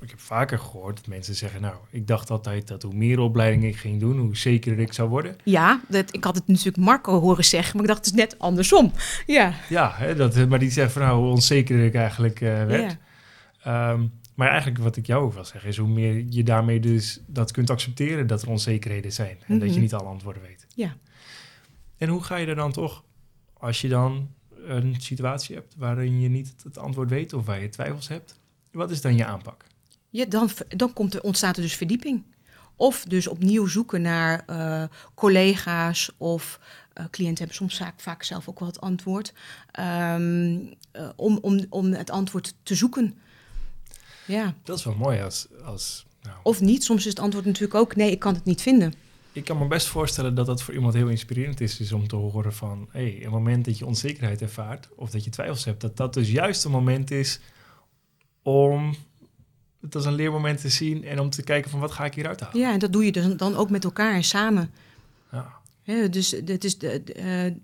ik 0.00 0.10
heb 0.10 0.20
vaker 0.20 0.58
gehoord 0.58 0.96
dat 0.96 1.06
mensen 1.06 1.34
zeggen, 1.34 1.60
nou, 1.60 1.74
ik 1.90 2.06
dacht 2.06 2.30
altijd 2.30 2.68
dat 2.68 2.82
hoe 2.82 2.94
meer 2.94 3.18
opleidingen 3.18 3.68
ik 3.68 3.76
ging 3.76 4.00
doen, 4.00 4.18
hoe 4.18 4.36
zekerder 4.36 4.80
ik 4.84 4.92
zou 4.92 5.08
worden. 5.08 5.36
Ja, 5.44 5.80
dat, 5.88 6.14
ik 6.14 6.24
had 6.24 6.34
het 6.34 6.46
natuurlijk 6.46 6.76
Marco 6.76 7.20
horen 7.20 7.44
zeggen, 7.44 7.72
maar 7.76 7.82
ik 7.84 7.90
dacht 7.90 8.04
het 8.06 8.14
is 8.14 8.20
net 8.20 8.38
andersom. 8.38 8.92
Ja, 9.26 9.54
Ja, 9.68 9.92
hè, 9.94 10.14
dat, 10.14 10.48
maar 10.48 10.58
die 10.58 10.70
zegt 10.70 10.92
van 10.92 11.02
nou, 11.02 11.20
hoe 11.20 11.30
onzekerder 11.30 11.86
ik 11.86 11.94
eigenlijk 11.94 12.40
eh, 12.40 12.64
werd. 12.64 12.96
ja. 13.62 13.92
Ehm, 13.92 14.06
maar 14.34 14.48
eigenlijk 14.48 14.78
wat 14.78 14.96
ik 14.96 15.06
jou 15.06 15.24
ook 15.24 15.32
wil 15.32 15.44
zeggen 15.44 15.68
is 15.70 15.76
hoe 15.76 15.88
meer 15.88 16.24
je 16.28 16.42
daarmee 16.42 16.80
dus 16.80 17.20
dat 17.26 17.50
kunt 17.50 17.70
accepteren 17.70 18.26
dat 18.26 18.42
er 18.42 18.48
onzekerheden 18.48 19.12
zijn. 19.12 19.38
En 19.46 19.58
dat 19.58 19.68
je 19.68 19.72
Mhm. 19.74 19.80
niet 19.82 19.94
alle 19.94 20.08
antwoorden 20.08 20.42
weet. 20.42 20.66
Ja. 20.74 20.96
En 21.96 22.08
hoe 22.08 22.22
ga 22.22 22.36
je 22.36 22.46
er 22.46 22.54
dan 22.54 22.72
toch, 22.72 23.04
als 23.52 23.80
je 23.80 23.88
dan 23.88 24.28
een 24.66 24.94
situatie 24.98 25.54
hebt 25.54 25.74
waarin 25.78 26.20
je 26.20 26.28
niet 26.28 26.54
het 26.62 26.78
antwoord 26.78 27.10
weet 27.10 27.32
of 27.32 27.46
waar 27.46 27.60
je 27.60 27.68
twijfels 27.68 28.08
hebt, 28.08 28.37
wat 28.72 28.90
is 28.90 29.00
dan 29.00 29.16
je 29.16 29.24
aanpak? 29.24 29.64
Ja, 30.10 30.24
dan, 30.24 30.50
dan 30.68 30.92
komt 30.92 31.14
er, 31.14 31.22
ontstaat 31.22 31.56
er 31.56 31.62
dus 31.62 31.76
verdieping. 31.76 32.24
Of 32.76 33.04
dus 33.08 33.26
opnieuw 33.26 33.66
zoeken 33.66 34.02
naar 34.02 34.42
eh, 34.46 34.82
collega's 35.14 36.10
of 36.16 36.60
eh, 36.92 37.04
cliënten 37.10 37.38
hebben 37.38 37.56
soms 37.56 37.76
vaak, 37.76 38.00
vaak 38.00 38.22
zelf 38.22 38.48
ook 38.48 38.58
wel 38.58 38.68
het 38.68 38.80
antwoord. 38.80 39.32
ehm, 39.70 40.58
eh, 40.92 41.08
om, 41.16 41.38
om, 41.42 41.66
om 41.68 41.92
het 41.92 42.10
antwoord 42.10 42.54
te 42.62 42.74
zoeken. 42.74 43.18
Ja, 44.26 44.54
Dat 44.62 44.78
is 44.78 44.84
wel 44.84 44.94
mooi 44.94 45.22
als, 45.22 45.46
als 45.64 46.06
nou, 46.22 46.36
of 46.42 46.60
niet. 46.60 46.84
Soms 46.84 47.00
is 47.04 47.10
het 47.10 47.18
antwoord 47.18 47.44
natuurlijk 47.44 47.74
ook 47.74 47.96
nee, 47.96 48.10
ik 48.10 48.18
kan 48.18 48.34
het 48.34 48.44
niet 48.44 48.62
vinden. 48.62 48.94
ik 49.32 49.44
kan 49.44 49.58
me 49.58 49.66
best 49.66 49.86
voorstellen 49.86 50.34
dat 50.34 50.46
dat 50.46 50.62
voor 50.62 50.74
iemand 50.74 50.94
heel 50.94 51.08
inspirerend 51.08 51.60
is, 51.60 51.80
is 51.80 51.92
om 51.92 52.08
te 52.08 52.16
horen 52.16 52.52
van, 52.54 52.88
hé, 52.90 53.00
hey, 53.00 53.24
een 53.24 53.30
moment 53.30 53.64
dat 53.64 53.78
je 53.78 53.86
onzekerheid 53.86 54.42
ervaart 54.42 54.88
of 54.96 55.10
dat 55.10 55.24
je 55.24 55.30
twijfels 55.30 55.64
hebt, 55.64 55.80
dat 55.80 55.96
dat 55.96 56.14
dus 56.14 56.30
juist 56.30 56.64
een 56.64 56.70
moment 56.70 57.10
is 57.10 57.40
om 58.48 58.94
het 59.80 59.94
als 59.94 60.04
een 60.04 60.14
leermoment 60.14 60.60
te 60.60 60.68
zien 60.68 61.04
en 61.04 61.20
om 61.20 61.30
te 61.30 61.42
kijken 61.42 61.70
van 61.70 61.80
wat 61.80 61.92
ga 61.92 62.04
ik 62.04 62.14
hieruit 62.14 62.40
halen. 62.40 62.58
Ja, 62.58 62.72
en 62.72 62.78
dat 62.78 62.92
doe 62.92 63.04
je 63.04 63.12
dus 63.12 63.36
dan 63.36 63.56
ook 63.56 63.70
met 63.70 63.84
elkaar 63.84 64.14
en 64.14 64.24
samen. 64.24 64.70
Ja. 65.32 66.08
Dus 66.08 66.30
het 66.30 66.64
is 66.64 66.78
de, 66.78 67.02
de, 67.04 67.56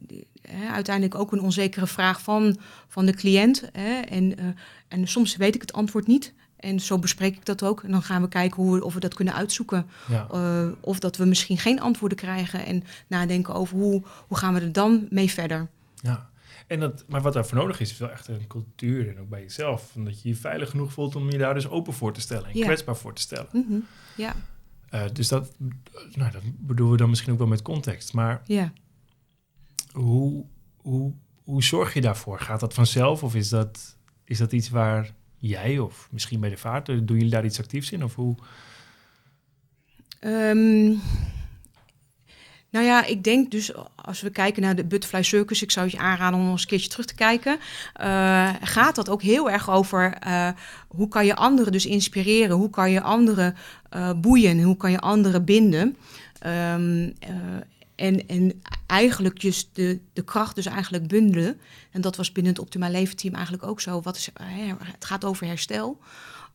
eh, 0.42 0.72
uiteindelijk 0.72 1.14
ook 1.14 1.32
een 1.32 1.40
onzekere 1.40 1.86
vraag 1.86 2.20
van, 2.20 2.56
van 2.88 3.06
de 3.06 3.14
cliënt. 3.14 3.70
En, 3.70 4.38
eh, 4.38 4.46
en 4.88 5.08
soms 5.08 5.36
weet 5.36 5.54
ik 5.54 5.60
het 5.60 5.72
antwoord 5.72 6.06
niet. 6.06 6.32
En 6.56 6.80
zo 6.80 6.98
bespreek 6.98 7.36
ik 7.36 7.44
dat 7.44 7.62
ook. 7.62 7.82
En 7.82 7.90
dan 7.90 8.02
gaan 8.02 8.22
we 8.22 8.28
kijken 8.28 8.62
hoe 8.62 8.74
we, 8.74 8.84
of 8.84 8.94
we 8.94 9.00
dat 9.00 9.14
kunnen 9.14 9.34
uitzoeken. 9.34 9.86
Ja. 10.08 10.26
Eh, 10.32 10.68
of 10.80 10.98
dat 10.98 11.16
we 11.16 11.24
misschien 11.24 11.58
geen 11.58 11.80
antwoorden 11.80 12.18
krijgen. 12.18 12.66
En 12.66 12.84
nadenken 13.06 13.54
over 13.54 13.76
hoe, 13.76 14.02
hoe 14.26 14.38
gaan 14.38 14.54
we 14.54 14.60
er 14.60 14.72
dan 14.72 15.06
mee 15.10 15.30
verder. 15.30 15.68
ja. 15.94 16.32
En 16.66 16.80
dat, 16.80 17.04
maar 17.08 17.20
wat 17.20 17.32
daarvoor 17.32 17.58
nodig 17.58 17.80
is, 17.80 17.90
is 17.90 17.98
wel 17.98 18.10
echt 18.10 18.28
een 18.28 18.46
cultuur 18.46 19.08
en 19.08 19.20
ook 19.20 19.28
bij 19.28 19.40
jezelf. 19.42 19.92
Dat 19.96 20.22
je 20.22 20.28
je 20.28 20.34
veilig 20.36 20.70
genoeg 20.70 20.92
voelt 20.92 21.16
om 21.16 21.30
je 21.30 21.38
daar 21.38 21.54
dus 21.54 21.68
open 21.68 21.92
voor 21.92 22.12
te 22.12 22.20
stellen 22.20 22.48
en 22.50 22.58
Ja. 22.58 22.64
kwetsbaar 22.64 22.96
voor 22.96 23.14
te 23.14 23.20
stellen. 23.22 23.48
Mhm. 23.52 23.78
Ja, 24.16 24.34
Eh, 24.88 25.04
dus 25.12 25.28
dat, 25.28 25.54
nou, 26.14 26.30
dat 26.30 26.42
bedoelen 26.58 26.90
we 26.94 27.00
dan 27.00 27.08
misschien 27.10 27.32
ook 27.32 27.38
wel 27.38 27.46
met 27.46 27.62
context. 27.62 28.12
Maar 28.12 28.42
ja. 28.46 28.72
hoe, 29.92 30.44
hoe, 30.76 31.12
hoe 31.44 31.62
zorg 31.62 31.94
je 31.94 32.00
daarvoor? 32.00 32.40
Gaat 32.40 32.60
dat 32.60 32.74
vanzelf 32.74 33.22
of 33.22 33.34
is 33.34 33.48
dat, 33.48 33.96
is 34.24 34.38
dat 34.38 34.52
iets 34.52 34.68
waar 34.68 35.14
jij 35.38 35.78
of 35.78 36.08
misschien 36.10 36.40
bij 36.40 36.50
de 36.50 36.56
vaart, 36.56 36.88
eh, 36.88 36.96
doen 37.02 37.16
jullie 37.16 37.30
daar 37.30 37.44
iets 37.44 37.58
actiefs 37.60 37.92
in? 37.92 38.04
Of 38.04 38.14
hoe? 38.14 38.36
Ehm, 40.20 40.92
nou 42.74 42.86
ja, 42.86 43.04
ik 43.04 43.24
denk 43.24 43.50
dus 43.50 43.72
als 43.94 44.20
we 44.20 44.30
kijken 44.30 44.62
naar 44.62 44.76
de 44.76 44.84
Butterfly 44.84 45.22
Circus, 45.22 45.62
ik 45.62 45.70
zou 45.70 45.88
je 45.90 45.98
aanraden 45.98 46.38
om 46.38 46.44
nog 46.44 46.52
eens 46.52 46.62
een 46.62 46.68
keertje 46.68 46.88
terug 46.88 47.06
te 47.06 47.14
kijken. 47.14 47.58
eh, 47.92 48.50
gaat 48.62 48.94
dat 48.94 49.08
ook 49.08 49.22
heel 49.22 49.50
erg 49.50 49.70
over 49.70 50.12
eh, 50.12 50.48
hoe 50.88 51.08
kan 51.08 51.26
je 51.26 51.34
anderen 51.36 51.72
dus 51.72 51.86
inspireren? 51.86 52.56
Hoe 52.56 52.70
kan 52.70 52.90
je 52.90 53.00
anderen 53.00 53.56
eh, 53.90 54.10
boeien? 54.16 54.62
Hoe 54.62 54.76
kan 54.76 54.90
je 54.90 54.98
anderen 54.98 55.44
binden? 55.44 55.96
Ehm, 56.38 57.10
eh, 57.18 57.30
en, 57.94 58.28
en 58.28 58.62
eigenlijk 58.86 59.42
just 59.42 59.68
de, 59.72 60.00
de 60.12 60.24
kracht 60.24 60.54
dus 60.54 60.66
eigenlijk 60.66 61.06
bundelen. 61.06 61.60
En 61.90 62.00
dat 62.00 62.16
was 62.16 62.32
binnen 62.32 62.52
het 62.52 62.62
Optimaal 62.62 62.90
Leven 62.90 63.16
team 63.16 63.34
eigenlijk 63.34 63.64
ook 63.66 63.80
zo. 63.80 64.00
Wat 64.00 64.16
is, 64.16 64.30
het 64.92 65.04
gaat 65.04 65.24
over 65.24 65.46
herstel. 65.46 65.98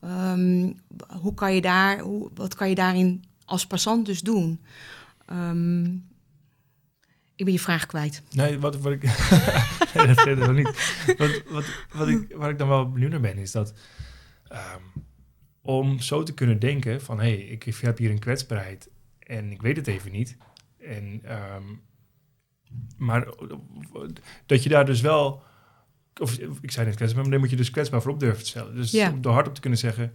Ehm, 0.01 0.71
hoe 1.21 1.33
kan 1.33 1.55
je 1.55 1.61
daar, 1.61 1.99
hoe, 1.99 2.29
wat 2.33 2.55
kan 2.55 2.69
je 2.69 2.75
daarin 2.75 3.23
als 3.45 3.67
passant 3.67 4.05
dus 4.05 4.21
doen? 4.21 4.59
Ehm, 5.29 5.85
ik 7.39 7.45
ben 7.45 7.53
je 7.53 7.59
vraag 7.59 7.85
kwijt. 7.85 8.21
Nee, 8.31 8.59
wat, 8.59 8.77
wat 8.77 8.91
ik. 8.91 9.03
nee, 9.95 10.07
dat 10.07 10.23
weet 10.23 10.37
ik 10.37 10.45
nog 10.47 10.53
niet. 10.55 11.03
Wat, 11.17 11.41
wat, 11.49 11.65
wat 11.93 12.07
ik, 12.07 12.35
waar 12.35 12.49
ik 12.49 12.57
dan 12.57 12.67
wel 12.67 12.91
benieuwd 12.91 13.11
naar 13.11 13.19
ben, 13.19 13.37
is 13.37 13.51
dat. 13.51 13.73
ehm, 14.47 14.81
om 15.61 15.99
zo 15.99 16.23
te 16.23 16.33
kunnen 16.33 16.59
denken 16.59 17.01
van 17.01 17.19
hé, 17.19 17.23
hey, 17.29 17.37
ik 17.39 17.63
heb 17.63 17.97
hier 17.97 18.09
een 18.11 18.19
kwetsbaarheid 18.19 18.89
en 19.19 19.51
ik 19.51 19.61
weet 19.61 19.75
het 19.75 19.87
even 19.87 20.11
niet. 20.11 20.37
En, 20.79 21.19
ehm, 21.23 21.63
maar 22.97 23.27
dat 24.45 24.63
je 24.63 24.69
daar 24.69 24.85
dus 24.85 25.01
wel. 25.01 25.43
Of 26.21 26.37
ik 26.61 26.71
zei 26.71 26.85
net 26.85 26.95
kwetsbaar, 26.95 27.21
maar 27.21 27.31
dan 27.31 27.39
moet 27.39 27.49
je 27.49 27.55
dus 27.55 27.69
kwetsbaar 27.71 28.01
voor 28.01 28.11
op 28.11 28.19
durven 28.19 28.43
te 28.43 28.49
stellen. 28.49 28.75
Dus 28.75 28.91
Ja. 28.91 29.11
om 29.11 29.21
door 29.21 29.33
hardop 29.33 29.55
te 29.55 29.61
kunnen 29.61 29.79
zeggen: 29.79 30.13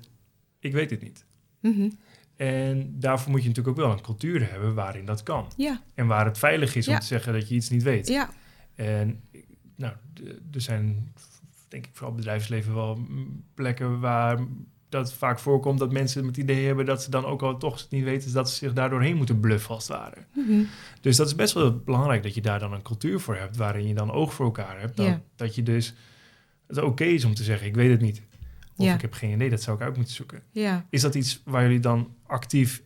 ik 0.59 0.73
weet 0.73 0.91
het 0.91 1.03
niet. 1.03 1.25
Mhm. 1.61 1.91
En 2.37 2.95
daarvoor 2.99 3.31
moet 3.31 3.43
je 3.43 3.49
natuurlijk 3.49 3.79
ook 3.79 3.85
wel 3.85 3.93
een 3.95 4.03
cultuur 4.03 4.51
hebben 4.51 4.75
waarin 4.75 5.05
dat 5.05 5.23
kan. 5.23 5.47
Ja, 5.57 5.81
En 5.95 6.07
waar 6.07 6.25
het 6.25 6.39
veilig 6.39 6.75
is 6.77 6.87
om 6.89 6.93
Ja. 6.95 6.99
te 7.01 7.07
zeggen 7.07 7.33
dat 7.33 7.49
je 7.49 7.55
iets 7.55 7.71
niet 7.71 7.83
weet. 7.83 8.09
ja, 8.09 8.31
En 8.75 9.21
nou, 9.77 9.93
er 10.53 10.61
zijn, 10.61 11.13
denk 11.69 11.87
ik, 11.87 11.91
vooral 11.95 12.15
bedrijfsleven 12.15 12.75
wel 12.75 12.99
plekken 13.55 14.01
waar 14.01 14.39
dat 14.89 15.13
vaak 15.13 15.39
voorkomt 15.39 15.79
dat 15.79 15.93
mensen 15.93 16.27
het 16.27 16.37
idee 16.37 16.67
hebben 16.67 16.87
dat 16.87 17.03
ze 17.03 17.11
dan 17.11 17.25
ook 17.25 17.43
al 17.43 17.59
toch 17.59 17.87
niet 17.91 18.05
weten, 18.05 18.33
dat 18.33 18.51
ze 18.51 18.57
zich 18.57 18.73
daardoor 18.73 19.03
heen 19.03 19.17
moeten 19.17 19.41
bluffen 19.41 19.75
als 19.75 19.89
het 19.89 19.97
ware. 19.97 20.17
Mhm. 20.35 20.63
Dus 21.01 21.17
dat 21.17 21.27
is 21.27 21.35
best 21.35 21.55
wel 21.55 21.79
belangrijk 21.79 22.23
dat 22.23 22.35
je 22.35 22.41
daar 22.41 22.59
dan 22.59 22.73
een 22.73 22.83
cultuur 22.83 23.21
voor 23.21 23.37
hebt, 23.37 23.57
waarin 23.57 23.89
je 23.89 23.95
dan 23.95 24.11
oog 24.13 24.35
voor 24.35 24.45
elkaar 24.45 24.81
hebt. 24.81 24.99
Ja. 24.99 25.21
dat 25.37 25.55
je 25.55 25.63
dus 25.63 25.95
het 26.67 26.79
oké 26.83 27.05
is 27.05 27.25
om 27.25 27.35
te 27.35 27.43
zeggen, 27.45 27.67
ik 27.67 27.75
weet 27.75 27.91
het 27.91 28.01
niet. 28.01 28.23
Of 28.77 28.87
Ja. 28.87 28.95
ik 28.95 29.01
heb 29.01 29.13
geen 29.13 29.33
idee, 29.33 29.51
dat 29.51 29.63
zou 29.63 29.77
ik 29.77 29.83
uit 29.83 29.97
moeten 29.97 30.15
zoeken. 30.15 30.43
ja. 30.51 30.87
Is 30.91 31.01
dat 31.01 31.15
iets 31.15 31.41
waar 31.45 31.63
jullie 31.63 31.81
dan 31.81 32.15
actief 32.27 32.83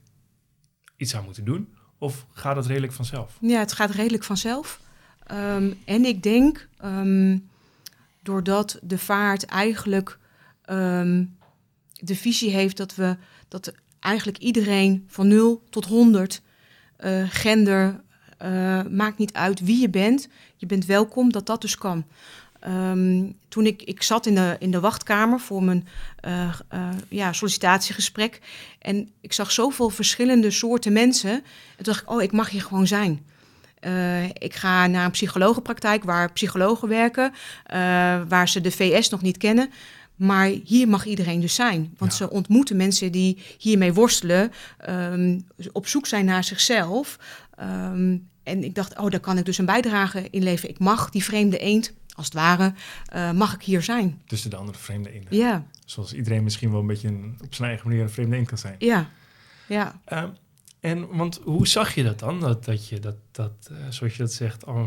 iets 0.96 1.16
aan 1.16 1.24
moeten 1.24 1.44
doen? 1.44 1.74
Of 1.98 2.26
gaat 2.32 2.56
het 2.56 2.66
redelijk 2.66 2.92
vanzelf? 2.92 3.36
Ja, 3.40 3.58
het 3.58 3.72
gaat 3.72 3.90
redelijk 3.90 4.24
vanzelf. 4.24 4.80
Ehm, 5.26 5.72
en 5.84 6.04
ik 6.04 6.22
denk, 6.22 6.68
ehm, 6.78 7.38
doordat 8.22 8.78
de 8.82 8.98
vaart 8.98 9.44
eigenlijk 9.44 10.18
ehm, 10.62 11.24
de 11.92 12.14
visie 12.16 12.50
heeft 12.50 12.76
dat 12.76 12.94
we 12.94 13.16
dat 13.48 13.72
eigenlijk 14.00 14.38
iedereen 14.38 15.04
van 15.08 15.28
0 15.28 15.62
tot 15.70 15.84
100 15.84 16.42
eh, 16.96 17.24
gender 17.28 18.00
eh, 18.38 18.82
maakt 18.90 19.18
niet 19.18 19.32
uit 19.32 19.60
wie 19.60 19.80
je 19.80 19.90
bent, 19.90 20.28
je 20.56 20.66
bent 20.66 20.86
welkom, 20.86 21.32
dat 21.32 21.46
dat 21.46 21.60
dus 21.60 21.76
kan. 21.76 22.04
Ehm, 22.60 23.24
toen 23.48 23.66
ik, 23.66 23.82
ik 23.82 24.02
zat 24.02 24.26
in 24.26 24.34
de, 24.34 24.56
in 24.58 24.70
de 24.70 24.80
wachtkamer 24.80 25.40
voor 25.40 25.62
mijn 25.62 25.88
eh, 26.20 26.48
eh, 26.68 26.88
ja, 27.08 27.32
sollicitatiegesprek 27.32 28.40
en 28.78 29.08
ik 29.20 29.32
zag 29.32 29.50
zoveel 29.52 29.90
verschillende 29.90 30.50
soorten 30.50 30.92
mensen. 30.92 31.30
En 31.30 31.42
toen 31.76 31.84
dacht 31.84 32.02
ik, 32.02 32.10
oh, 32.10 32.22
ik 32.22 32.32
mag 32.32 32.50
hier 32.50 32.62
gewoon 32.62 32.86
zijn. 32.86 33.26
Eh, 33.80 34.24
ik 34.24 34.54
ga 34.54 34.86
naar 34.86 35.04
een 35.04 35.10
psychologenpraktijk 35.10 36.04
waar 36.04 36.32
psychologen 36.32 36.88
werken, 36.88 37.32
waar 38.28 38.48
ze 38.48 38.60
de 38.60 38.70
VS 38.70 39.08
nog 39.08 39.22
niet 39.22 39.36
kennen. 39.36 39.70
Maar 40.16 40.46
hier 40.64 40.88
mag 40.88 41.04
iedereen 41.06 41.40
dus 41.40 41.54
zijn. 41.54 41.94
Want 41.98 42.10
Ja. 42.10 42.16
ze 42.16 42.30
ontmoeten 42.30 42.76
mensen 42.76 43.12
die 43.12 43.38
hiermee 43.58 43.92
worstelen, 43.92 44.52
ehm, 44.78 45.38
op 45.72 45.86
zoek 45.86 46.06
zijn 46.06 46.24
naar 46.24 46.44
zichzelf. 46.44 47.18
Ehm, 47.56 48.16
en 48.42 48.64
ik 48.64 48.74
dacht, 48.74 48.98
oh, 48.98 49.10
daar 49.10 49.20
kan 49.20 49.38
ik 49.38 49.44
dus 49.44 49.58
een 49.58 49.64
bijdrage 49.64 50.26
in 50.30 50.42
leveren. 50.42 50.70
Ik 50.70 50.78
mag 50.78 51.10
die 51.10 51.24
vreemde 51.24 51.58
eend, 51.58 51.92
als 52.18 52.26
het 52.26 52.34
ware, 52.34 52.74
eh, 53.06 53.32
mag 53.32 53.54
ik 53.54 53.62
hier 53.62 53.82
zijn. 53.82 54.20
Tussen 54.26 54.50
de 54.50 54.56
andere 54.56 54.78
vreemde 54.78 55.12
eenden. 55.12 55.36
Ja, 55.36 55.64
Zoals 55.84 56.12
iedereen 56.12 56.42
misschien 56.42 56.70
wel 56.70 56.80
een 56.80 56.86
beetje 56.86 57.08
een- 57.08 57.38
op 57.44 57.54
zijn 57.54 57.68
eigen 57.68 57.88
manier 57.88 58.02
een 58.02 58.10
vreemde 58.10 58.36
eend 58.36 58.48
kan 58.48 58.58
zijn. 58.58 58.74
ja, 58.78 59.08
ja. 59.66 60.00
Ehm, 60.04 60.28
en 60.80 61.16
want 61.16 61.40
hoe 61.44 61.66
zag 61.68 61.94
je 61.94 62.02
dat 62.02 62.18
dan? 62.18 62.40
Dat, 62.40 62.64
dat 62.64 62.88
je 62.88 62.98
dat, 63.00 63.14
dat 63.30 63.52
eh, 63.70 63.76
zoals 63.88 64.12
je 64.16 64.22
dat 64.22 64.32
zegt, 64.32 64.64
eh, 64.64 64.84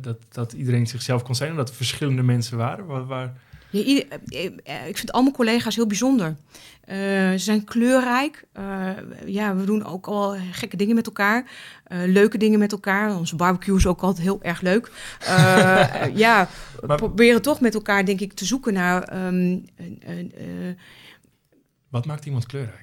dat, 0.00 0.16
dat 0.28 0.52
iedereen 0.52 0.86
zichzelf 0.86 1.22
kon 1.22 1.34
zijn 1.34 1.50
en 1.50 1.56
dat 1.56 1.68
er 1.68 1.74
verschillende 1.74 2.22
mensen 2.22 2.56
waren? 2.56 2.86
Waar, 2.86 3.06
waar, 3.06 3.32
Ja, 3.74 3.82
ieder- 3.82 4.06
eh, 4.28 4.44
eh, 4.64 4.88
ik 4.88 4.96
vind 4.96 5.12
al 5.12 5.22
mijn 5.22 5.34
collega's 5.34 5.74
heel 5.76 5.86
bijzonder. 5.86 6.36
Eh, 6.84 6.96
ze 7.30 7.38
zijn 7.38 7.64
kleurrijk. 7.64 8.44
Eh, 8.52 8.90
ja, 9.26 9.56
we 9.56 9.64
doen 9.64 9.84
ook 9.84 10.06
al 10.06 10.36
gekke 10.52 10.76
dingen 10.76 10.94
met 10.94 11.06
elkaar. 11.06 11.50
Eh, 11.84 11.98
leuke 12.06 12.38
dingen 12.38 12.58
met 12.58 12.72
elkaar. 12.72 13.16
Onze 13.16 13.36
barbecue 13.36 13.76
is 13.76 13.86
ook 13.86 14.00
altijd 14.00 14.22
heel 14.26 14.42
erg 14.42 14.60
leuk. 14.60 14.90
Eh, 15.20 16.02
eh, 16.02 16.16
ja, 16.24 16.48
we 16.80 16.86
Maar- 16.86 16.96
proberen 16.96 17.42
toch 17.42 17.60
met 17.60 17.74
elkaar, 17.74 18.04
denk 18.04 18.20
ik, 18.20 18.32
te 18.32 18.44
zoeken 18.44 18.72
naar... 18.72 19.02
eh, 19.02 20.74
wat 21.88 22.06
maakt 22.06 22.26
iemand 22.26 22.46
kleurrijk? 22.46 22.82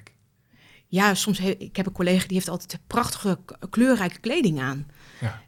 ja, 0.88 1.14
soms... 1.14 1.38
He, 1.38 1.54
ik 1.58 1.76
heb 1.76 1.86
een 1.86 1.92
collega 1.92 2.26
die 2.26 2.36
heeft 2.36 2.48
altijd 2.48 2.78
prachtige 2.86 3.38
kleurrijke 3.70 4.18
kleding 4.20 4.60
aan. 4.60 4.86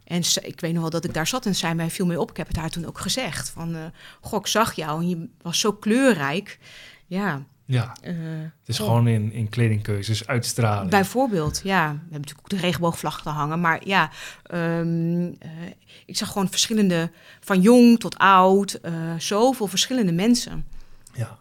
En 0.05 0.24
ze- 0.24 0.40
ik 0.40 0.61
weet 0.61 0.72
nog 0.72 0.80
wel 0.82 0.90
dat 0.90 1.05
ik 1.05 1.14
daar 1.14 1.26
zat 1.26 1.46
en 1.46 1.55
zei 1.55 1.74
mij 1.74 1.90
viel 1.90 2.07
mee 2.07 2.20
op. 2.20 2.30
Ik 2.30 2.36
heb 2.36 2.46
het 2.48 2.57
haar 2.57 2.70
toen 2.70 2.86
ook 2.86 2.98
gezegd. 3.00 3.50
Van, 3.50 3.74
eh 3.74 3.80
goh, 4.20 4.40
ik 4.40 4.46
zag 4.46 4.72
jou 4.72 5.00
en 5.02 5.09
je 5.09 5.28
was 5.42 5.61
zo 5.61 5.72
kleurrijk. 5.72 6.59
Ja, 7.07 7.44
Ja, 7.66 7.96
eh, 8.02 8.14
het 8.61 8.68
is 8.68 8.78
gewoon 8.78 9.07
in, 9.09 9.32
in 9.32 9.48
kledingkeuzes 9.48 10.26
uitstralen. 10.26 10.90
Bijvoorbeeld, 10.90 11.61
ja. 11.64 11.82
We 11.92 11.98
hebben 11.98 12.11
natuurlijk 12.11 12.40
ook 12.40 12.48
de 12.48 12.57
regenboogvlag 12.66 13.22
te 13.22 13.28
hangen. 13.28 13.61
Maar 13.61 13.86
ja, 13.86 14.11
ehm, 14.42 15.32
eh, 15.38 15.50
ik 16.07 16.16
zag 16.16 16.28
gewoon 16.32 16.48
verschillende, 16.50 17.11
van 17.40 17.61
jong 17.61 18.00
tot 18.00 18.18
oud, 18.18 18.80
zoveel 19.18 19.66
verschillende 19.66 20.12
mensen. 20.12 20.66
Ja, 21.14 21.38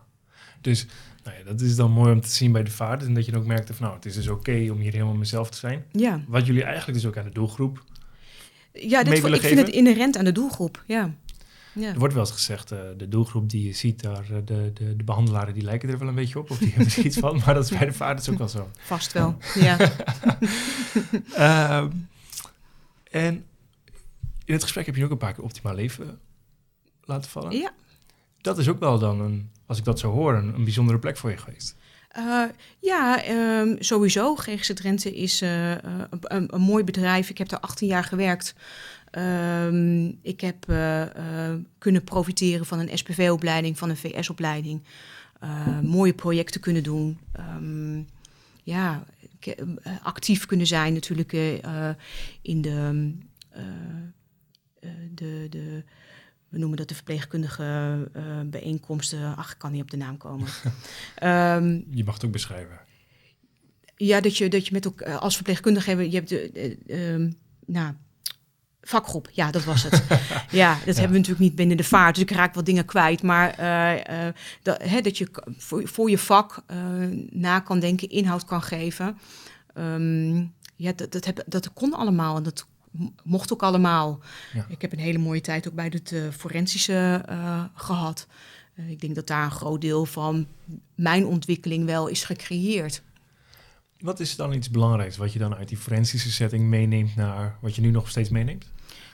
dus 0.61 0.85
nou 1.23 1.37
ja, 1.37 1.43
dat 1.43 1.61
is 1.61 1.75
dan 1.75 1.91
mooi 1.91 2.11
om 2.11 2.21
te 2.21 2.29
zien 2.29 2.51
bij 2.51 2.63
de 2.63 2.71
vaart. 2.71 3.03
En 3.03 3.13
dat 3.13 3.25
je 3.25 3.31
dan 3.31 3.41
ook 3.41 3.47
merkte 3.47 3.73
van 3.73 3.83
nou, 3.85 3.95
het 3.97 4.05
is 4.05 4.15
dus 4.15 4.27
oké 4.27 4.67
om 4.71 4.77
hier 4.79 4.91
helemaal 4.91 5.13
mezelf 5.13 5.49
te 5.49 5.57
zijn. 5.57 5.83
Ja, 5.91 6.21
Wat 6.27 6.45
jullie 6.45 6.63
eigenlijk 6.63 6.93
dus 7.01 7.07
ook 7.07 7.17
aan 7.17 7.23
de 7.23 7.29
doelgroep. 7.33 7.83
Ja 8.73 9.03
dit, 9.03 9.23
ik 9.23 9.41
vind 9.41 9.59
het 9.59 9.69
inherent 9.69 10.17
aan 10.17 10.25
de 10.25 10.31
doelgroep. 10.31 10.83
Ja, 10.87 11.13
ja. 11.73 11.89
Er 11.91 11.99
wordt 11.99 12.13
wel 12.13 12.23
eens 12.23 12.33
gezegd, 12.33 12.71
eh, 12.71 12.79
de 12.97 13.07
doelgroep 13.07 13.49
die 13.49 13.65
je 13.65 13.73
ziet 13.73 14.01
daar, 14.01 14.23
eh, 14.31 14.37
de, 14.45 14.71
de, 14.73 14.95
de 14.95 15.03
behandelaren 15.03 15.53
die 15.53 15.63
lijken 15.63 15.89
er 15.89 15.99
wel 15.99 16.07
een 16.07 16.15
beetje 16.15 16.39
op. 16.39 16.49
Of 16.49 16.57
die 16.57 16.71
hebben 16.73 16.93
er 16.93 17.05
iets 17.05 17.17
van. 17.17 17.41
Maar 17.45 17.53
dat 17.53 17.63
is 17.63 17.77
bij 17.77 17.85
de 17.85 18.15
is 18.15 18.29
ook 18.29 18.37
wel 18.37 18.47
zo. 18.47 18.69
vast 18.77 19.11
wel. 19.11 19.37
Ja. 19.53 19.77
Ehm, 21.33 21.91
en 23.11 23.45
in 24.45 24.53
het 24.53 24.63
gesprek 24.63 24.85
heb 24.85 24.95
je 24.95 25.03
ook 25.05 25.11
een 25.11 25.17
paar 25.17 25.33
keer 25.33 25.43
optimaal 25.43 25.75
leven 25.75 26.19
laten 27.03 27.29
vallen. 27.29 27.51
ja. 27.57 27.71
Dat 28.41 28.57
is 28.57 28.67
ook 28.67 28.79
wel 28.79 28.99
dan, 28.99 29.19
een, 29.19 29.51
als 29.65 29.77
ik 29.77 29.83
dat 29.83 29.99
zo 29.99 30.11
hoor, 30.11 30.33
een, 30.33 30.53
een 30.53 30.63
bijzondere 30.63 30.99
plek 30.99 31.17
voor 31.17 31.29
je 31.29 31.37
geweest. 31.37 31.75
Eh, 32.13 32.45
ja, 32.79 33.23
ehm, 33.23 33.75
sowieso. 33.79 34.35
GGZ 34.35 34.73
Drenthe 34.73 35.15
is 35.15 35.41
eh, 35.41 35.71
eh, 35.71 35.79
een, 36.09 36.53
een, 36.53 36.61
mooi 36.61 36.83
bedrijf. 36.83 37.29
Ik 37.29 37.37
heb 37.37 37.49
daar 37.49 37.59
18 37.59 37.87
jaar 37.87 38.03
gewerkt. 38.03 38.55
Ehm, 39.11 40.11
ik 40.21 40.41
heb 40.41 40.65
kunnen 41.77 42.03
profiteren 42.03 42.65
van 42.65 42.79
een 42.79 42.97
SPV-opleiding, 42.97 43.77
van 43.77 43.89
een 43.89 43.97
VS-opleiding. 43.97 44.83
Mooie 45.81 46.13
projecten 46.13 46.61
kunnen 46.61 46.83
doen. 46.83 47.19
Ehm, 47.31 48.01
ja, 48.63 49.03
actief 50.03 50.45
kunnen 50.45 50.67
zijn 50.67 50.93
natuurlijk 50.93 51.33
in 52.41 52.61
de 52.61 53.11
de, 55.13 55.47
de, 55.49 55.83
we 56.53 56.59
noemen 56.59 56.77
dat 56.77 56.87
de 56.87 56.95
verpleegkundige 56.95 58.09
bijeenkomsten. 58.45 59.35
Ach, 59.35 59.51
ik 59.51 59.57
kan 59.57 59.71
niet 59.71 59.81
op 59.81 59.91
de 59.91 59.97
naam 59.97 60.17
komen. 60.17 60.47
Ehm, 61.15 61.81
je 61.91 62.03
mag 62.03 62.13
het 62.13 62.25
ook 62.25 62.31
beschrijven. 62.31 62.79
Ja, 63.95 64.21
dat 64.21 64.37
je, 64.37 64.49
dat 64.49 64.67
je 64.67 64.73
met 64.73 64.85
elkaar 64.85 65.17
als 65.17 65.35
verpleegkundige 65.35 65.87
hebben, 65.87 66.11
je 66.11 66.15
hebt 66.15 66.29
de, 66.29 66.77
ehm, 66.87 67.31
nou, 67.65 67.93
vakgroep, 68.81 69.29
ja, 69.31 69.51
dat 69.51 69.63
was 69.63 69.83
het. 69.83 70.03
ja, 70.61 70.73
dat 70.73 70.95
hebben 70.95 71.11
we 71.11 71.17
natuurlijk 71.17 71.39
niet 71.39 71.55
binnen 71.55 71.77
de 71.77 71.83
vaart, 71.83 72.15
dus 72.15 72.23
ik 72.23 72.31
raak 72.31 72.53
wat 72.53 72.65
dingen 72.65 72.85
kwijt. 72.85 73.21
Maar 73.21 73.59
uh, 73.59 74.27
dat, 74.61 74.83
hè, 74.83 75.01
dat 75.01 75.17
je 75.17 75.27
voor, 75.57 75.87
voor 75.87 76.09
je 76.09 76.17
vak 76.17 76.63
na 77.29 77.59
kan 77.59 77.79
denken, 77.79 78.09
inhoud 78.09 78.45
kan 78.45 78.61
geven. 78.61 79.17
Um, 79.77 80.53
ja, 80.75 80.91
dat, 80.95 81.11
dat, 81.11 81.25
heb, 81.25 81.43
dat 81.45 81.73
kon 81.73 81.93
allemaal 81.93 82.37
en 82.37 82.43
dat 82.43 82.67
mocht 83.23 83.53
ook 83.53 83.63
allemaal. 83.63 84.19
Ja. 84.53 84.65
Ik 84.69 84.81
heb 84.81 84.91
een 84.91 84.99
hele 84.99 85.17
mooie 85.17 85.41
tijd 85.41 85.67
ook 85.67 85.73
bij 85.73 85.91
het 85.93 86.15
forensische 86.37 87.25
gehad. 87.75 88.27
ik 88.87 89.01
denk 89.01 89.15
dat 89.15 89.27
daar 89.27 89.43
een 89.43 89.51
groot 89.51 89.81
deel 89.81 90.05
van 90.05 90.47
mijn 90.95 91.25
ontwikkeling 91.25 91.85
wel 91.85 92.07
is 92.07 92.23
gecreëerd. 92.23 93.01
Wat 93.99 94.19
is 94.19 94.35
dan 94.35 94.53
iets 94.53 94.69
belangrijks 94.69 95.17
wat 95.17 95.33
je 95.33 95.39
dan 95.39 95.55
uit 95.55 95.67
die 95.67 95.77
forensische 95.77 96.31
setting 96.31 96.65
meeneemt 96.65 97.15
naar 97.15 97.57
wat 97.61 97.75
je 97.75 97.81
nu 97.81 97.91
nog 97.91 98.09
steeds 98.09 98.29
meeneemt? 98.29 98.65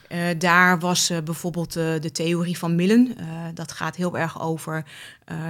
Uh, 0.10 0.28
daar 0.38 0.80
was 0.80 1.12
uh, 1.12 1.18
bijvoorbeeld 1.18 1.78
uh, 1.78 2.00
de 2.00 2.12
theorie 2.12 2.58
van 2.58 2.76
Millen. 2.76 3.16
dat 3.54 3.72
gaat 3.72 3.96
heel 3.96 4.18
erg 4.18 4.42
over 4.42 4.86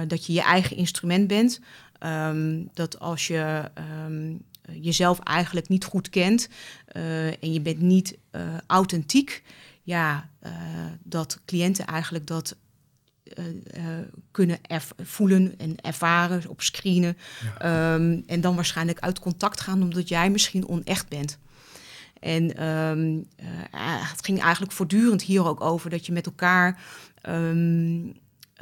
dat 0.06 0.26
je 0.26 0.32
je 0.32 0.42
eigen 0.42 0.76
instrument 0.76 1.26
bent. 1.26 1.60
Um, 2.06 2.70
dat 2.74 3.00
als 3.00 3.26
je 3.26 3.70
um, 4.06 4.42
jezelf 4.80 5.18
eigenlijk 5.18 5.68
niet 5.68 5.84
goed 5.84 6.08
kent 6.08 6.48
en 7.40 7.52
je 7.52 7.60
bent 7.60 7.80
niet 7.80 8.18
authentiek, 8.66 9.42
ja, 9.82 10.30
dat 11.02 11.40
cliënten 11.44 11.86
eigenlijk 11.86 12.26
dat 12.26 12.56
uh, 13.38 13.44
kunnen 14.30 14.58
voelen 15.02 15.54
en 15.58 15.76
ervaren, 15.80 16.48
op 16.48 16.62
screenen. 16.62 17.16
Um, 17.62 18.22
en 18.26 18.40
dan 18.40 18.54
waarschijnlijk 18.54 18.98
uit 18.98 19.18
contact 19.18 19.60
gaan 19.60 19.82
omdat 19.82 20.08
jij 20.08 20.30
misschien 20.30 20.68
onecht 20.68 21.08
bent. 21.08 21.38
En 22.20 22.68
um, 22.68 23.16
uh, 23.16 23.46
het 24.10 24.24
ging 24.24 24.40
eigenlijk 24.40 24.72
voortdurend 24.72 25.22
hier 25.22 25.46
ook 25.46 25.60
over 25.60 25.90
dat 25.90 26.06
je 26.06 26.12
met 26.12 26.26
elkaar 26.26 26.82
um, 27.28 28.04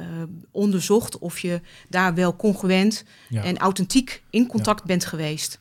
uh, 0.01 0.07
onderzocht 0.51 1.17
of 1.17 1.39
je 1.39 1.61
daar 1.89 2.13
wel 2.13 2.35
congruent 2.35 3.03
ja. 3.29 3.43
en 3.43 3.57
authentiek 3.57 4.23
in 4.29 4.47
contact 4.47 4.79
ja. 4.79 4.85
bent 4.85 5.05
geweest. 5.05 5.59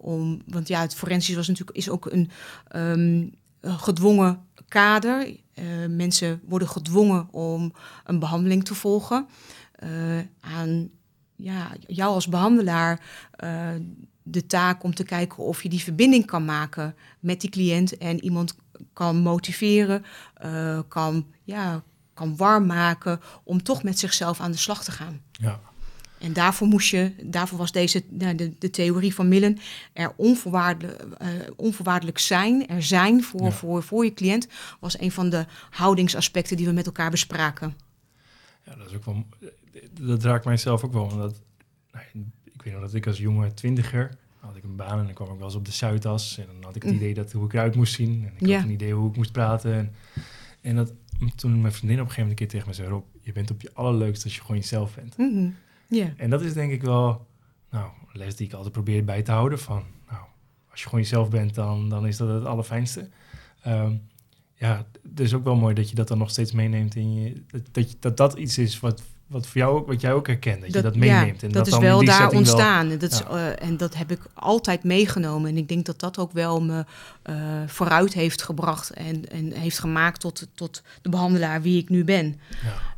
Om, 0.00 0.42
want 0.46 0.68
ja, 0.68 0.80
het 0.80 0.94
forensisch 0.94 1.34
was 1.34 1.48
natuurlijk 1.48 1.76
is 1.76 1.90
ook 1.90 2.08
een 2.10 3.34
gedwongen 3.60 4.44
kader. 4.68 5.26
Uh, 5.54 5.86
mensen 5.88 6.40
worden 6.44 6.68
gedwongen 6.68 7.32
om 7.32 7.72
een 8.04 8.18
behandeling 8.18 8.64
te 8.64 8.74
volgen. 8.74 9.26
Uh, 9.84 10.18
aan 10.40 10.90
ja, 11.36 11.72
jou 11.86 12.14
als 12.14 12.28
behandelaar 12.28 13.00
de 14.22 14.46
taak 14.46 14.82
om 14.82 14.94
te 14.94 15.04
kijken 15.04 15.38
of 15.38 15.62
je 15.62 15.68
die 15.68 15.82
verbinding 15.82 16.26
kan 16.26 16.44
maken 16.44 16.94
met 17.20 17.40
die 17.40 17.50
cliënt 17.50 17.98
en 17.98 18.24
iemand 18.24 18.56
kan 18.92 19.16
motiveren, 19.16 20.04
kan, 20.88 21.26
ja, 21.44 21.82
kan 22.14 22.36
warm 22.36 22.66
maken 22.66 23.20
om 23.44 23.62
toch 23.62 23.82
met 23.82 23.98
zichzelf 23.98 24.40
aan 24.40 24.50
de 24.50 24.56
slag 24.56 24.84
te 24.84 24.90
gaan. 24.90 25.20
Ja. 25.32 25.60
En 26.18 26.32
daarvoor, 26.32 26.66
moest 26.66 26.90
je, 26.90 27.12
daarvoor 27.22 27.58
was 27.58 27.72
deze, 27.72 28.02
nou, 28.08 28.34
de, 28.34 28.52
de 28.58 28.70
theorie 28.70 29.14
van 29.14 29.28
Millen 29.28 29.58
er 29.92 30.12
onvoorwaardelijk, 30.16 31.02
uh, 31.22 31.28
onvoorwaardelijk 31.56 32.18
zijn, 32.18 32.68
er 32.68 32.82
zijn 32.82 33.22
voor, 33.22 33.52
voor, 33.52 33.82
voor 33.82 34.04
je 34.04 34.14
cliënt, 34.14 34.48
was 34.80 35.00
een 35.00 35.12
van 35.12 35.30
de 35.30 35.46
houdingsaspecten 35.70 36.56
die 36.56 36.66
we 36.66 36.72
met 36.72 36.86
elkaar 36.86 37.10
bespraken. 37.10 37.76
Ja, 38.64 38.74
dat 38.74 38.86
is 38.86 38.94
ook 38.94 39.04
wel, 39.04 39.26
dat 40.00 40.22
raakt 40.22 40.44
mijzelf 40.44 40.84
ook 40.84 40.92
wel. 40.92 41.02
Omdat, 41.02 41.40
nou, 41.92 42.04
ik 42.44 42.62
weet 42.62 42.72
nog 42.72 42.82
dat 42.82 42.94
ik 42.94 43.06
als 43.06 43.18
jonge 43.18 43.54
twintiger 43.54 44.16
had 44.40 44.56
ik 44.56 44.64
een 44.64 44.76
baan 44.76 44.98
en 44.98 45.04
dan 45.04 45.14
kwam 45.14 45.30
ik 45.32 45.36
wel 45.36 45.46
eens 45.46 45.56
op 45.56 45.64
de 45.64 45.72
Zuidas. 45.72 46.38
En 46.38 46.46
dan 46.46 46.64
had 46.64 46.76
ik 46.76 46.82
het 46.82 46.90
mm. 46.90 46.96
idee 46.96 47.14
dat 47.14 47.32
hoe 47.32 47.44
ik 47.44 47.52
eruit 47.52 47.74
moest 47.74 47.94
zien. 47.94 48.24
En 48.24 48.46
ik 48.46 48.54
had 48.54 48.64
een 48.64 48.70
idee 48.70 48.92
hoe 48.92 49.10
ik 49.10 49.16
moest 49.16 49.32
praten. 49.32 49.74
En, 49.74 49.94
en 50.60 50.76
dat, 50.76 50.92
toen 51.36 51.60
mijn 51.60 51.72
vriendin 51.72 52.00
op 52.00 52.06
een 52.06 52.12
gegeven 52.12 52.22
moment 52.22 52.30
een 52.30 52.34
keer 52.34 52.48
tegen 52.48 52.68
me 52.68 52.74
zei... 52.74 52.88
Rob, 52.88 53.04
je 53.20 53.32
bent 53.32 53.50
op 53.50 53.60
je 53.60 53.70
allerleukst 53.72 54.24
als 54.24 54.34
je 54.34 54.40
gewoon 54.40 54.56
jezelf 54.56 54.94
bent. 54.94 55.16
Mm 55.16 55.32
-hmm. 55.34 55.54
Ja. 55.88 56.12
En 56.16 56.30
dat 56.30 56.42
is 56.42 56.52
denk 56.52 56.72
ik 56.72 56.82
wel 56.82 57.26
nou, 57.70 57.90
een 58.12 58.18
les 58.18 58.36
die 58.36 58.46
ik 58.46 58.52
altijd 58.52 58.72
probeer 58.72 59.04
bij 59.04 59.22
te 59.22 59.32
houden. 59.32 59.58
Van, 59.58 59.82
nou, 60.10 60.24
als 60.70 60.80
je 60.80 60.86
gewoon 60.88 61.00
jezelf 61.00 61.30
bent, 61.30 61.54
dan, 61.54 61.88
dan 61.88 62.06
is 62.06 62.16
dat 62.16 62.28
het 62.28 62.44
allerfijnste. 62.44 63.08
Um, 63.66 64.02
ja, 64.54 64.86
het 65.02 65.20
is 65.20 65.34
ook 65.34 65.44
wel 65.44 65.56
mooi 65.56 65.74
dat 65.74 65.88
je 65.88 65.94
dat 65.94 66.08
dan 66.08 66.18
nog 66.18 66.30
steeds 66.30 66.52
meeneemt 66.52 66.94
in 66.94 67.14
je. 67.14 67.42
Dat, 67.72 67.96
dat, 68.00 68.16
dat 68.16 68.34
iets 68.34 68.58
is 68.58 68.80
wat, 68.80 69.02
wat 69.26 69.46
voor 69.46 69.60
jou 69.60 69.78
ook, 69.78 69.86
wat 69.86 70.00
jij 70.00 70.12
ook 70.12 70.26
herkent, 70.26 70.60
dat, 70.60 70.72
je 70.72 70.82
dat 70.82 70.96
meeneemt. 70.96 71.40
Ja, 71.40 71.46
en 71.46 71.52
dat, 71.52 71.64
dat 71.64 71.66
is 71.66 71.78
wel 71.78 72.04
daar 72.04 72.30
ontstaan. 72.30 72.88
Wel, 72.88 72.98
dat 72.98 73.12
is, 73.12 73.22
uh, 73.30 73.62
en 73.62 73.76
dat 73.76 73.94
heb 73.94 74.10
ik 74.10 74.20
altijd 74.34 74.84
meegenomen. 74.84 75.50
En 75.50 75.56
ik 75.56 75.68
denk 75.68 75.86
dat 75.86 76.00
dat 76.00 76.18
ook 76.18 76.32
wel 76.32 76.62
me 76.62 76.84
uh, 77.24 77.62
vooruit 77.66 78.12
heeft 78.12 78.42
gebracht 78.42 78.90
en, 78.90 79.28
en 79.28 79.52
heeft 79.52 79.78
gemaakt 79.78 80.20
tot, 80.20 80.46
tot 80.54 80.82
de 81.02 81.08
behandelaar 81.08 81.62
wie 81.62 81.78
ik 81.82 81.88
nu 81.88 82.04
ben. 82.04 82.40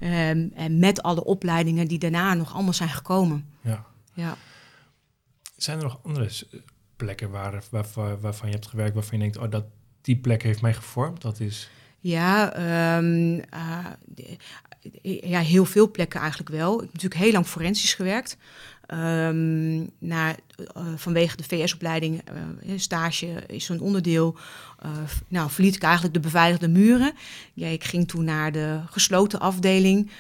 Ja. 0.01 0.31
Um, 0.31 0.53
en 0.55 0.79
met 0.79 1.03
alle 1.03 1.25
opleidingen 1.25 1.89
die 1.89 1.99
daarna 1.99 2.35
nog 2.35 2.55
allemaal 2.55 2.73
zijn 2.73 2.89
gekomen. 2.89 3.47
Ja. 3.61 3.85
ja. 4.13 4.37
Zijn 5.57 5.79
er 5.79 5.85
nog 5.85 6.01
andere 6.03 6.31
plekken 6.97 7.31
waar, 7.31 7.63
waar, 7.71 7.87
waarvan 8.21 8.49
je 8.49 8.55
hebt 8.55 8.67
gewerkt 8.67 8.95
waarvan 8.95 9.19
je 9.19 9.25
denkt, 9.25 9.39
oh, 9.39 9.51
dat, 9.51 9.65
die 10.01 10.17
plek 10.17 10.43
heeft 10.43 10.61
mij 10.61 10.75
gevormd? 10.75 11.23
Dat 11.23 11.41
is... 11.41 11.71
Ja, 12.01 12.57
um, 12.97 13.35
uh, 13.35 13.87
ja, 15.03 15.41
heel 15.41 15.65
veel 15.65 15.91
plekken 15.91 16.21
eigenlijk 16.21 16.51
wel. 16.51 16.75
Ik 16.75 16.81
heb 16.81 16.93
natuurlijk 16.93 17.21
heel 17.21 17.33
lang 17.33 17.47
forensisch 17.47 17.95
gewerkt. 17.95 18.37
Naar, 19.99 20.37
uh, 20.77 20.83
vanwege 20.97 21.37
de 21.37 21.45
VS-opleiding, 21.45 22.23
uh, 22.67 22.73
stage 22.79 23.27
is 23.47 23.69
een 23.69 23.81
onderdeel. 23.81 24.37
Nou, 25.29 25.51
verliet 25.51 25.75
ik 25.75 25.83
eigenlijk 25.83 26.15
de 26.15 26.21
beveiligde 26.21 26.69
muren. 26.69 27.13
Ja, 27.55 27.67
ik 27.67 27.85
ging 27.85 28.09
toen 28.09 28.25
naar 28.25 28.53
de 28.53 28.81
gesloten 28.91 29.41
afdeling. 29.41 30.11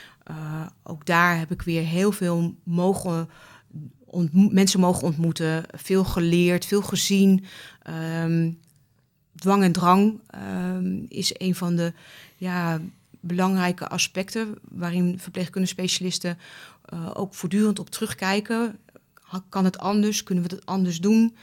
ook 0.83 1.07
daar 1.07 1.39
heb 1.39 1.51
ik 1.51 1.63
weer 1.63 1.83
heel 1.83 2.13
veel 2.13 2.55
mogen 2.63 3.29
mensen 4.33 4.81
mogen 4.81 5.03
ontmoeten, 5.03 5.65
veel 5.77 6.05
geleerd, 6.05 6.67
veel 6.67 6.83
gezien. 6.83 7.45
Um, 8.23 8.59
dwang 9.35 9.63
en 9.63 9.73
drang 9.73 10.21
um, 10.75 11.07
is 11.09 11.31
een 11.35 11.55
van 11.55 11.77
de 11.77 11.93
ja, 12.37 12.81
belangrijke 13.21 13.89
aspecten 13.89 14.55
waarin 14.69 15.19
verpleegkundige 15.19 15.73
specialisten 15.73 16.39
uh, 16.93 17.11
ook 17.15 17.35
voortdurend 17.35 17.79
op 17.79 17.91
terugkijken. 17.91 18.79
Kan 19.49 19.65
het 19.65 19.79
anders? 19.79 20.23
Kunnen 20.23 20.49
we 20.49 20.55
het 20.55 20.67
anders 20.67 21.01
doen? 21.01 21.37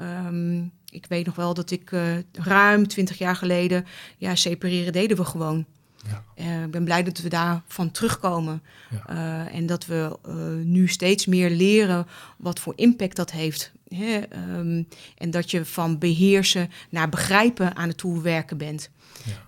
Um, 0.00 0.72
ik 0.90 1.06
weet 1.08 1.26
nog 1.26 1.34
wel 1.34 1.54
dat 1.54 1.70
ik 1.70 1.90
uh, 1.90 2.16
ruim 2.32 2.88
twintig 2.88 3.18
jaar 3.18 3.36
geleden, 3.36 3.86
ja, 4.18 4.34
separeren 4.34 4.92
deden 4.92 5.16
we 5.16 5.24
gewoon. 5.24 5.66
Ja. 6.08 6.24
Uh, 6.36 6.62
ik 6.62 6.70
ben 6.70 6.84
blij 6.84 7.02
dat 7.02 7.18
we 7.18 7.28
daarvan 7.28 7.90
terugkomen. 7.90 8.62
Ja. 8.90 9.48
en 9.48 9.66
dat 9.66 9.86
we 9.86 10.18
nu 10.64 10.88
steeds 10.88 11.26
meer 11.26 11.50
leren 11.50 12.06
wat 12.36 12.60
voor 12.60 12.72
impact 12.76 13.16
dat 13.16 13.30
heeft. 13.30 13.72
Hè? 13.88 14.20
Um, 14.56 14.88
en 15.16 15.30
dat 15.30 15.50
je 15.50 15.64
van 15.64 15.98
beheersen 15.98 16.70
naar 16.90 17.08
begrijpen 17.08 17.76
aan 17.76 17.88
het 17.88 17.96
toewerken 17.96 18.56
bent. 18.56 18.90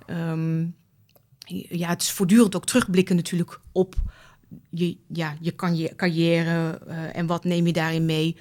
Ja. 0.06 0.30
Um, 0.30 0.74
ja, 1.68 1.88
het 1.88 2.02
is 2.02 2.10
voortdurend 2.10 2.56
ook 2.56 2.66
terugblikken 2.66 3.16
natuurlijk 3.16 3.60
op 3.72 3.94
je, 4.70 4.96
ja, 5.06 5.36
je, 5.40 5.50
kan 5.50 5.76
je 5.76 5.94
carrière 5.96 6.80
uh, 6.88 7.16
en 7.16 7.26
wat 7.26 7.44
neem 7.44 7.66
je 7.66 7.72
daarin 7.72 8.04
mee. 8.04 8.36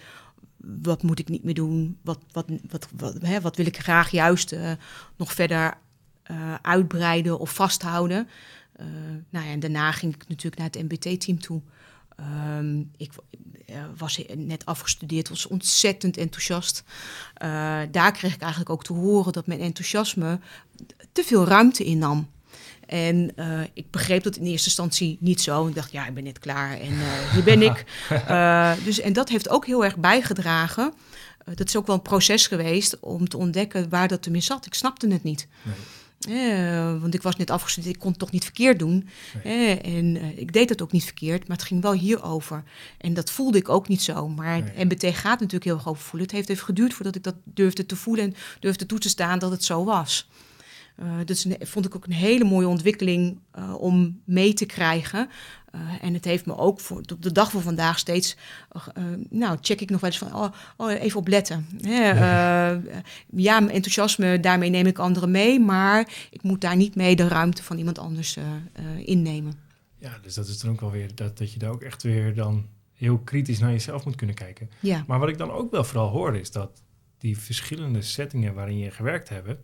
Wat 0.81 1.03
moet 1.03 1.19
ik 1.19 1.29
niet 1.29 1.43
meer 1.43 1.53
doen? 1.53 1.97
Wat, 2.01 2.19
wat, 2.31 2.45
wat, 2.69 2.87
wat, 2.95 3.15
hè, 3.21 3.41
wat 3.41 3.55
wil 3.55 3.65
ik 3.65 3.77
graag 3.77 4.11
juist 4.11 4.53
uh, 4.53 4.71
nog 5.15 5.33
verder 5.33 5.77
uh, 6.31 6.53
uitbreiden 6.61 7.39
of 7.39 7.53
vasthouden? 7.53 8.27
nou 9.29 9.45
ja, 9.45 9.51
en 9.51 9.59
daarna 9.59 9.91
ging 9.91 10.15
ik 10.15 10.27
natuurlijk 10.27 10.57
naar 10.57 10.69
het 10.71 10.83
MBT-team 10.83 11.39
toe. 11.39 11.61
Um, 12.57 12.91
ik 12.97 13.11
was 13.97 14.23
net 14.35 14.65
afgestudeerd, 14.65 15.29
was 15.29 15.47
ontzettend 15.47 16.17
enthousiast. 16.17 16.83
daar 17.91 18.11
kreeg 18.11 18.33
ik 18.33 18.41
eigenlijk 18.41 18.69
ook 18.69 18.83
te 18.83 18.93
horen 18.93 19.33
dat 19.33 19.47
mijn 19.47 19.59
enthousiasme 19.59 20.39
te 21.11 21.23
veel 21.23 21.45
ruimte 21.45 21.83
innam. 21.83 22.29
En 22.91 23.31
uh, 23.35 23.61
ik 23.73 23.91
begreep 23.91 24.23
dat 24.23 24.35
in 24.35 24.45
eerste 24.45 24.67
instantie 24.67 25.17
niet 25.19 25.41
zo. 25.41 25.67
Ik 25.67 25.75
dacht, 25.75 25.91
ja, 25.91 26.07
ik 26.07 26.13
ben 26.13 26.23
net 26.23 26.39
klaar 26.39 26.79
en 26.79 26.93
uh, 26.93 27.31
hier 27.33 27.43
ben 27.43 27.61
ik. 27.61 27.85
Uh, 28.11 28.71
dus, 28.85 28.99
en 28.99 29.13
dat 29.13 29.29
heeft 29.29 29.49
ook 29.49 29.65
heel 29.65 29.83
erg 29.83 29.97
bijgedragen. 29.97 30.93
dat 31.45 31.67
is 31.67 31.75
ook 31.75 31.87
wel 31.87 31.95
een 31.95 32.01
proces 32.01 32.47
geweest 32.47 32.99
om 32.99 33.29
te 33.29 33.37
ontdekken 33.37 33.89
waar 33.89 34.07
dat 34.07 34.25
ermee 34.25 34.41
zat. 34.41 34.65
Ik 34.65 34.73
snapte 34.73 35.07
het 35.07 35.23
niet. 35.23 35.47
Nee. 36.19 36.99
want 36.99 37.13
ik 37.13 37.21
was 37.21 37.35
net 37.35 37.49
afgestudeerd, 37.49 37.95
ik 37.95 38.01
kon 38.01 38.09
het 38.09 38.19
toch 38.19 38.31
niet 38.31 38.43
verkeerd 38.43 38.79
doen. 38.79 39.09
Nee. 39.43 39.79
en 39.81 40.15
ik 40.39 40.53
deed 40.53 40.69
het 40.69 40.81
ook 40.81 40.91
niet 40.91 41.03
verkeerd, 41.03 41.47
maar 41.47 41.57
het 41.57 41.65
ging 41.65 41.81
wel 41.81 41.93
hierover. 41.93 42.63
En 42.97 43.13
dat 43.13 43.31
voelde 43.31 43.57
ik 43.57 43.69
ook 43.69 43.87
niet 43.87 44.01
zo. 44.01 44.27
Maar 44.27 44.61
nee. 44.61 44.85
MBT 44.85 45.15
gaat 45.15 45.39
natuurlijk 45.39 45.63
heel 45.63 45.75
erg 45.75 45.87
over 45.87 46.03
voelen. 46.03 46.27
Het 46.27 46.37
heeft 46.37 46.49
even 46.49 46.65
geduurd 46.65 46.93
voordat 46.93 47.15
ik 47.15 47.23
dat 47.23 47.35
durfde 47.43 47.85
te 47.85 47.95
voelen 47.95 48.25
en 48.25 48.35
durfde 48.59 48.85
toe 48.85 48.99
te 48.99 49.09
staan 49.09 49.39
dat 49.39 49.51
het 49.51 49.63
zo 49.63 49.83
was. 49.83 50.29
Uh, 51.01 51.17
dat 51.17 51.29
is 51.29 51.43
een, 51.43 51.55
vond 51.59 51.85
ik 51.85 51.95
ook 51.95 52.05
een 52.05 52.13
hele 52.13 52.43
mooie 52.43 52.67
ontwikkeling 52.67 53.39
uh, 53.57 53.73
om 53.81 54.21
mee 54.25 54.53
te 54.53 54.65
krijgen. 54.65 55.29
Uh, 55.75 55.81
en 56.01 56.13
het 56.13 56.25
heeft 56.25 56.45
me 56.45 56.57
ook 56.57 56.79
voor, 56.79 56.97
op 56.97 57.21
de 57.21 57.31
dag 57.31 57.51
van 57.51 57.61
vandaag 57.61 57.99
steeds, 57.99 58.37
nou 59.29 59.57
check 59.61 59.81
ik 59.81 59.89
nog 59.89 60.01
wel 60.01 60.09
eens 60.09 60.19
van, 60.19 60.35
oh, 60.35 60.51
oh 60.77 60.91
even 60.91 61.19
opletten. 61.19 61.67
Ja. 61.77 62.81
ja, 63.35 63.59
mijn 63.59 63.75
enthousiasme, 63.75 64.39
daarmee 64.39 64.69
neem 64.69 64.85
ik 64.85 64.99
anderen 64.99 65.31
mee, 65.31 65.59
maar 65.59 66.09
ik 66.29 66.43
moet 66.43 66.61
daar 66.61 66.75
niet 66.75 66.95
mee 66.95 67.15
de 67.15 67.27
ruimte 67.27 67.63
van 67.63 67.77
iemand 67.77 67.99
anders 67.99 68.37
innemen. 68.97 69.53
Ja, 69.97 70.17
dus 70.21 70.33
dat 70.33 70.47
is 70.47 70.59
dan 70.59 70.71
ook 70.71 70.81
wel 70.81 70.91
weer 70.91 71.15
dat, 71.15 71.37
dat 71.37 71.53
je 71.53 71.59
daar 71.59 71.71
ook 71.71 71.81
echt 71.81 72.03
weer 72.03 72.35
dan 72.35 72.65
heel 72.93 73.17
kritisch 73.17 73.59
naar 73.59 73.71
jezelf 73.71 74.05
moet 74.05 74.15
kunnen 74.15 74.35
kijken. 74.35 74.69
Ja. 74.79 75.03
Maar 75.07 75.19
wat 75.19 75.29
ik 75.29 75.37
dan 75.37 75.51
ook 75.51 75.71
wel 75.71 75.83
vooral 75.83 76.09
hoor 76.09 76.35
is 76.35 76.51
dat 76.51 76.81
die 77.17 77.37
verschillende 77.37 78.01
settingen 78.01 78.53
waarin 78.53 78.77
je 78.77 78.91
gewerkt 78.91 79.29
hebt, 79.29 79.59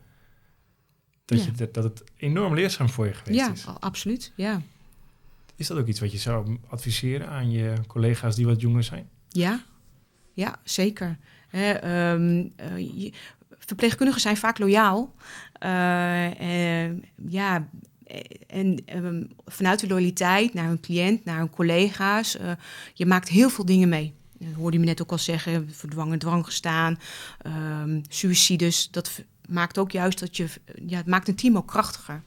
dat, 1.28 1.44
je, 1.44 1.72
dat, 1.72 1.84
het 1.84 2.04
enorm 2.18 2.54
leerzaam 2.54 2.90
voor 2.90 3.06
je 3.06 3.14
geweest 3.14 3.40
ja, 3.40 3.52
is. 3.52 3.64
Ja, 3.64 3.78
absoluut. 3.80 4.32
Ja. 4.36 4.62
Is 5.56 5.68
dat 5.68 5.78
ook 5.78 5.88
iets 5.88 6.00
wat 6.00 6.12
je 6.12 6.18
zou 6.18 6.58
adviseren 6.68 7.28
aan 7.30 7.52
je 7.52 7.74
collega's 7.88 8.36
die 8.36 8.46
wat 8.46 8.62
jonger 8.62 8.84
zijn? 8.84 9.10
Ja, 9.30 9.64
ja 10.34 10.60
zeker. 10.64 11.18
Ehm, 11.50 12.46
eh, 12.56 13.12
verpleegkundigen 13.50 14.22
zijn 14.22 14.38
vaak 14.38 14.60
loyaal. 14.60 15.14
Uh, 15.64 16.88
ja, 17.30 17.70
en 18.48 18.82
ehm, 18.86 19.24
vanuit 19.46 19.80
de 19.80 19.88
loyaliteit 19.88 20.54
naar 20.54 20.68
hun 20.68 20.80
cliënt, 20.80 21.26
naar 21.26 21.38
hun 21.38 21.50
collega's, 21.50 22.38
je 22.94 23.06
maakt 23.06 23.30
heel 23.30 23.50
veel 23.50 23.66
dingen 23.66 23.90
mee. 23.90 24.14
Dat 24.40 24.54
hoorde 24.54 24.74
je 24.74 24.80
me 24.80 24.90
net 24.90 25.02
ook 25.02 25.12
al 25.12 25.18
zeggen, 25.18 25.70
verdwangen 25.72 26.20
dwang 26.20 26.46
gestaan, 26.46 27.00
um, 27.46 28.02
suicides. 28.10 28.92
Dat 28.92 29.24
maakt 29.48 29.78
ook 29.78 29.92
juist 29.92 30.20
dat 30.20 30.38
je, 30.38 30.48
ja, 30.86 30.98
het 30.98 31.08
maakt 31.08 31.28
een 31.28 31.36
team 31.36 31.58
ook 31.58 31.68
krachtiger. 31.68 32.24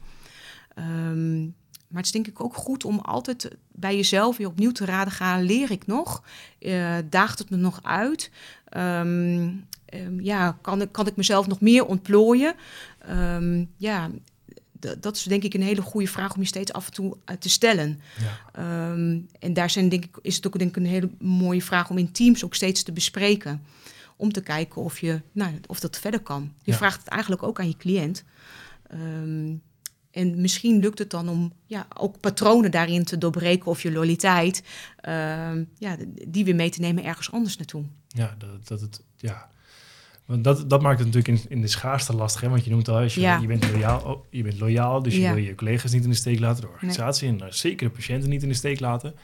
Um, 0.75 1.55
maar 1.87 1.99
het 1.99 2.05
is 2.05 2.11
denk 2.11 2.27
ik 2.27 2.43
ook 2.43 2.55
goed 2.55 2.85
om 2.85 2.99
altijd 2.99 3.55
bij 3.71 3.95
jezelf 3.95 4.37
weer 4.37 4.47
opnieuw 4.47 4.71
te 4.71 4.85
raden 4.85 5.13
gaan. 5.13 5.43
Leer 5.43 5.71
ik 5.71 5.87
nog? 5.87 6.23
Uh, 6.59 6.97
daagt 7.09 7.39
het 7.39 7.49
me 7.49 7.57
nog 7.57 7.79
uit? 7.83 8.31
Um, 8.77 9.65
um, 9.93 10.21
ja, 10.21 10.57
kan 10.61 10.81
ik, 10.81 10.91
kan 10.91 11.07
ik 11.07 11.15
mezelf 11.15 11.47
nog 11.47 11.61
meer 11.61 11.85
ontplooien? 11.85 12.55
ja, 13.77 14.09
dat 14.99 15.15
is 15.15 15.23
denk 15.23 15.43
ik 15.43 15.53
een 15.53 15.61
hele 15.61 15.81
goede 15.81 16.07
vraag 16.07 16.33
om 16.33 16.41
je 16.41 16.47
steeds 16.47 16.73
af 16.73 16.85
en 16.85 16.93
toe 16.93 17.17
uh, 17.29 17.35
te 17.35 17.49
stellen. 17.49 18.01
Ja. 18.53 18.93
en 19.39 19.53
daar 19.53 19.69
zijn, 19.69 19.89
denk 19.89 20.03
ik, 20.03 20.17
is 20.21 20.35
het 20.35 20.47
ook 20.47 20.57
denk 20.57 20.69
ik, 20.69 20.83
een 20.83 20.89
hele 20.89 21.09
mooie 21.19 21.61
vraag 21.61 21.89
om 21.89 21.97
in 21.97 22.11
teams 22.11 22.43
ook 22.43 22.55
steeds 22.55 22.83
te 22.83 22.91
bespreken 22.91 23.61
om 24.21 24.31
te 24.31 24.41
kijken 24.41 24.81
of, 24.81 24.99
je, 24.99 25.21
nou, 25.31 25.59
of 25.67 25.79
dat 25.79 25.99
verder 25.99 26.19
kan. 26.19 26.53
Je 26.63 26.73
vraagt 26.73 26.99
het 26.99 27.07
eigenlijk 27.07 27.43
ook 27.43 27.59
aan 27.59 27.67
je 27.67 27.77
cliënt. 27.77 28.23
Um, 28.93 29.61
en 30.11 30.41
misschien 30.41 30.79
lukt 30.79 30.99
het 30.99 31.09
dan 31.09 31.29
om 31.29 31.53
ja, 31.65 31.87
ook 31.97 32.19
patronen 32.19 32.71
daarin 32.71 33.03
te 33.03 33.17
doorbreken 33.17 33.65
of 33.65 33.81
je 33.81 33.91
loyaliteit, 33.91 34.63
uh, 35.07 35.13
ja, 35.77 35.97
die 36.27 36.45
weer 36.45 36.55
mee 36.55 36.69
te 36.69 36.79
nemen 36.79 37.03
ergens 37.03 37.31
anders 37.31 37.57
naartoe. 37.57 37.83
Ja, 38.07 38.35
dat, 38.37 38.67
dat 38.67 38.81
het, 38.81 39.03
ja. 39.15 39.49
Want 40.25 40.43
dat, 40.43 40.69
dat 40.69 40.81
maakt 40.81 40.99
het 40.99 41.07
natuurlijk 41.13 41.43
in, 41.43 41.49
in 41.49 41.61
de 41.61 41.67
schaarste 41.67 42.15
lastig, 42.15 42.41
hè? 42.41 42.49
want 42.49 42.63
je 42.63 42.71
noemt 42.71 42.87
al, 42.87 42.97
als 42.97 43.15
je, 43.15 43.21
ja. 43.21 43.37
je, 43.37 43.47
bent 43.47 43.71
loyaal, 43.71 44.01
oh, 44.01 44.25
je 44.29 44.43
bent 44.43 44.59
loyaal, 44.59 45.03
dus 45.03 45.15
je 45.15 45.33
wil 45.33 45.43
je 45.43 45.55
collega's 45.55 45.91
niet 45.91 46.03
in 46.03 46.09
de 46.09 46.15
steek 46.15 46.39
laten, 46.39 46.61
de 46.61 46.69
organisatie 46.69 47.31
nee. 47.31 47.39
en 47.39 47.47
uh, 47.47 47.51
zeker 47.53 47.87
de 47.87 47.93
patiënten 47.93 48.29
niet 48.29 48.43
in 48.43 48.49
de 48.49 48.55
steek 48.55 48.79
laten. 48.79 49.15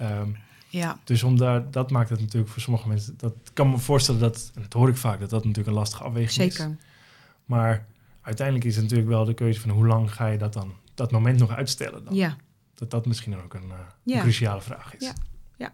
Um, 0.00 0.36
ja. 0.68 0.98
Dus 1.04 1.22
om 1.22 1.38
daar, 1.38 1.70
dat 1.70 1.90
maakt 1.90 2.10
het 2.10 2.20
natuurlijk 2.20 2.52
voor 2.52 2.62
sommige 2.62 2.88
mensen, 2.88 3.14
dat 3.16 3.34
kan 3.52 3.70
me 3.70 3.78
voorstellen 3.78 4.20
dat, 4.20 4.50
en 4.54 4.62
dat 4.62 4.72
hoor 4.72 4.88
ik 4.88 4.96
vaak, 4.96 5.20
dat 5.20 5.30
dat 5.30 5.40
natuurlijk 5.44 5.68
een 5.68 5.74
lastige 5.74 6.02
afweging 6.02 6.32
Zeker. 6.32 6.52
is. 6.52 6.56
Zeker. 6.56 6.76
Maar 7.44 7.86
uiteindelijk 8.20 8.66
is 8.66 8.74
het 8.74 8.82
natuurlijk 8.84 9.10
wel 9.10 9.24
de 9.24 9.34
keuze 9.34 9.60
van 9.60 9.70
hoe 9.70 9.86
lang 9.86 10.12
ga 10.12 10.26
je 10.26 10.38
dat 10.38 10.52
dan, 10.52 10.72
dat 10.94 11.10
moment 11.10 11.38
nog 11.38 11.50
uitstellen 11.50 12.04
dan. 12.04 12.14
Ja. 12.14 12.36
Dat 12.74 12.90
dat 12.90 13.06
misschien 13.06 13.36
ook 13.36 13.54
een, 13.54 13.68
uh, 13.68 13.74
ja. 14.02 14.16
een 14.16 14.22
cruciale 14.22 14.60
vraag 14.60 14.96
is. 14.96 15.04
Ja. 15.04 15.12
ja. 15.56 15.72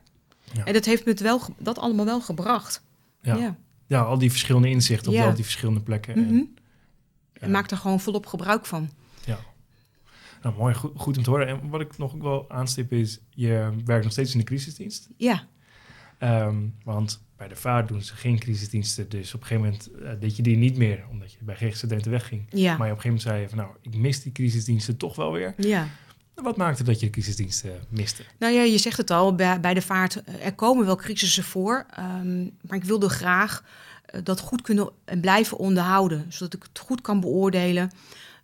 Ja. 0.53 0.64
En 0.64 0.72
dat 0.72 0.84
heeft 0.84 1.05
me 1.05 1.11
het 1.11 1.20
wel, 1.20 1.40
dat 1.59 1.78
allemaal 1.78 2.05
wel 2.05 2.20
gebracht. 2.20 2.82
Ja. 3.20 3.36
Ja, 3.36 3.57
ja 3.86 4.01
al 4.01 4.18
die 4.18 4.30
verschillende 4.30 4.68
inzichten 4.68 5.12
op 5.12 5.18
al 5.18 5.34
die 5.34 5.45
verschillende 5.45 5.80
plekken. 5.80 6.18
Mm 6.18 6.28
-hmm. 6.28 6.55
en, 7.32 7.40
en 7.40 7.51
maak 7.51 7.70
er 7.70 7.76
gewoon 7.76 8.01
volop 8.01 8.26
gebruik 8.26 8.66
van. 8.66 8.90
Nou, 10.45 10.57
mooi, 10.57 10.74
goed, 10.74 10.92
goed 10.97 11.16
om 11.16 11.22
te 11.22 11.30
horen. 11.30 11.47
En 11.47 11.68
wat 11.68 11.80
ik 11.80 11.99
nog 11.99 12.12
wel 12.12 12.51
aanstip 12.51 12.92
is, 12.92 13.20
je 13.30 13.70
werkt 13.84 14.05
nog 14.05 14.12
steeds 14.12 14.32
in 14.32 14.38
de 14.38 14.45
crisisdienst. 14.45 15.09
Ja. 15.16 15.47
Um, 16.20 16.74
want 16.84 17.22
bij 17.36 17.49
de 17.49 17.57
vaart 17.57 17.88
doen 17.88 18.03
ze 18.03 18.14
geen 18.14 18.38
crisisdiensten. 18.38 19.09
Dus 19.09 19.34
op 19.34 19.40
een 19.40 19.47
gegeven 19.47 19.70
moment 19.70 19.90
uh, 20.03 20.20
deed 20.20 20.36
je 20.36 20.42
die 20.42 20.57
niet 20.57 20.76
meer, 20.76 21.05
omdat 21.11 21.32
je 21.32 21.38
bij 21.40 21.55
GGZ 21.55 22.07
wegging. 22.07 22.47
Ja. 22.49 22.76
Maar 22.76 22.90
op 22.90 22.97
een 22.97 23.03
gegeven 23.03 23.05
moment 23.05 23.22
zei 23.22 23.40
je 23.40 23.49
van, 23.49 23.59
nou, 23.59 23.70
ik 23.80 23.97
mis 23.97 24.22
die 24.22 24.32
crisisdiensten 24.32 24.97
toch 24.97 25.16
wel 25.16 25.32
weer. 25.32 25.55
Ja. 25.57 25.88
Wat 26.34 26.57
maakte 26.57 26.84
dat 26.84 27.01
je 27.01 27.07
de 27.07 27.12
crisisdiensten 27.12 27.80
miste? 27.88 28.22
Nou 28.38 28.53
ja, 28.53 28.62
je 28.62 28.78
zegt 28.78 28.97
het 28.97 29.11
al, 29.11 29.34
bij, 29.34 29.61
bij 29.61 29.74
de 29.74 29.82
vaart, 29.82 30.22
er 30.40 30.55
komen 30.55 30.86
wel 30.86 30.97
crisissen 30.97 31.45
voor. 31.45 31.86
Um, 31.99 32.57
maar 32.61 32.78
ik 32.78 32.84
wilde 32.84 33.09
graag 33.09 33.64
uh, 34.14 34.20
dat 34.24 34.40
goed 34.40 34.62
kunnen 34.62 34.90
en 35.05 35.20
blijven 35.20 35.59
onderhouden. 35.59 36.26
Zodat 36.28 36.55
ik 36.55 36.62
het 36.62 36.78
goed 36.78 37.01
kan 37.01 37.20
beoordelen. 37.20 37.90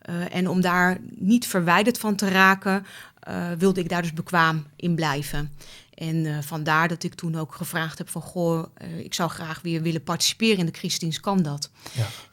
Uh, 0.08 0.34
en 0.34 0.48
om 0.48 0.60
daar 0.60 0.98
niet 1.18 1.46
verwijderd 1.46 1.98
van 1.98 2.14
te 2.14 2.28
raken, 2.28 2.86
uh, 3.28 3.50
wilde 3.58 3.80
ik 3.80 3.88
daar 3.88 4.02
dus 4.02 4.12
bekwaam 4.12 4.66
in 4.76 4.94
blijven. 4.94 5.52
En 6.00 6.24
uh, 6.24 6.38
vandaar 6.40 6.88
dat 6.88 7.02
ik 7.02 7.14
toen 7.14 7.36
ook 7.36 7.54
gevraagd 7.54 7.98
heb 7.98 8.08
van... 8.08 8.22
goh, 8.22 8.64
uh, 8.82 8.98
ik 8.98 9.14
zou 9.14 9.30
graag 9.30 9.60
weer 9.60 9.82
willen 9.82 10.02
participeren 10.02 10.58
in 10.58 10.66
de 10.66 10.72
crisisdienst. 10.72 11.20
Kan 11.20 11.42
dat? 11.42 11.70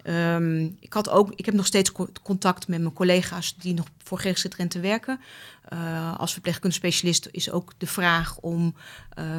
Ja. 0.04 0.36
Um, 0.36 0.78
ik, 0.80 0.94
had 0.94 1.10
ook, 1.10 1.32
ik 1.36 1.46
heb 1.46 1.56
nog 1.56 1.66
steeds 1.66 1.92
contact 2.24 2.68
met 2.68 2.82
mijn 2.82 2.94
collega's... 2.94 3.56
die 3.58 3.74
nog 3.74 3.88
voor 4.04 4.20
GGZ 4.20 4.48
Drenthe 4.48 4.80
werken. 4.80 5.20
Uh, 5.74 6.18
als 6.18 6.34
verpleegkundige 6.34 6.82
specialist 6.82 7.28
is 7.32 7.52
ook 7.52 7.74
de 7.78 7.88
vraag 7.88 8.38
om, 8.38 8.76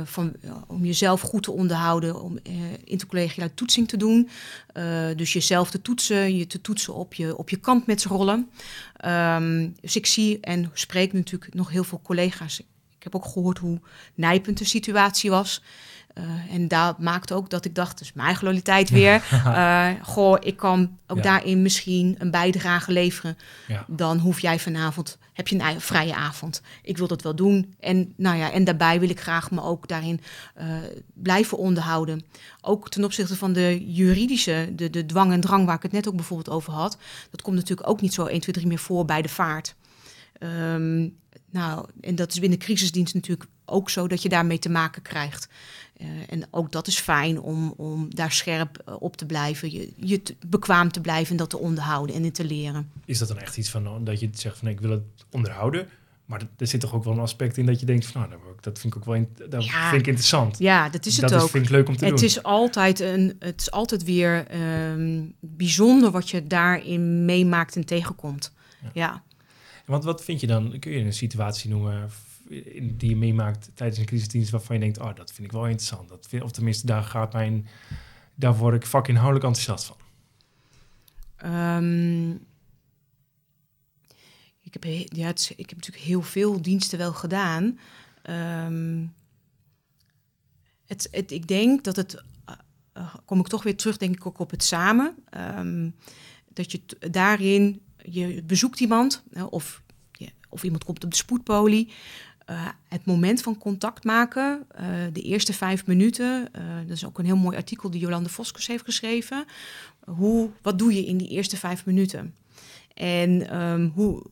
van, 0.05 0.33
om 0.67 0.85
jezelf 0.85 1.21
goed 1.21 1.43
te 1.43 1.51
onderhouden... 1.51 2.23
om 2.23 2.39
intercollegiale 2.85 3.55
toetsing 3.55 3.89
te 3.89 3.97
doen. 3.97 4.29
dus 5.17 5.33
jezelf 5.33 5.71
te 5.71 5.83
toetsen, 5.83 6.37
je 6.37 6.47
te 6.47 6.61
toetsen 6.61 6.95
op 6.95 7.15
je, 7.15 7.37
op 7.37 7.51
je 7.51 7.57
kant 7.57 7.87
met 7.87 8.05
rollen. 8.05 8.51
Um, 9.05 9.75
dus 9.81 9.97
ik 9.97 10.07
zie 10.07 10.41
en 10.41 10.71
spreek 10.73 11.13
natuurlijk 11.13 11.55
nog 11.55 11.71
heel 11.71 11.85
veel 11.85 12.01
collega's 12.03 12.61
ik 12.99 13.05
heb 13.05 13.15
ook 13.15 13.25
gehoord 13.25 13.59
hoe 13.59 13.81
nijpend 14.15 14.59
de 14.59 14.65
situatie 14.65 15.31
was. 15.31 15.63
Uh, 16.19 16.55
en 16.55 16.69
dat 16.69 16.99
maakte 16.99 17.35
ook 17.35 17.51
dat 17.51 17.65
ik 17.65 17.75
dacht, 17.75 17.99
dus 17.99 18.13
mijn 18.13 18.37
loyaliteit 18.41 18.91
weer. 18.91 19.25
uh, 19.33 19.91
goh, 20.03 20.37
ik 20.41 20.57
kan 20.57 20.99
ook 21.07 21.17
ja. 21.17 21.23
daarin 21.23 21.63
misschien 21.63 22.15
een 22.19 22.31
bijdrage 22.31 22.93
leveren. 22.93 23.39
Ja. 23.69 23.85
Dan 23.87 24.19
hoef 24.19 24.41
jij 24.41 24.59
vanavond, 24.59 25.19
heb 25.33 25.49
je 25.49 25.59
een 25.59 25.81
vrije 25.81 26.15
avond. 26.15 26.63
Ik 26.83 26.99
wil 26.99 27.07
dat 27.07 27.23
wel 27.23 27.35
doen. 27.35 27.75
En, 27.81 28.13
nou 28.17 28.37
ja, 28.37 28.53
en 28.53 28.65
daarbij 28.65 29.01
wil 29.01 29.11
ik 29.11 29.21
graag 29.21 29.51
me 29.51 29.63
ook 29.63 29.89
daarin 29.89 30.21
uh, 30.61 30.65
blijven 31.15 31.59
onderhouden. 31.59 32.25
Ook 32.61 32.89
ten 32.89 33.05
opzichte 33.05 33.37
van 33.37 33.53
de 33.53 33.93
juridische, 33.93 34.73
de, 34.77 34.91
de 34.91 35.07
dwang 35.07 35.33
en 35.33 35.41
drang 35.41 35.67
waar 35.67 35.77
ik 35.77 35.83
het 35.83 35.93
net 35.93 36.09
ook 36.09 36.17
bijvoorbeeld 36.17 36.57
over 36.57 36.73
had. 36.73 36.99
Dat 37.31 37.43
komt 37.43 37.57
natuurlijk 37.57 37.89
ook 37.89 38.01
niet 38.01 38.15
zo 38.15 38.25
1, 38.25 38.41
2, 38.41 38.55
3 38.55 38.67
meer 38.67 38.79
voor 38.79 39.05
bij 39.05 39.23
de 39.23 39.29
vaart. 39.29 39.75
Um, 40.41 41.17
nou, 41.59 41.87
en 42.01 42.15
dat 42.15 42.33
is 42.33 42.41
binnen 42.41 42.59
crisisdienst 42.59 43.15
natuurlijk 43.15 43.51
ook 43.65 43.91
zo 43.91 44.09
dat 44.09 44.23
je 44.23 44.29
daarmee 44.29 44.59
te 44.59 44.69
maken 44.69 45.03
krijgt. 45.03 45.49
Uh, 46.01 46.07
en 46.29 46.47
ook 46.51 46.73
dat 46.73 46.87
is 46.87 46.99
fijn 46.99 47.41
om, 47.41 47.75
om 47.77 48.15
daar 48.15 48.33
scherp 48.33 48.83
uh, 48.89 48.95
op 48.99 49.17
te 49.17 49.27
blijven, 49.27 49.73
je, 49.73 49.93
je 49.97 50.23
te, 50.23 50.37
bekwaam 50.47 50.93
te 50.93 51.01
blijven 51.01 51.31
en 51.31 51.37
dat 51.37 51.51
te 51.51 51.59
onderhouden 51.59 52.17
en 52.17 52.25
in 52.25 52.33
te 52.33 52.45
leren. 52.45 52.91
Is 53.05 53.19
dat 53.19 53.29
dan 53.29 53.39
echt 53.39 53.57
iets 53.57 53.71
van 53.71 54.05
dat 54.05 54.21
je 54.21 54.29
zegt 54.33 54.59
van 54.59 54.69
ik 54.69 54.81
wil 54.81 54.91
het 54.91 55.03
onderhouden? 55.31 55.89
Maar 56.25 56.43
er 56.59 56.67
zit 56.67 56.81
toch 56.81 56.95
ook 56.95 57.05
wel 57.05 57.13
een 57.13 57.19
aspect 57.19 57.57
in 57.57 57.67
dat 57.67 57.81
je 57.81 57.87
denkt 57.87 58.07
van 58.07 58.21
nou, 58.21 58.41
dat 58.61 58.79
vind 58.79 58.95
ik 58.95 58.99
ook 58.99 59.07
wel 59.07 59.29
dat 59.49 59.65
ja, 59.65 59.89
vind 59.89 60.01
ik 60.01 60.07
interessant. 60.07 60.59
Ja, 60.59 60.89
dat 60.89 61.07
is 61.07 61.17
het 61.17 61.21
dat 61.21 61.33
ook. 61.33 61.41
Dat 61.41 61.51
vind 61.51 61.65
ik 61.65 61.71
leuk 61.71 61.89
om 61.89 61.97
te 61.97 62.05
het 62.05 62.15
doen. 62.15 62.25
Is 62.25 62.43
altijd 62.43 63.01
een, 63.01 63.37
het 63.39 63.61
is 63.61 63.71
altijd 63.71 64.05
weer 64.05 64.47
um, 64.91 65.35
bijzonder 65.41 66.11
wat 66.11 66.31
je 66.31 66.47
daarin 66.47 67.25
meemaakt 67.25 67.77
en 67.77 67.85
tegenkomt. 67.85 68.53
Ja. 68.83 68.91
ja. 68.93 69.23
Want 69.89 70.05
wat 70.05 70.25
vind 70.25 70.41
je 70.41 70.47
dan, 70.47 70.79
kun 70.79 70.93
je 70.93 70.99
een 70.99 71.13
situatie 71.13 71.71
noemen 71.71 72.11
die 72.83 73.09
je 73.09 73.17
meemaakt 73.17 73.71
tijdens 73.75 73.99
een 73.99 74.05
crisisdienst 74.07 74.51
waarvan 74.51 74.77
je 74.77 74.83
denkt, 74.83 74.99
oh, 74.99 75.15
dat 75.15 75.33
vind 75.33 75.47
ik 75.47 75.53
wel 75.53 75.67
interessant. 75.67 76.09
Dat 76.09 76.43
of 76.43 76.51
tenminste, 76.51 76.87
daar 76.87 77.03
gaat 77.03 77.33
mijn, 77.33 77.67
daar 78.35 78.57
word 78.57 78.75
ik 78.75 78.87
vakinhoudelijk 78.87 79.45
enthousiast 79.45 79.85
van. 79.85 79.97
Um, 81.51 82.33
ik, 84.61 84.73
heb, 84.73 84.85
ja, 85.13 85.29
ik 85.57 85.69
heb 85.69 85.75
natuurlijk 85.75 86.05
heel 86.05 86.23
veel 86.23 86.63
diensten 86.63 86.99
wel 86.99 87.13
gedaan. 87.13 87.79
Um, 88.31 89.15
het, 90.87 91.09
het, 91.11 91.31
ik 91.31 91.47
denk 91.47 91.85
dat 91.85 91.97
het, 91.97 92.15
uh, 92.49 92.55
uh, 92.97 93.15
kom 93.25 93.41
ik 93.41 93.49
toch 93.49 93.63
weer 93.63 93.77
terug, 93.77 93.97
denk 93.97 94.15
ik 94.15 94.27
ook 94.27 94.39
op 94.39 94.51
het 94.51 94.65
samen. 94.65 95.15
Um, 95.59 95.95
dat 96.53 96.73
je 96.73 96.81
daarin 97.11 97.81
je 98.11 98.43
bezoekt 98.43 98.81
iemand 98.81 99.23
of, 99.51 99.83
ja, 100.13 100.29
of 100.49 100.63
iemand 100.63 100.85
komt 100.85 101.05
op 101.05 101.11
de 101.11 101.17
spoedpolie. 101.17 101.93
Uh, 102.51 102.69
het 102.89 103.05
moment 103.05 103.43
van 103.43 103.59
contact 103.59 104.05
maken, 104.05 104.67
uh, 104.81 104.87
de 105.13 105.23
eerste 105.23 105.53
vijf 105.53 105.87
minuten. 105.87 106.49
Uh, 106.57 106.63
dat 106.87 106.97
is 106.97 107.05
ook 107.05 107.19
een 107.19 107.25
heel 107.25 107.37
mooi 107.37 107.57
artikel 107.57 107.91
die 107.91 108.01
Jolande 108.01 108.29
Voskes 108.29 108.67
heeft 108.67 108.85
geschreven. 108.85 109.45
Hoe, 110.05 110.51
wat 110.63 110.79
doe 110.79 110.95
je 110.95 111.07
in 111.07 111.17
die 111.17 111.29
eerste 111.29 111.57
vijf 111.57 111.87
minuten? 111.87 112.35
En 112.95 113.51
ehm, 113.51 113.89
hoe, 113.95 114.23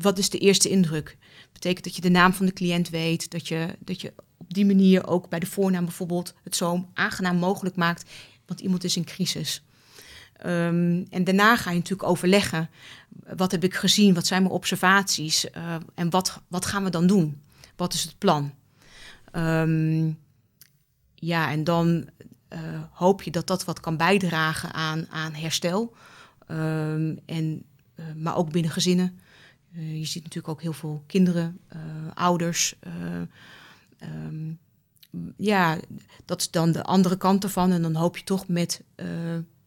wat 0.00 0.18
is 0.18 0.30
de 0.30 0.38
eerste 0.38 0.68
indruk? 0.68 1.16
Betekent 1.52 1.84
dat 1.84 1.96
je 1.96 2.00
de 2.00 2.08
naam 2.10 2.32
van 2.32 2.46
de 2.46 2.52
cliënt 2.52 2.88
weet, 2.88 3.30
dat 3.30 3.48
je, 3.48 3.76
dat 3.78 4.00
je 4.00 4.12
op 4.36 4.54
die 4.54 4.66
manier 4.66 5.06
ook 5.06 5.28
bij 5.28 5.38
de 5.38 5.46
voornaam 5.46 5.84
bijvoorbeeld 5.84 6.34
het 6.42 6.56
zo 6.56 6.88
aangenaam 6.94 7.36
mogelijk 7.36 7.76
maakt, 7.76 8.10
want 8.46 8.60
iemand 8.60 8.84
is 8.84 8.96
in 8.96 9.04
crisis. 9.04 9.62
Um, 10.46 11.06
en 11.10 11.24
daarna 11.24 11.56
ga 11.56 11.70
je 11.70 11.76
natuurlijk 11.76 12.08
overleggen. 12.08 12.70
Wat 13.36 13.50
heb 13.50 13.64
ik 13.64 13.74
gezien? 13.74 14.14
Wat 14.14 14.26
zijn 14.26 14.42
mijn 14.42 14.54
observaties? 14.54 15.46
Uh, 15.56 15.76
en 15.94 16.10
wat, 16.10 16.40
wat 16.48 16.66
gaan 16.66 16.84
we 16.84 16.90
dan 16.90 17.06
doen? 17.06 17.42
Wat 17.76 17.92
is 17.92 18.02
het 18.02 18.18
plan? 18.18 18.54
Um, 19.32 20.18
ja, 21.14 21.50
en 21.50 21.64
dan 21.64 22.08
uh, 22.48 22.58
hoop 22.90 23.22
je 23.22 23.30
dat 23.30 23.46
dat 23.46 23.64
wat 23.64 23.80
kan 23.80 23.96
bijdragen 23.96 24.72
aan, 24.72 25.06
aan 25.10 25.34
herstel. 25.34 25.96
En, 26.46 27.64
uh, 27.96 28.04
maar 28.16 28.36
ook 28.36 28.52
binnen 28.52 28.70
gezinnen. 28.70 29.18
Uh, 29.72 29.98
je 29.98 30.04
ziet 30.04 30.22
natuurlijk 30.22 30.54
ook 30.54 30.62
heel 30.62 30.72
veel 30.72 31.04
kinderen, 31.06 31.60
ouders. 32.14 32.74
Ja, 35.36 35.78
dat 36.24 36.40
is 36.40 36.50
dan 36.50 36.72
de 36.72 36.82
andere 36.82 37.16
kant 37.16 37.44
ervan. 37.44 37.72
En 37.72 37.82
dan 37.82 37.94
hoop 37.94 38.16
je 38.16 38.24
toch 38.24 38.48
met 38.48 38.82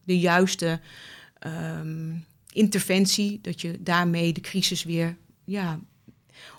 de 0.08 0.18
juiste 0.18 0.80
um, 1.46 2.24
interventie, 2.52 3.38
dat 3.42 3.60
je 3.60 3.82
daarmee 3.82 4.32
de 4.32 4.40
crisis 4.40 4.84
weer, 4.84 5.16
ja, 5.44 5.80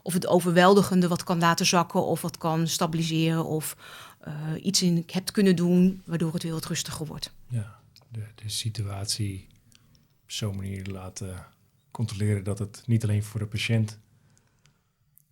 of 0.03 0.13
het 0.13 0.27
overweldigende 0.27 1.07
wat 1.07 1.23
kan 1.23 1.39
laten 1.39 1.65
zakken, 1.65 2.05
of 2.05 2.21
wat 2.21 2.37
kan 2.37 2.67
stabiliseren, 2.67 3.45
of 3.45 3.77
uh, 4.27 4.65
iets 4.65 4.81
in 4.81 5.03
hebt 5.07 5.31
kunnen 5.31 5.55
doen, 5.55 6.01
waardoor 6.05 6.33
het 6.33 6.43
weer 6.43 6.51
wat 6.51 6.65
rustiger 6.65 7.05
wordt. 7.05 7.33
Ja, 7.47 7.79
de, 8.11 8.25
de 8.35 8.49
situatie 8.49 9.47
op 10.23 10.31
zo'n 10.31 10.55
manier 10.55 10.85
laten 10.85 11.45
controleren 11.91 12.43
dat 12.43 12.59
het 12.59 12.83
niet 12.85 13.03
alleen 13.03 13.23
voor 13.23 13.39
de 13.39 13.47
patiënt, 13.47 13.99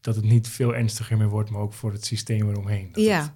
dat 0.02 0.16
het 0.16 0.26
niet 0.26 0.48
veel 0.48 0.76
ernstiger 0.76 1.18
meer 1.18 1.30
wordt, 1.30 1.50
maar 1.50 1.62
ook 1.62 1.74
voor 1.74 1.92
het 1.92 2.06
systeem 2.06 2.50
eromheen. 2.50 2.92
Dat 2.92 3.04
ja. 3.04 3.22
Het... 3.22 3.32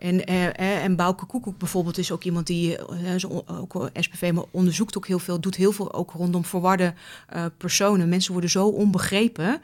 En, 0.00 0.30
uh, 0.30 0.84
en 0.84 0.96
Bouke 0.96 1.24
Koekoek 1.24 1.58
bijvoorbeeld 1.58 1.98
is 1.98 2.12
ook 2.12 2.24
iemand 2.24 2.46
die, 2.46 2.78
uh, 2.78 3.60
ook 3.60 3.90
SPV, 3.94 4.30
maar 4.34 4.44
onderzoekt 4.50 4.96
ook 4.96 5.06
heel 5.06 5.18
veel, 5.18 5.40
doet 5.40 5.54
heel 5.54 5.72
veel 5.72 5.92
ook 5.92 6.10
rondom 6.10 6.44
verwarde 6.44 6.94
uh, 7.34 7.44
personen. 7.56 8.08
Mensen 8.08 8.32
worden 8.32 8.50
zo 8.50 8.66
onbegrepen 8.66 9.60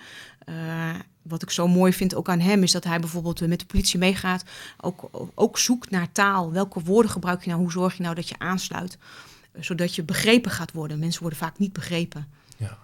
wat 1.22 1.42
ik 1.42 1.50
zo 1.50 1.68
mooi 1.68 1.92
vind 1.92 2.14
ook 2.14 2.28
aan 2.28 2.40
hem, 2.40 2.62
is 2.62 2.72
dat 2.72 2.84
hij 2.84 3.00
bijvoorbeeld 3.00 3.46
met 3.46 3.60
de 3.60 3.66
politie 3.66 3.98
meegaat. 3.98 4.44
Ook, 4.80 5.30
ook 5.34 5.58
zoekt 5.58 5.90
naar 5.90 6.12
taal. 6.12 6.52
Welke 6.52 6.80
woorden 6.80 7.10
gebruik 7.10 7.42
je 7.42 7.48
nou? 7.48 7.60
Hoe 7.60 7.70
zorg 7.70 7.96
je 7.96 8.02
nou 8.02 8.14
dat 8.14 8.28
je 8.28 8.38
aansluit? 8.38 8.98
Zodat 9.60 9.94
je 9.94 10.02
begrepen 10.02 10.50
gaat 10.50 10.72
worden. 10.72 10.98
Mensen 10.98 11.20
worden 11.20 11.38
vaak 11.38 11.58
niet 11.58 11.72
begrepen. 11.72 12.28
Ja. 12.56 12.78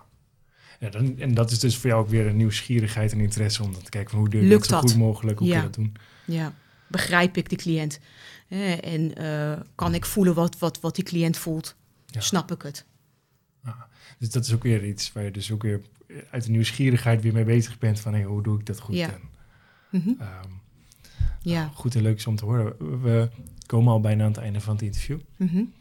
ja 0.78 0.88
dan, 0.88 1.18
en 1.18 1.34
dat 1.34 1.50
is 1.50 1.58
dus 1.58 1.76
voor 1.76 1.90
jou 1.90 2.02
ook 2.02 2.08
weer 2.08 2.26
een 2.26 2.36
nieuwsgierigheid 2.36 3.12
en 3.12 3.20
interesse 3.20 3.62
om 3.62 3.72
te 3.82 3.90
kijken 3.90 4.10
van 4.10 4.18
hoe 4.18 4.28
doe 4.28 4.40
je 4.40 4.48
Lukt 4.48 4.68
dat 4.68 4.80
zo 4.80 4.88
goed 4.88 4.96
mogelijk, 4.96 5.38
hoe 5.38 5.48
ja. 5.48 5.52
kun 5.52 5.62
je 5.62 5.70
dat 5.70 5.76
doen? 5.76 5.96
Ja, 6.36 6.52
begrijp 6.92 7.36
ik 7.36 7.48
de 7.48 7.56
cliënt? 7.56 8.00
En 8.80 9.22
uh, 9.22 9.60
kan 9.74 9.94
ik 9.94 10.04
voelen 10.04 10.34
wat, 10.34 10.58
wat, 10.58 10.80
wat 10.80 10.94
die 10.94 11.04
cliënt 11.04 11.36
voelt? 11.36 11.76
Ja. 12.06 12.20
Snap 12.20 12.52
ik 12.52 12.62
het? 12.62 12.86
Ja. 13.64 13.88
Dus 14.18 14.30
dat 14.30 14.44
is 14.44 14.54
ook 14.54 14.62
weer 14.62 14.86
iets 14.86 15.12
waar 15.12 15.24
je 15.24 15.30
dus 15.30 15.50
ook 15.50 15.62
weer 15.62 15.80
uit 16.30 16.44
de 16.44 16.50
nieuwsgierigheid 16.50 17.22
weer 17.22 17.32
mee 17.32 17.44
bezig 17.44 17.78
bent 17.78 18.00
van 18.00 18.12
hey, 18.12 18.22
hoe 18.22 18.42
doe 18.42 18.58
ik 18.58 18.66
dat 18.66 18.80
goed? 18.80 18.94
Ja. 18.94 19.08
En, 19.08 19.20
mm-hmm. 19.90 20.16
um, 20.20 20.60
ja. 21.40 21.62
Nou, 21.62 21.74
goed 21.74 21.94
en 21.94 22.02
leuk 22.02 22.16
is 22.16 22.26
om 22.26 22.36
te 22.36 22.44
horen. 22.44 23.02
We 23.02 23.28
komen 23.66 23.92
al 23.92 24.00
bijna 24.00 24.24
aan 24.24 24.30
het 24.30 24.40
einde 24.40 24.60
van 24.60 24.72
het 24.72 24.82
interview. 24.82 25.18
Mm-hmm. 25.36 25.72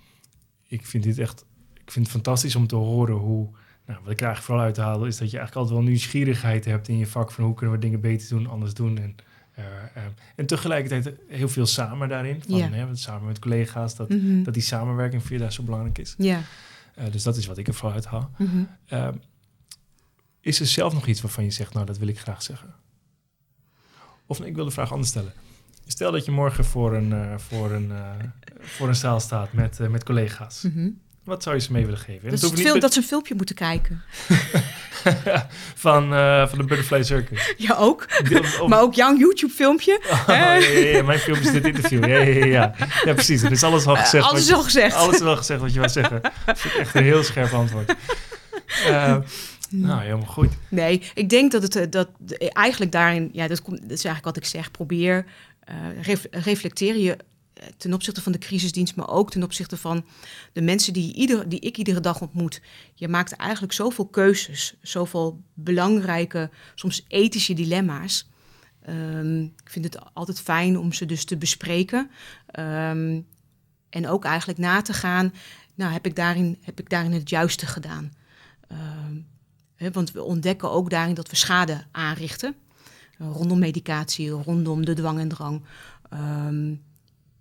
Ik 0.68 0.86
vind 0.86 1.04
dit 1.04 1.18
echt, 1.18 1.46
ik 1.74 1.92
vind 1.92 2.06
het 2.06 2.16
fantastisch 2.16 2.56
om 2.56 2.68
te 2.68 2.76
horen 2.76 3.16
hoe, 3.16 3.50
nou, 3.86 4.00
wat 4.04 4.12
ik 4.12 4.20
er 4.20 4.26
eigenlijk 4.26 4.42
vooral 4.42 4.64
uit 4.64 4.74
te 4.74 4.82
halen, 4.82 5.08
is 5.08 5.18
dat 5.18 5.32
je 5.32 5.38
eigenlijk 5.38 5.56
altijd 5.56 5.84
wel 5.84 5.94
nieuwsgierigheid 5.94 6.66
hebt 6.66 6.88
in 6.88 6.98
je 6.98 7.08
vak 7.08 7.32
van 7.32 7.44
hoe 7.44 7.54
kunnen 7.54 7.76
we 7.76 7.82
dingen 7.82 8.02
beter 8.02 8.30
doen, 8.30 8.48
anders 8.48 8.74
doen. 8.74 8.98
En, 8.98 9.16
en 10.36 10.46
tegelijkertijd 10.46 11.16
heel 11.28 11.50
veel 11.50 11.66
samen 11.66 12.10
daarin. 12.10 12.44
Van, 12.48 12.58
Ja. 12.58 12.70
hè, 12.70 12.96
samen 12.96 13.28
met 13.28 13.40
collega's, 13.40 13.96
dat, 13.96 14.10
Mhm. 14.10 14.44
dat 14.44 14.54
die 14.54 14.64
samenwerking 14.64 15.22
voor 15.22 15.32
je 15.32 15.38
daar 15.40 15.54
zo 15.54 15.64
belangrijk 15.64 15.98
is. 15.98 16.16
Ja. 16.18 16.42
Uh, 17.00 17.12
dus 17.12 17.24
dat 17.24 17.38
is 17.38 17.46
wat 17.46 17.58
ik 17.58 17.68
er 17.68 17.74
vooral 17.74 17.94
uit 17.96 18.06
haal. 18.06 18.32
Mhm. 18.38 18.64
Ehm, 18.86 19.14
is 20.40 20.60
er 20.60 20.66
zelf 20.66 20.94
nog 20.94 21.08
iets 21.08 21.22
waarvan 21.22 21.44
je 21.44 21.52
zegt, 21.52 21.74
nou, 21.74 21.86
dat 21.86 21.98
wil 21.98 22.08
ik 22.08 22.20
graag 22.20 22.42
zeggen? 22.44 22.74
Of 24.26 24.40
nee, 24.40 24.50
ik 24.50 24.56
wil 24.56 24.66
de 24.66 24.72
vraag 24.72 24.92
anders 24.92 25.10
stellen. 25.10 25.34
Stel 25.86 26.12
dat 26.12 26.26
je 26.26 26.32
morgen 26.32 26.66
voor 26.66 26.96
een, 26.96 27.12
uh, 27.12 27.38
voor 27.38 27.72
een, 27.72 27.90
uh, 27.90 28.12
voor 28.60 28.88
een 28.88 28.96
zaal 28.96 29.20
staat 29.20 29.54
met, 29.54 29.80
uh, 29.80 29.88
met 29.88 30.04
collega's. 30.04 30.62
Mhm. 30.62 30.90
Wat 31.24 31.44
zou 31.44 31.56
je 31.56 31.62
ze 31.62 31.72
mee 31.72 31.84
willen 31.86 32.00
geven? 32.00 32.24
En 32.24 32.30
Dat, 32.30 32.42
het 32.42 32.54
is 32.54 32.62
veel, 32.62 32.74
niet 32.74 32.82
dat 32.82 32.94
ze 32.94 33.00
een 33.00 33.06
filmpje 33.06 33.36
moeten 33.36 33.56
kijken. 33.56 34.02
van, 35.76 36.14
uh, 36.14 36.48
van 36.48 36.58
de 36.58 36.64
Butterfly 36.64 37.04
Circus. 37.04 37.54
Ja, 37.68 37.76
ook. 37.76 38.08
Of- 38.42 38.68
Maar 38.70 38.82
ook 38.82 38.94
jouw 38.94 39.16
YouTube-filmpje. 39.18 40.00
Oh, 40.12 40.24
ja, 40.28 40.54
ja, 40.54 40.68
ja, 40.80 41.04
mijn 41.04 41.20
film 41.20 41.40
is 41.40 41.52
dit 41.52 41.66
interview. 41.66 42.06
Ja, 42.08 42.18
ja, 42.18 42.46
ja, 42.46 42.76
ja. 43.06 43.14
precies. 43.14 43.42
Er 43.44 43.52
is 43.52 43.64
alles 43.64 43.86
al 43.86 43.96
gezegd. 43.96 44.24
Eh, 44.24 44.30
alles 44.30 44.42
is 44.42 44.48
je- 44.48 44.56
al 44.56 44.64
gezegd. 44.64 44.96
Alles 44.96 45.16
is 45.16 45.22
al 45.22 45.38
gezegd 45.38 45.62
wat 45.62 45.74
je 45.74 45.80
wou 45.80 45.92
zeggen. 45.92 46.22
Dat 46.46 46.64
ik 46.64 46.74
echt 46.74 46.96
een 46.96 47.04
heel 47.04 47.24
scherp 47.24 47.54
antwoord. 47.54 47.96
Uh, 48.88 49.18
nou, 49.70 50.02
helemaal 50.02 50.26
goed. 50.26 50.54
Nee, 50.70 51.02
ik 51.14 51.30
denk 51.30 51.52
dat 51.52 51.62
het 51.64 51.76
eh, 51.76 51.86
dat 51.90 52.10
eh, 52.38 52.48
eigenlijk 52.54 52.92
daarin, 52.92 53.30
ja, 53.34 53.48
dat, 53.48 53.62
komt, 53.62 53.82
dat 53.82 53.92
is 53.92 54.06
eigenlijk 54.06 54.26
wat 54.36 54.38
ik 54.38 54.46
zeg. 54.46 54.72
Probeer, 54.72 55.26
uh, 55.70 55.76
ref, 56.04 56.26
reflecteer 56.32 56.98
je 56.98 57.12
eh, 57.12 57.18
ten 57.78 57.94
opzichte 57.94 58.22
van 58.22 58.32
de 58.32 58.38
crisisdienst, 58.38 58.96
maar 58.96 59.10
ook 59.10 59.32
ten 59.32 59.44
opzichte 59.44 59.78
van 59.78 60.06
de 60.54 60.62
mensen 60.62 60.94
die, 60.94 61.48
die 61.48 61.60
ik 61.60 61.78
iedere 61.78 62.00
dag 62.00 62.22
ontmoet. 62.22 62.62
Je 62.94 63.08
maakt 63.08 63.32
eigenlijk 63.32 63.74
zoveel 63.74 64.08
keuzes, 64.08 64.76
zoveel 64.82 65.42
belangrijke, 65.54 66.50
soms 66.76 67.06
ethische 67.08 67.54
dilemma's. 67.54 68.30
Um, 68.90 69.44
ik 69.44 69.70
vind 69.70 69.86
het 69.86 70.14
altijd 70.14 70.42
fijn 70.42 70.78
om 70.78 70.94
ze 70.94 71.06
dus 71.06 71.26
te 71.26 71.38
bespreken. 71.38 72.10
Um, 72.60 73.28
en 73.90 74.08
ook 74.08 74.26
eigenlijk 74.26 74.60
na 74.60 74.82
te 74.82 74.94
gaan, 74.94 75.34
nou, 75.76 75.94
heb 75.94 76.06
ik 76.06 76.16
daarin, 76.16 76.58
heb 76.62 76.80
ik 76.80 76.90
daarin 76.90 77.12
het 77.12 77.30
juiste 77.30 77.66
gedaan? 77.66 78.12
He, 79.76 79.92
want 79.92 80.12
we 80.12 80.24
ontdekken 80.24 80.72
ook 80.72 80.90
daarin 80.90 81.16
dat 81.16 81.30
we 81.30 81.36
schade 81.36 81.84
aanrichten. 81.92 82.56
Rondom 83.18 83.60
medicatie, 83.60 84.30
rondom 84.30 84.86
de 84.86 84.94
dwang 84.94 85.20
en 85.20 85.28
drang. 85.28 85.62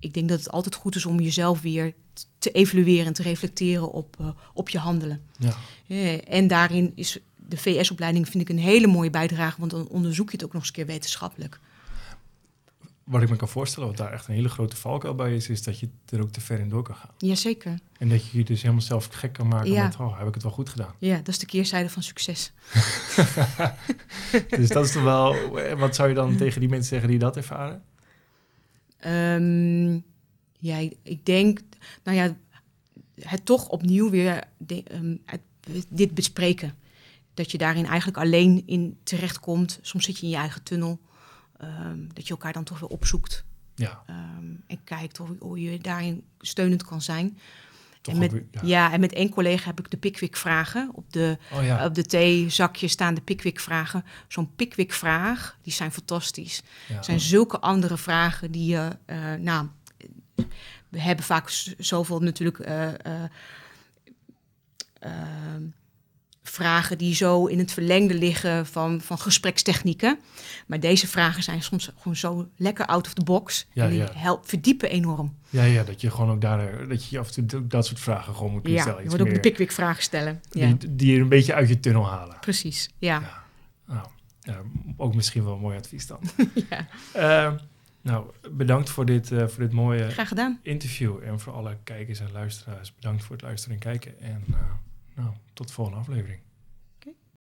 Ik 0.01 0.15
denk 0.15 0.29
dat 0.29 0.39
het 0.39 0.51
altijd 0.51 0.75
goed 0.75 0.97
is 0.97 1.07
om 1.07 1.21
jezelf 1.21 1.61
weer 1.61 1.95
te 2.39 2.51
evalueren 2.51 3.07
en 3.07 3.13
te 3.13 3.23
reflecteren 3.23 3.93
op, 3.93 4.17
uh, 4.21 4.29
op 4.53 4.69
je 4.69 4.79
handelen. 4.79 5.23
Ja. 5.39 5.57
Uh, 5.87 6.33
en 6.33 6.47
daarin 6.47 6.93
is 6.95 7.19
de 7.37 7.57
VS-opleiding 7.57 8.29
vind 8.29 8.43
ik 8.43 8.49
een 8.49 8.59
hele 8.59 8.87
mooie 8.87 9.11
bijdrage, 9.11 9.61
want 9.61 9.71
dan 9.71 9.89
onderzoek 9.89 10.31
je 10.31 10.37
het 10.37 10.45
ook 10.45 10.53
nog 10.53 10.61
eens 10.61 10.71
een 10.71 10.77
keer 10.77 10.87
wetenschappelijk. 10.87 11.61
Wat 13.05 13.23
ik 13.23 13.29
me 13.29 13.37
kan 13.37 13.49
voorstellen, 13.49 13.89
wat 13.89 13.97
daar 13.97 14.13
echt 14.13 14.29
een 14.29 14.35
hele 14.35 14.49
grote 14.49 14.77
valkuil 14.77 15.15
bij 15.15 15.37
is, 15.37 15.49
is 15.49 15.63
dat 15.63 15.79
je 15.81 15.89
er 16.09 16.21
ook 16.21 16.31
te 16.31 16.41
ver 16.41 16.59
in 16.59 16.69
door 16.69 16.83
kan 16.83 16.95
gaan. 16.95 17.11
Jazeker. 17.19 17.79
En 17.99 18.09
dat 18.09 18.27
je 18.27 18.39
je 18.39 18.45
dus 18.45 18.63
helemaal 18.63 18.83
zelf 18.83 19.09
gek 19.11 19.33
kan 19.33 19.49
maken 19.49 19.73
Ja. 19.73 19.85
met, 19.85 19.97
oh, 19.97 20.19
heb 20.19 20.29
ik 20.29 20.35
het 20.35 20.43
wel 20.43 20.53
goed 20.53 20.69
gedaan? 20.69 20.95
Ja, 20.99 21.17
dat 21.17 21.29
is 21.29 21.39
de 21.39 21.47
keerzijde 21.47 21.91
van 21.91 22.03
succes. 22.03 22.53
dus 24.59 24.69
dat 24.69 24.85
is 24.85 24.93
toch 24.93 25.03
wel, 25.03 25.37
wat 25.77 25.95
zou 25.95 26.09
je 26.09 26.15
dan 26.15 26.37
tegen 26.37 26.61
die 26.61 26.69
mensen 26.69 26.89
zeggen 26.89 27.09
die 27.09 27.19
dat 27.19 27.37
ervaren? 27.37 27.83
Um, 29.07 30.05
ja, 30.59 30.91
ik 31.03 31.27
denk, 31.27 31.61
nou 32.05 32.17
ja, 32.17 32.37
het 33.21 33.45
toch 33.45 33.69
opnieuw 33.69 34.11
weer 34.11 34.45
de, 34.59 34.85
um, 34.93 35.23
het, 35.25 35.41
dit 35.89 36.15
bespreken. 36.15 36.75
Dat 37.35 37.51
je 37.51 37.59
daarin 37.59 37.87
eigenlijk 37.87 38.19
alleen 38.19 38.63
in 38.67 38.99
terechtkomt. 39.03 39.79
Soms 39.83 40.05
zit 40.05 40.19
je 40.19 40.23
in 40.23 40.33
je 40.33 40.37
eigen 40.37 40.63
tunnel. 40.63 41.01
Um, 41.63 42.09
dat 42.13 42.27
je 42.27 42.31
elkaar 42.31 42.53
dan 42.53 42.65
toch 42.65 42.81
weer 42.81 42.89
opzoekt. 42.89 43.45
Ja. 43.75 44.03
En 44.67 44.85
kijkt 44.85 45.17
hoe, 45.39 45.61
je 45.61 45.79
daarin 45.79 46.25
steunend 46.39 46.85
kan 46.85 47.03
zijn. 47.03 47.39
Toch 48.01 48.15
en 48.15 48.21
met, 48.21 48.33
weer, 48.33 48.45
ja. 48.51 48.61
ja. 48.63 48.93
en 48.93 49.01
met 49.01 49.13
één 49.13 49.31
collega 49.31 49.67
heb 49.67 49.79
ik 49.79 49.91
de 49.91 49.97
Pickwick-vragen. 49.97 50.91
Op 50.93 51.13
de, 51.13 51.39
oh, 51.53 51.65
ja. 51.65 51.85
op 51.85 51.95
de 51.95 52.05
theezakje 52.05 52.89
staan 52.89 53.15
de 53.15 53.21
Pickwick-vragen. 53.21 54.05
Zo'n 54.29 54.55
Pickwick-vraag, 54.55 55.59
die 55.63 55.73
zijn 55.73 55.93
fantastisch. 55.93 56.63
Ja. 56.89 56.97
Er 56.97 57.05
zijn 57.05 57.21
zulke 57.21 57.61
andere 57.61 57.97
vragen 57.97 58.51
die 58.51 58.71
je... 58.71 58.97
Uh, 59.07 59.35
nou, 59.35 59.67
we 60.89 61.01
hebben 61.01 61.25
vaak 61.25 61.49
zoveel 61.79 62.21
natuurlijk... 62.21 62.59
Uh, 62.59 62.89
uh, 65.07 65.13
vragen 66.51 66.99
die 66.99 67.15
zo 67.15 67.47
in 67.47 67.59
het 67.59 67.73
verlengde 67.73 68.15
liggen 68.15 68.67
van, 68.67 69.01
van 69.01 69.19
gesprekstechnieken. 69.19 70.19
Maar 70.67 70.81
deze 70.81 71.07
vragen 71.07 71.43
zijn 71.43 71.63
soms 71.63 71.93
gewoon 71.97 72.17
zo 72.17 72.49
lekker 72.57 72.87
out 72.87 73.07
of 73.07 73.15
the 73.15 73.25
box. 73.25 73.67
Ja, 73.73 73.85
en 73.85 73.91
die 73.91 73.99
ja. 73.99 74.09
helpen, 74.13 74.49
verdiepen 74.49 74.91
enorm. 74.91 75.37
Ja, 75.51 75.65
ja, 75.65 75.85
dat 75.85 76.01
je 76.01 76.11
gewoon 76.11 76.31
ook 76.31 76.41
daar, 76.41 76.89
dat 76.89 77.07
je 77.07 77.19
af 77.19 77.37
en 77.37 77.47
toe 77.47 77.67
dat 77.67 77.87
soort 77.87 78.01
vragen 78.01 78.35
gewoon 78.35 78.53
moet 78.53 78.69
ja, 78.69 78.81
stellen. 78.81 79.03
je 79.03 79.11
moet 79.11 79.21
ook 79.21 79.35
de 79.35 79.41
Pickwick 79.41 79.73
vragen 79.73 80.03
stellen. 80.03 80.41
Ja. 80.51 80.67
Die, 80.67 80.97
die 80.97 81.13
je 81.13 81.21
een 81.21 81.29
beetje 81.29 81.55
uit 81.55 81.69
je 81.69 81.81
tunnel 81.81 82.07
halen. 82.07 82.37
Precies, 82.41 82.91
ja. 82.99 83.21
ja. 83.21 84.07
Nou, 84.43 84.67
ook 84.97 85.15
misschien 85.15 85.45
wel 85.45 85.53
een 85.53 85.61
mooi 85.61 85.77
advies 85.77 86.07
dan. 86.07 86.21
ja. 86.71 86.87
Uh, 87.51 87.59
nou, 88.03 88.27
bedankt 88.51 88.91
voor 88.91 89.07
dit, 89.07 89.31
uh, 89.31 89.47
voor 89.47 89.63
dit 89.63 89.73
mooie 89.73 90.11
Graag 90.11 90.29
gedaan. 90.29 90.59
interview. 90.63 91.19
En 91.25 91.41
voor 91.41 91.53
alle 91.53 91.77
kijkers 91.85 92.21
en 92.21 92.33
luisteraars, 92.33 92.95
bedankt 92.95 93.25
voor 93.25 93.37
het 93.37 93.45
luisteren 93.45 93.77
en 93.77 93.83
kijken. 93.83 94.21
En 94.21 94.45
uh, 94.51 94.57
nou, 95.21 95.35
tot 95.53 95.67
de 95.67 95.73
volgende 95.73 96.01
aflevering. 96.01 96.41